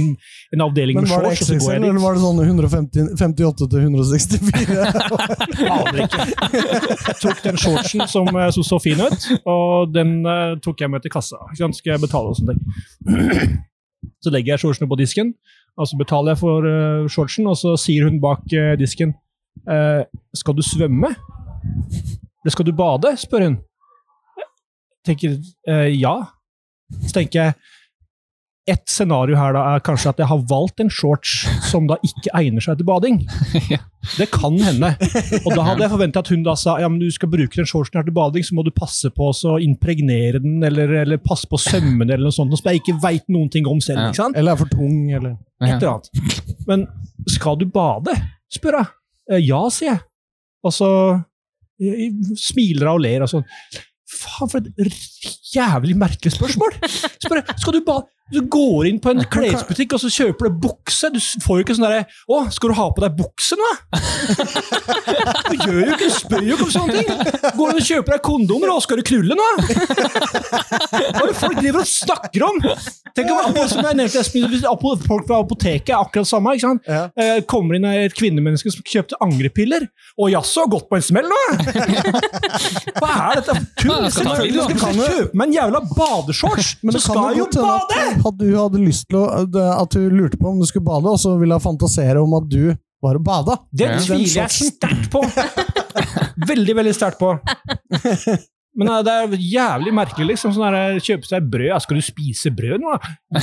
en 0.56 0.64
avdeling 0.66 0.98
Men 0.98 1.04
med 1.06 1.12
var 1.12 1.24
det 1.24 1.36
shorts, 1.36 1.40
og 1.40 1.48
så 1.48 1.52
går 1.52 1.60
XXL, 1.60 1.72
jeg 1.72 1.76
eller 1.76 1.92
dit. 1.92 2.02
var 2.04 2.12
det 2.16 2.22
sånn 2.24 2.40
158 2.44 3.68
til 3.72 3.80
164? 3.84 4.88
Aner 5.76 6.02
ikke. 6.04 6.26
Jeg 7.08 7.16
tok 7.22 7.40
den 7.44 7.60
shortsen 7.64 8.04
som, 8.12 8.28
eh, 8.32 8.50
som 8.56 8.66
så 8.72 8.80
fin 8.84 9.00
ut, 9.04 9.28
og 9.48 9.92
den 9.96 10.18
eh, 10.24 10.56
tok 10.64 10.84
jeg 10.84 10.92
med 10.92 11.04
til 11.04 11.12
kassa. 11.16 11.40
Ikke 11.52 11.62
sant? 11.66 11.80
Skal 11.80 11.94
jeg 11.96 12.04
betale 12.08 12.32
og 12.32 12.40
sånne 12.40 12.56
ting. 12.56 13.56
Så 14.24 14.30
legger 14.34 14.54
jeg 14.56 14.62
shortsene 14.64 14.88
på 14.90 14.96
disken, 14.98 15.28
og 15.78 15.86
så 15.86 15.96
betaler 15.98 16.32
jeg 16.34 16.40
for 16.40 16.64
eh, 16.66 17.06
shortsen, 17.10 17.46
og 17.50 17.54
så 17.58 17.72
sier 17.78 18.06
hun 18.08 18.16
bak 18.22 18.42
eh, 18.54 18.72
disken 18.78 19.12
eh, 19.70 20.04
Skal 20.36 20.56
du 20.58 20.62
svømme? 20.64 21.14
Eller 22.42 22.54
skal 22.54 22.68
du 22.68 22.72
bade? 22.76 23.14
spør 23.20 23.46
hun. 23.48 23.58
Jeg 24.38 25.10
tenker 25.10 25.36
eh, 25.68 25.90
ja. 25.98 26.16
Så 27.04 27.12
tenker 27.20 27.42
jeg 27.42 27.54
et 28.68 28.84
scenario 28.90 29.36
her 29.38 29.54
da 29.56 29.62
er 29.72 29.80
kanskje 29.84 30.10
at 30.10 30.18
jeg 30.20 30.28
har 30.28 30.40
valgt 30.50 30.82
en 30.82 30.90
shorts 30.92 31.46
som 31.70 31.86
da 31.88 31.96
ikke 32.04 32.32
egner 32.36 32.60
seg 32.60 32.76
til 32.80 32.88
bading. 32.88 33.22
Det 34.18 34.28
kan 34.32 34.54
hende. 34.60 34.90
Og 35.40 35.54
da 35.56 35.64
hadde 35.66 35.84
jeg 35.84 35.92
forventa 35.92 36.20
at 36.22 36.30
hun 36.32 36.44
da 36.46 36.54
sa 36.56 36.76
ja, 36.80 36.88
men 36.92 37.00
du 37.00 37.08
skal 37.12 37.30
bruke 37.32 37.56
den 37.56 37.68
shortsen 37.68 37.98
her 37.98 38.06
til 38.06 38.14
bading, 38.16 38.44
så 38.44 38.56
må 38.56 38.64
du 38.66 38.70
passe 38.76 39.10
på 39.14 39.30
å 39.32 39.56
impregnere 39.64 40.40
den, 40.44 40.60
eller, 40.64 40.92
eller 41.02 41.20
passe 41.20 41.48
på 41.50 41.60
sømmene, 41.60 42.12
eller 42.12 42.28
noe 42.28 42.36
sånt, 42.36 42.54
som 42.60 42.70
jeg 42.70 42.82
ikke 42.82 42.98
veit 43.02 43.26
noen 43.32 43.48
ting 43.52 43.68
om 43.68 43.80
selv. 43.84 44.04
Ikke 44.06 44.20
sant? 44.20 44.38
Eller 44.38 44.54
er 44.54 44.60
for 44.60 44.72
tung, 44.72 45.00
eller 45.12 45.36
Et 45.64 45.72
eller 45.74 45.94
annet. 45.96 46.44
Men 46.68 46.86
skal 47.28 47.58
du 47.60 47.66
bade? 47.72 48.14
spør 48.52 48.78
jeg. 48.80 48.92
«Eh, 49.30 49.42
Ja, 49.44 49.60
sier 49.72 49.92
jeg. 49.92 50.00
Og 50.64 50.72
så 50.74 50.88
smiler 52.38 52.88
hun 52.88 52.96
og 52.96 53.02
ler 53.04 53.22
og 53.22 53.30
sånn. 53.30 53.44
Faen, 54.08 54.48
for 54.50 54.58
et 54.58 54.94
jævlig 55.54 55.94
merkelig 56.00 56.32
spørsmål! 56.34 56.74
Spør 57.22 57.42
skal 57.60 57.76
du 57.76 57.82
bade? 57.86 58.08
Du 58.32 58.40
går 58.44 58.88
inn 58.90 58.98
på 59.00 59.12
en 59.14 59.22
klesbutikk 59.32 59.94
og 59.96 60.02
så 60.02 60.10
kjøper 60.12 60.48
du 60.50 60.58
bukse. 60.68 61.08
Du 61.14 61.18
får 61.44 61.60
jo 61.60 61.64
ikke 61.64 61.76
sånn 61.78 61.86
derre 61.86 62.04
Å, 62.28 62.42
skal 62.52 62.72
du 62.72 62.76
ha 62.76 62.88
på 62.92 63.04
deg 63.04 63.16
bukse 63.18 63.56
nå? 63.58 63.70
Du 65.48 65.54
gjør 65.56 65.78
jo 65.80 65.94
ikke, 65.94 66.08
spør 66.12 66.44
jo 66.44 66.56
ikke 66.56 66.66
om 66.66 66.72
sånne 66.72 67.02
ting! 67.02 67.20
Går 67.56 67.72
du 67.72 67.80
og 67.80 67.86
kjøper 67.88 68.14
deg 68.14 68.22
kondomer, 68.24 68.72
og 68.72 68.82
skal 68.84 69.00
du 69.00 69.04
knulle 69.08 69.36
nå? 69.38 69.46
Hva 69.64 71.22
er 71.22 71.30
det 71.30 71.36
folk 71.38 71.56
driver 71.58 71.80
og 71.80 71.88
snakker 71.88 72.44
om? 72.44 72.58
Tenk 73.16 73.32
om, 73.32 73.56
som 73.70 73.88
jeg 73.88 73.98
nevnte, 73.98 74.22
folk 75.08 75.24
fra 75.28 75.40
apoteket 75.40 75.92
er 75.94 75.98
akkurat 76.02 76.28
samme. 76.28 76.54
ikke 76.56 76.66
sant? 76.66 76.88
Ja. 76.88 77.06
Eh, 77.18 77.40
kommer 77.48 77.78
inn 77.78 77.86
et 77.88 78.16
kvinnemenneske 78.18 78.72
som 78.74 78.84
kjøpte 78.86 79.18
angrepiller. 79.24 79.88
Og 80.18 80.30
jaså, 80.32 80.66
gått 80.70 80.88
på 80.90 80.98
en 80.98 81.04
smell 81.04 81.28
nå? 81.30 81.40
Hva 83.00 83.10
er 83.30 83.40
dette 83.40 83.56
for 83.56 83.66
tull? 83.82 84.08
Selvfølgelig 84.18 84.68
skal 84.68 85.00
jeg 85.00 85.16
kjøpe 85.16 85.40
meg 85.40 85.48
en 85.48 85.56
jævla 85.58 85.82
badeshorts! 85.94 86.72
Men 86.84 86.96
Så 86.98 87.04
skal 87.06 87.24
jeg 87.32 87.42
jo 87.42 87.48
bade! 87.56 88.17
At 88.26 88.36
du 88.40 88.46
hadde 88.56 88.80
lyst 88.82 89.06
til 89.08 89.18
å 89.20 89.24
At 89.82 89.90
du 89.94 90.08
lurte 90.10 90.36
på 90.40 90.48
om 90.50 90.58
du 90.60 90.66
skulle 90.66 90.84
bade, 90.86 91.06
og 91.08 91.18
så 91.22 91.36
ville 91.40 91.54
hun 91.54 91.60
fantasere 91.64 92.20
om 92.22 92.34
at 92.40 92.48
du 92.50 92.74
var 93.02 93.14
og 93.14 93.22
bada. 93.24 93.58
Det 93.72 93.86
Ja. 93.86 93.98
tviler 94.02 94.48
jeg 94.48 94.50
sterkt 94.72 95.10
på. 95.12 95.22
Veldig, 96.48 96.74
veldig 96.78 96.94
sterkt 96.94 97.18
på. 97.18 97.32
Men 98.78 98.88
eh, 98.92 99.00
det 99.06 99.12
er 99.14 99.32
jævlig 99.42 99.92
merkelig. 99.96 100.26
liksom, 100.34 100.52
sånn 100.54 100.70
der, 100.74 100.98
Kjøpe 101.02 101.26
seg 101.26 101.46
brød. 101.50 101.66
Ja, 101.70 101.78
Skal 101.82 101.98
du 101.98 102.04
spise 102.06 102.52
brød 102.54 102.82
nå? 102.84 102.94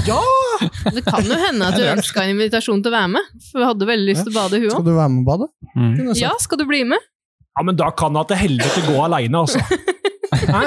Ja! 0.07 0.19
Det 0.95 1.03
kan 1.07 1.25
jo 1.27 1.35
hende 1.39 1.67
at 1.67 1.75
du 1.79 1.83
ønska 1.91 2.23
en 2.23 2.35
invitasjon 2.35 2.83
til 2.85 2.93
å 2.93 2.95
være 2.95 3.11
med. 3.17 3.33
For 3.49 3.59
vi 3.61 3.67
hadde 3.67 3.89
veldig 3.89 4.07
lyst 4.11 4.23
til 4.27 4.31
å 4.31 4.37
bade, 4.37 4.61
hun 4.63 4.71
Skal 4.71 4.87
du 4.87 4.93
være 4.95 5.11
med 5.11 5.23
og 5.23 5.27
bade? 5.31 5.49
Mm. 5.75 6.13
Ja, 6.19 6.31
skal 6.39 6.61
du 6.61 6.65
bli 6.69 6.83
med? 6.87 7.03
Ja, 7.55 7.63
men 7.67 7.75
da 7.79 7.89
kan 7.95 8.15
hun 8.15 8.27
til 8.31 8.39
helvete 8.39 8.83
gå 8.87 8.95
aleine, 9.03 9.43
altså. 9.43 9.59
Hæ? 10.55 10.63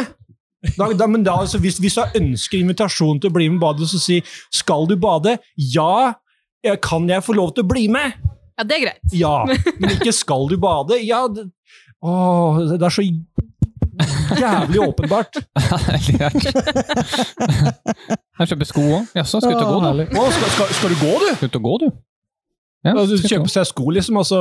Da, 0.77 0.88
da, 0.92 1.07
men 1.07 1.23
da, 1.23 1.37
altså, 1.44 1.59
hvis, 1.62 1.79
hvis 1.79 1.97
jeg 1.97 2.18
ønsker 2.18 2.59
invitasjon 2.59 3.21
til 3.23 3.31
å 3.31 3.35
bli 3.35 3.47
med 3.49 3.61
og 3.61 3.66
bade, 3.66 3.87
så 3.87 3.99
si 4.03 4.23
'skal 4.51 4.88
du 4.90 4.97
bade'? 4.97 5.38
Ja. 5.57 6.14
Kan 6.83 7.09
jeg 7.09 7.23
få 7.23 7.33
lov 7.33 7.55
til 7.55 7.64
å 7.64 7.68
bli 7.68 7.87
med? 7.88 8.12
Ja, 8.59 8.64
det 8.64 8.75
er 8.77 8.83
greit. 8.87 9.12
Ja. 9.14 9.47
Men 9.79 9.90
ikke 9.94 10.12
'skal 10.12 10.49
du 10.51 10.57
bade'? 10.59 10.99
Ja, 11.07 11.29
det, 11.29 11.51
åh, 12.03 12.59
det 12.75 12.83
er 12.83 12.88
så 12.90 13.03
jævlig 14.38 14.81
åpenbart. 14.88 15.37
Jeg 18.38 18.49
kjøper 18.49 18.68
sko 18.68 18.83
òg. 18.83 19.07
Jaså, 19.18 19.40
skal 19.40 19.51
du 19.51 19.57
ut 19.57 19.62
og 19.64 19.73
gå, 19.73 19.79
da? 19.83 19.90
Å, 20.07 20.27
skal, 20.35 20.51
skal, 20.55 20.75
skal 20.79 20.92
du 20.92 20.99
gå, 21.01 21.14
du? 21.23 21.31
Skal 21.35 21.49
du 21.49 21.51
ut 21.51 21.59
og 21.59 21.64
gå, 21.64 21.79
du? 21.83 21.88
Ja, 22.87 22.92
Altså, 22.94 23.16
du 23.16 23.27
kjøper 23.27 23.51
seg 23.51 23.66
sko, 23.66 23.88
liksom. 23.97 24.21
Altså, 24.21 24.38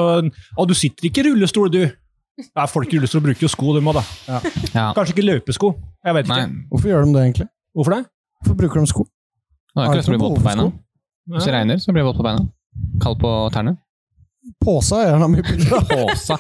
å, 0.58 0.66
du 0.70 0.76
sitter 0.78 1.10
ikke 1.10 1.24
i 1.24 1.30
rullestol, 1.32 1.72
du. 1.74 1.82
Ja, 2.38 2.68
folk 2.70 2.92
i 2.94 3.00
rullestol 3.00 3.24
bruker 3.26 3.48
jo 3.48 3.50
sko, 3.50 3.72
de 3.78 3.82
òg, 3.82 3.98
da. 3.98 4.04
Ja. 4.76 4.90
Kanskje 4.94 5.16
ikke 5.16 5.26
løpesko. 5.26 5.72
Jeg 6.06 6.18
vet 6.20 6.28
Nei, 6.30 6.38
ikke. 6.44 6.60
Hvorfor 6.74 6.92
gjør 6.92 7.08
de 7.08 7.16
det, 7.16 7.24
egentlig? 7.26 7.48
Hvorfor 7.74 7.96
det? 7.96 8.04
Hvorfor 8.44 8.60
bruker 8.62 8.84
de 8.84 8.92
sko? 8.92 9.08
nå 9.78 9.82
er 9.84 9.90
ikke 9.90 9.98
lyst 10.00 10.08
til 10.10 10.14
å 10.14 10.18
bli 10.18 10.24
våt 10.26 10.38
på 10.38 10.46
beina. 10.46 10.64
Hvis 11.34 11.50
det 11.50 11.54
regner, 11.54 11.82
så 11.82 11.94
blir 11.94 12.02
det 12.04 12.08
våt 12.12 12.20
på 12.22 12.26
beina. 12.26 12.46
Kald 13.02 13.20
på 13.22 13.34
tærne. 13.54 13.76
Påsa 14.64 15.02
er 15.04 15.10
gjerne 15.10 15.28
mye 15.34 15.44
bilder 15.44 15.76
av. 15.76 15.90
Påsa. 15.92 16.38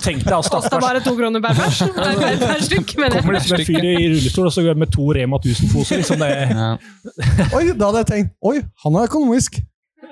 Tenk 0.00 0.22
deg, 0.24 0.48
Kosta 0.54 0.78
bare 0.80 1.02
to 1.04 1.12
kroner 1.18 1.42
per 1.44 1.58
bæsj. 1.58 1.82
Per, 2.40 2.62
stykk, 2.64 2.94
mener 3.02 3.18
Kommer 3.20 3.36
det 3.36 3.42
liksom 3.42 3.58
en 3.58 3.68
fyr 3.68 3.84
i 3.90 3.94
rullestol 4.14 4.48
og 4.48 4.54
så 4.54 4.64
går 4.64 4.78
med 4.80 4.92
to 4.94 5.10
Rema 5.18 5.38
1000-poser. 5.42 6.00
Liksom 6.00 6.24
det. 6.24 6.30
Ja. 6.54 6.70
Oi, 7.58 7.64
da 7.76 7.90
hadde 7.90 8.04
jeg 8.04 8.10
tenkt 8.12 8.32
Oi, 8.48 8.56
han 8.86 8.96
er 9.00 9.10
økonomisk. 9.10 9.60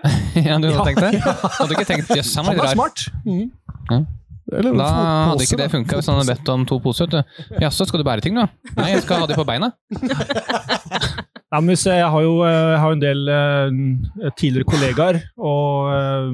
ja, 0.48 0.58
du 0.60 0.68
hadde 0.68 0.84
tenkt 0.90 1.04
det? 1.06 1.12
Hadde 1.56 1.70
du 1.70 1.76
ikke 1.78 1.88
tenkt 1.88 2.12
jøss, 2.18 2.34
han 2.36 2.46
var 2.48 2.52
Han 2.52 2.58
litt 2.58 2.66
er 2.66 2.68
rar. 2.68 2.76
smart. 2.76 4.21
Eller 4.52 4.76
Da 4.78 4.88
hadde 5.32 5.46
ikke 5.46 5.58
det 5.62 5.70
funka 5.72 5.98
hvis 5.98 6.08
han 6.10 6.20
hadde 6.20 6.34
bedt 6.34 6.52
om 6.52 6.64
to 6.68 6.78
poser. 6.84 7.18
Jaså, 7.62 7.86
skal 7.88 8.02
du 8.02 8.06
bære 8.08 8.24
ting, 8.24 8.36
da? 8.38 8.48
Nei, 8.76 8.90
jeg 8.94 9.04
skal 9.06 9.24
ha 9.24 9.28
de 9.30 9.38
på 9.38 9.46
beina. 9.48 9.72
Ja, 11.52 11.58
men 11.60 11.74
hvis 11.74 11.82
jeg, 11.84 12.00
har 12.00 12.22
jo 12.24 12.38
jeg 12.48 12.76
har 12.80 12.94
en 12.94 13.00
del 13.02 13.26
eh, 13.28 14.30
tidligere 14.40 14.64
kollegaer 14.70 15.18
og 15.36 15.90
eh, 15.92 16.30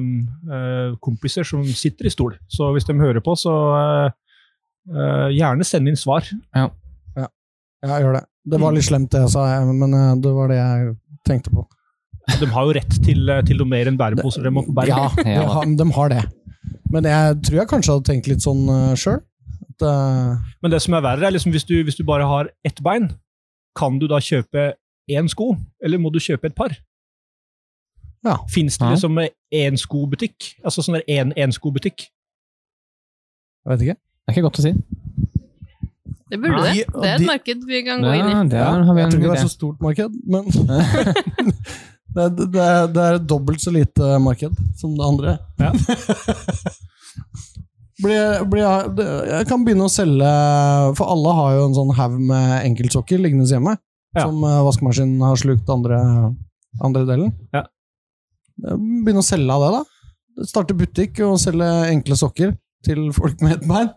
eh, 0.55 0.93
kompiser 1.03 1.43
som 1.43 1.65
sitter 1.75 2.07
i 2.07 2.13
stol. 2.13 2.37
Så 2.47 2.69
hvis 2.71 2.87
de 2.87 2.95
hører 2.95 3.19
på, 3.25 3.35
så 3.35 3.51
eh, 3.75 4.13
eh, 4.95 5.25
gjerne 5.35 5.67
send 5.67 5.91
inn 5.91 5.99
svar. 5.99 6.23
Ja, 6.55 6.69
jeg 7.83 8.05
gjør 8.05 8.15
det. 8.15 8.23
Det 8.49 8.61
var 8.63 8.73
litt 8.77 8.87
slemt, 8.87 9.11
det 9.11 9.25
jeg 9.25 9.33
sa, 9.35 9.43
men 9.67 9.97
eh, 9.99 10.15
det 10.23 10.31
var 10.37 10.53
det 10.53 10.61
jeg 10.61 10.95
tenkte 11.27 11.51
på. 11.57 11.67
De 12.39 12.47
har 12.53 12.69
jo 12.69 12.77
rett 12.79 12.95
til, 13.03 13.19
eh, 13.27 13.43
til 13.43 13.59
noe 13.59 13.73
mer 13.75 13.91
enn 13.91 13.99
bæreposer. 13.99 14.47
De 14.47 14.55
må 14.55 14.63
bære. 14.71 14.87
Ja, 14.87 15.09
de 15.19 15.35
har, 15.51 15.67
de 15.83 15.89
har 15.99 16.15
det. 16.15 16.23
Men 16.89 17.05
jeg 17.05 17.39
tror 17.45 17.59
jeg 17.61 17.69
kanskje 17.69 17.93
hadde 17.95 18.07
tenkt 18.09 18.27
litt 18.31 18.41
sånn 18.45 18.63
uh, 18.69 18.93
sjøl. 18.97 19.19
Men 19.79 20.71
det 20.73 20.81
som 20.83 20.93
er 20.97 21.03
verre, 21.05 21.27
er 21.29 21.31
liksom 21.31 21.53
hvis 21.55 21.63
du, 21.69 21.77
hvis 21.87 21.95
du 21.95 22.03
bare 22.03 22.25
har 22.27 22.49
ett 22.67 22.81
bein, 22.83 23.05
kan 23.77 23.99
du 24.01 24.07
da 24.11 24.17
kjøpe 24.19 24.73
én 25.09 25.29
sko, 25.31 25.53
eller 25.83 26.01
må 26.01 26.11
du 26.11 26.19
kjøpe 26.19 26.49
et 26.49 26.55
par? 26.57 26.73
Ja. 28.25 28.35
Fins 28.51 28.75
det 28.77 28.85
Ja. 28.85 28.91
liksom 28.97 29.19
én 29.55 29.77
skobutikk? 29.79 30.55
Altså 30.65 30.83
sånn 30.83 30.97
der 30.99 31.05
én 31.07 31.31
enskobutikk? 31.39 32.09
jeg 33.63 33.71
vet 33.71 33.81
ikke. 33.85 33.95
Det 33.99 34.27
er 34.27 34.33
ikke 34.33 34.41
godt 34.47 34.59
å 34.59 34.63
si. 34.65 34.71
Det 36.29 36.37
burde 36.41 36.59
det. 36.65 36.73
Det 36.89 37.07
er 37.09 37.13
et 37.15 37.19
de- 37.21 37.25
marked 37.29 37.63
vi 37.67 37.81
kan 37.85 38.01
gå 38.01 38.11
inn 38.17 38.27
i. 38.27 38.33
jeg 38.33 39.11
tror 39.11 39.19
ikke 39.19 39.29
det 39.29 39.37
er 39.39 39.45
så 39.47 39.49
stort 39.53 39.79
marked, 39.81 40.11
men 40.25 40.43
det, 42.15 42.23
er- 42.23 42.35
det, 42.35 42.49
det 42.93 43.03
er 43.05 43.13
et 43.19 43.27
dobbelt 43.29 43.61
så 43.61 43.71
lite 43.73 44.19
marked 44.19 44.53
som 44.77 44.95
det 44.97 45.05
andre. 45.07 45.37
Ja. 45.59 45.71
blir, 48.03 48.45
blir 48.51 48.63
jeg, 48.63 49.07
jeg 49.29 49.47
kan 49.49 49.65
begynne 49.65 49.87
å 49.87 49.91
selge 49.91 50.29
For 50.97 51.11
alle 51.13 51.33
har 51.37 51.57
jo 51.57 51.65
en 51.67 51.77
sånn 51.77 51.93
haug 51.97 52.17
med 52.31 52.53
enkeltsokker 52.69 53.21
liggende 53.21 53.47
hjemme. 53.49 53.75
Ja. 54.17 54.25
Som 54.25 54.41
uh, 54.45 54.61
vaskemaskinen 54.65 55.21
har 55.21 55.37
slukt 55.37 55.69
andre, 55.69 55.99
andre 56.81 57.05
delen. 57.09 57.33
Ja. 57.53 57.67
Begynne 58.59 59.21
å 59.21 59.25
selge 59.25 59.55
av 59.55 59.65
det, 59.65 59.71
da. 59.77 60.45
Starte 60.49 60.75
butikk 60.77 61.19
og 61.27 61.37
selge 61.41 61.67
enkle 61.91 62.17
sokker 62.17 62.55
til 62.85 63.09
folk 63.15 63.43
med 63.43 63.57
ett 63.57 63.67
bein. 63.69 63.91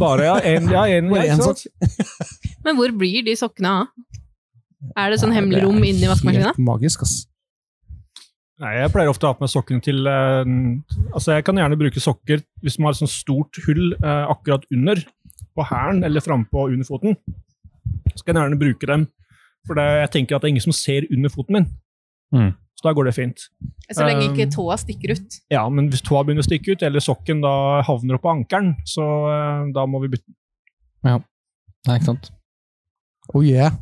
Bare 0.00 0.24
ja, 0.24 0.36
en, 0.48 0.68
ja, 0.72 0.86
en, 0.88 1.12
ja, 1.28 1.36
sokk. 1.40 1.66
Men 2.64 2.78
hvor 2.78 2.92
blir 2.96 3.24
de 3.26 3.36
sokkene 3.36 3.72
av? 3.82 4.10
Er 5.00 5.12
det 5.12 5.20
sånn 5.20 5.32
hemmelig 5.32 5.62
rom 5.64 5.80
inni 5.84 6.08
vaskemaskina? 6.08 6.52
Helt 6.52 6.64
magisk, 6.64 7.04
ass. 7.04 7.24
Nei, 8.62 8.72
Jeg 8.78 8.92
pleier 8.94 9.10
ofte 9.10 9.26
å 9.26 9.32
ha 9.32 9.34
på 9.34 9.42
meg 9.42 9.50
sokkene 9.50 9.82
til 9.82 10.06
eh, 10.06 10.44
Altså, 11.10 11.32
Jeg 11.34 11.46
kan 11.46 11.58
gjerne 11.58 11.78
bruke 11.78 12.02
sokker 12.02 12.44
hvis 12.62 12.78
man 12.78 12.88
har 12.88 12.96
et 12.96 13.02
sånt 13.02 13.14
stort 13.14 13.58
hull 13.66 13.96
eh, 13.96 14.24
akkurat 14.30 14.66
under, 14.70 15.00
på 15.54 15.66
hælen 15.70 16.04
eller 16.06 16.22
frampå 16.22 16.68
under 16.70 16.86
foten. 16.86 17.18
Så 18.14 18.22
kan 18.22 18.36
jeg 18.38 18.46
gjerne 18.46 18.60
bruke 18.60 18.88
dem, 18.90 19.08
for 19.66 19.78
det, 19.78 19.86
jeg 20.04 20.12
tenker 20.14 20.36
at 20.36 20.44
det 20.44 20.48
er 20.48 20.54
ingen 20.54 20.66
som 20.66 20.76
ser 20.76 21.06
under 21.10 21.32
foten 21.32 21.58
min. 21.58 21.66
Mm. 22.34 22.52
Så 22.78 22.86
da 22.86 22.94
går 22.96 23.08
det 23.08 23.14
fint. 23.16 23.44
Så 23.90 24.06
lenge 24.06 24.26
ikke 24.28 24.46
Um, 24.48 24.54
tåa 24.54 24.78
stikker 24.80 25.14
ut. 25.14 25.36
Ja, 25.52 25.62
men 25.70 25.90
hvis 25.92 26.02
tåa 26.04 26.24
begynner 26.24 26.44
å 26.44 26.48
stikke 26.48 26.74
ut, 26.74 26.82
eller 26.86 27.02
sokken 27.02 27.42
da 27.44 27.82
havner 27.86 28.18
oppå 28.18 28.32
ankelen, 28.32 28.74
så 28.88 29.04
eh, 29.30 29.68
da 29.74 29.86
må 29.90 30.02
vi 30.02 30.14
bytte. 30.16 30.34
Nei, 31.84 31.98
ikke 31.98 32.10
sant. 32.10 32.32
Oh 33.34 33.44
yeah. 33.44 33.76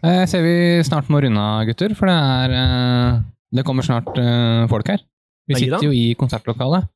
Jeg 0.00 0.30
ser 0.32 0.42
vi 0.42 0.54
snart 0.86 1.10
må 1.12 1.20
runde 1.22 1.40
av, 1.40 1.66
gutter, 1.68 1.92
for 1.98 2.08
det 2.08 2.16
er 2.16 2.56
eh, 2.56 3.20
Det 3.52 3.64
kommer 3.66 3.82
snart 3.86 4.08
uh, 4.18 4.66
folk 4.70 4.88
her. 4.92 5.00
Vi 5.50 5.56
Nei 5.56 5.66
da. 5.66 5.78
sitter 5.80 5.88
jo 5.88 5.94
i 5.96 6.14
konsertlokalet. 6.14 6.86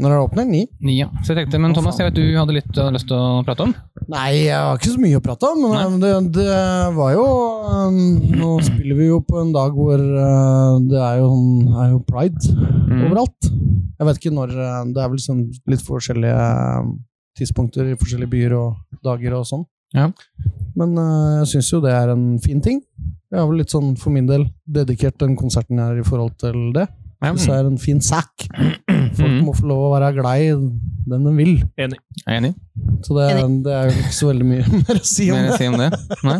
Når 0.00 0.12
det 0.14 0.18
åpner? 0.24 0.46
Ni? 0.48 0.60
Ni, 0.80 0.94
Ja, 1.00 1.08
så 1.22 1.34
jeg 1.34 1.44
tenkte, 1.44 1.58
Men 1.60 1.74
Thomas, 1.76 1.98
jeg 1.98 2.08
vet 2.08 2.16
du 2.16 2.36
hadde 2.38 2.54
litt 2.56 2.78
uh, 2.78 2.88
lyst 2.94 3.06
til 3.10 3.18
å 3.18 3.42
prate 3.46 3.66
om? 3.66 3.74
Nei, 4.10 4.46
jeg 4.46 4.56
har 4.56 4.78
ikke 4.78 4.92
så 4.94 5.02
mye 5.02 5.18
å 5.18 5.22
prate 5.24 5.50
om. 5.50 5.64
Men 5.74 5.98
det, 6.02 6.12
det 6.38 6.54
var 6.96 7.12
jo 7.14 7.24
um, 7.26 7.98
Nå 8.40 8.52
spiller 8.66 8.98
vi 8.98 9.08
jo 9.10 9.18
på 9.26 9.40
en 9.42 9.52
dag 9.54 9.74
hvor 9.76 10.00
uh, 10.00 10.78
det 10.90 10.98
er 11.02 11.20
jo, 11.22 11.30
er 11.84 11.92
jo 11.96 12.02
pride 12.08 12.56
Mm. 12.90 13.04
overalt. 13.06 13.46
Jeg 14.00 14.06
vet 14.08 14.16
ikke 14.18 14.30
når 14.34 14.50
Det 14.90 14.98
er 14.98 15.10
vel 15.12 15.20
sånn 15.22 15.42
litt 15.70 15.82
forskjellige 15.86 16.46
um, 16.82 16.88
tidspunkter 17.38 17.86
i 17.92 17.98
forskjellige 18.00 18.32
byer 18.32 18.54
og 18.58 18.98
dager 19.06 19.36
og 19.38 19.44
sånn. 19.46 19.62
Ja. 19.96 20.06
Men 20.78 20.94
uh, 20.98 21.40
jeg 21.40 21.50
syns 21.54 21.72
jo 21.72 21.80
det 21.84 21.92
er 21.96 22.12
en 22.14 22.26
fin 22.42 22.60
ting. 22.62 22.80
Jeg 23.30 23.38
har 23.38 23.46
vel 23.50 23.60
litt 23.62 23.70
sånn 23.72 23.92
for 23.98 24.14
min 24.14 24.26
del 24.28 24.48
dedikert 24.66 25.18
den 25.22 25.36
konserten 25.38 25.78
her 25.82 25.98
i 25.98 26.06
forhold 26.06 26.36
til 26.42 26.70
det. 26.76 26.88
Ja, 27.20 27.34
Så 27.36 27.52
er 27.52 27.66
det 27.66 27.74
en 27.74 27.80
fin 27.82 27.98
sak. 28.00 28.46
Folk 29.18 29.34
må 29.44 29.52
få 29.52 29.66
lov 29.68 29.82
å 29.84 29.90
være 29.92 30.12
glad 30.16 30.40
i 30.40 30.54
den 31.10 31.26
de 31.26 31.32
vil. 31.36 31.52
Er 32.24 32.38
enig. 32.38 32.54
Så 33.04 33.16
det, 33.18 33.26
det 33.66 33.74
er 33.76 33.90
jo 33.90 33.98
ikke 33.98 34.16
så 34.16 34.30
veldig 34.30 34.46
mye 34.48 34.70
mer 34.86 35.00
å 35.02 35.04
si 35.10 35.26
om 35.34 35.42
det. 35.44 35.58
si 35.60 35.68
om 35.68 35.76
det? 35.80 35.90
Nei? 36.24 36.38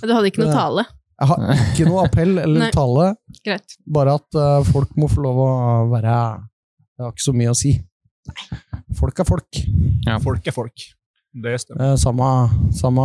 Du 0.00 0.14
hadde 0.14 0.30
ikke 0.30 0.44
noe 0.46 0.54
tale. 0.56 0.86
Jeg 1.20 1.28
har 1.28 1.50
ikke 1.66 1.88
noe 1.90 2.04
appell 2.06 2.32
eller 2.46 2.62
Nei. 2.64 2.70
tale, 2.72 3.10
Greit. 3.44 3.76
bare 3.98 4.14
at 4.16 4.38
uh, 4.40 4.62
folk 4.70 4.94
må 4.96 5.10
få 5.12 5.26
lov 5.26 5.42
å 5.44 5.50
være 5.92 6.14
Jeg 6.16 7.04
har 7.04 7.12
ikke 7.12 7.26
så 7.26 7.36
mye 7.36 7.52
å 7.52 7.58
si. 7.60 7.74
Folk 8.96 9.20
er 9.20 9.28
folk. 9.28 9.60
Folk 10.24 10.48
er 10.48 10.56
folk. 10.56 10.86
Det 11.32 11.56
stemmer. 11.62 11.92
Eh, 11.92 11.96
samme, 12.00 12.28
samme 12.74 13.04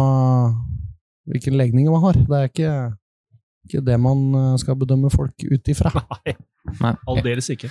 hvilken 1.29 1.57
legning 1.59 1.89
man 1.91 2.01
har. 2.05 2.17
Det 2.17 2.39
er 2.39 2.49
ikke, 2.49 2.71
ikke 3.67 3.83
det 3.85 3.99
man 4.01 4.23
eh, 4.39 4.55
skal 4.61 4.77
bedømme 4.81 5.11
folk 5.13 5.45
ut 5.51 5.71
ifra. 5.73 5.91
Nei, 6.25 6.35
Nei. 6.81 6.95
aldeles 7.11 7.49
ikke. 7.53 7.69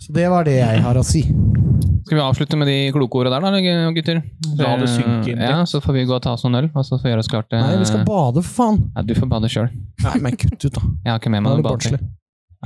Så 0.00 0.14
det 0.16 0.26
var 0.32 0.46
det 0.48 0.56
jeg 0.58 0.82
har 0.82 0.96
å 0.98 1.04
si. 1.06 1.22
Skal 2.06 2.16
vi 2.16 2.22
avslutte 2.24 2.56
med 2.58 2.66
de 2.70 2.76
kloke 2.94 3.20
ordene 3.20 3.38
der, 3.44 3.60
da, 3.60 3.90
gutter? 3.94 4.22
La 4.58 4.72
det 4.80 4.88
synke 4.90 5.34
inn. 5.34 5.42
Ja, 5.44 5.60
Så 5.68 5.82
får 5.84 5.98
vi 5.98 6.06
gå 6.08 6.16
og 6.16 6.22
ta 6.24 6.32
oss 6.34 6.42
noen 6.46 6.62
øl, 6.64 6.70
og 6.72 6.86
så 6.86 6.96
får 6.96 7.06
vi 7.06 7.12
gjøre 7.12 7.22
oss 7.26 7.30
klart 7.30 7.52
Nei, 7.54 7.76
vi 7.78 7.86
skal 7.86 8.06
bade, 8.08 8.42
for 8.46 8.56
faen! 8.56 8.80
Ja, 8.96 9.04
du 9.06 9.12
får 9.14 9.28
bade 9.30 9.50
sjøl. 9.52 9.68
Nei, 10.06 10.16
men 10.24 10.38
kutt 10.40 10.56
ut, 10.64 10.72
da. 10.74 10.82
Jeg 11.04 11.12
har 11.12 11.20
ikke 11.20 11.34
med 11.36 11.44
meg 11.44 11.60
noe 11.60 11.66
badetøy. 11.68 12.00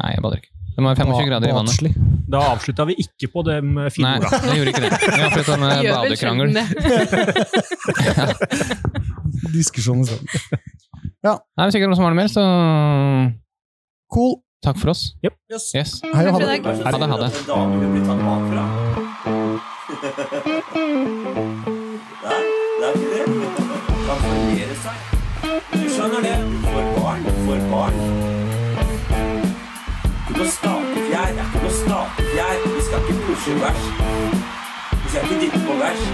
Nei, 0.01 0.13
jeg 0.15 0.25
bader 0.25 0.41
ikke. 0.41 0.55
Det 0.75 0.83
må 0.83 0.91
være 0.91 1.05
25 1.07 1.29
grader 1.31 1.49
i 1.49 1.55
vannet. 1.55 1.99
Da 2.35 2.39
avslutta 2.51 2.83
vi 2.89 2.95
ikke 3.05 3.29
på 3.31 3.43
de 3.47 3.55
fine 3.95 4.09
Nei, 4.09 4.17
orda. 4.19 4.29
jeg 4.43 4.57
gjorde 4.59 4.71
ikke 4.73 4.85
det. 4.85 4.91
Vi 5.05 5.23
avslutta 5.29 5.55
med 5.63 5.71
badekrangel. 5.95 6.49
ja. 6.51 6.65
det. 9.55 9.63
sånn. 9.87 10.03
Ja. 11.25 11.35
Nei, 11.57 11.65
Hvis 11.69 11.77
ikke 11.79 11.87
noen 11.89 11.99
som 11.99 12.07
har 12.09 12.13
noe 12.15 12.21
mer, 12.21 12.31
så 12.33 12.43
Cool. 14.15 14.35
takk 14.65 14.79
for 14.81 14.89
oss. 14.95 15.03
Yes. 15.25 15.71
Yes. 15.77 15.91
Hei 16.15 16.27
og 16.29 16.33
ha 16.35 16.39
det. 16.41 16.47
Ha 16.65 16.91
det, 16.99 17.09
ha 17.11 17.19
det. 17.23 17.31
Du 25.75 25.89
skjønner 25.91 26.21
det. 26.23 26.35
For 26.69 26.85
barn, 27.01 27.25
for 27.47 27.59
barn. 27.71 28.14
Ikke 30.35 30.43
noe 30.43 30.53
statefjær, 30.53 31.29
det 31.31 31.43
er 32.43 32.55
ikke. 32.59 32.71
Vi 32.75 32.83
skal 32.87 32.99
ikke 33.03 33.21
pushe 33.27 33.53
vers. 33.61 33.83
Vi 35.03 35.09
skal 35.11 35.23
ikke 35.23 35.37
dytte 35.43 35.61
på 35.67 35.75
vers. 35.83 36.03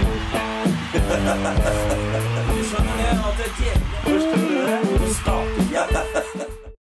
Du 2.51 2.63
skjønner 2.69 2.95
det, 2.99 3.05
at 3.09 3.33
det 3.37 3.45
er 3.45 3.53
djevelen 3.57 5.50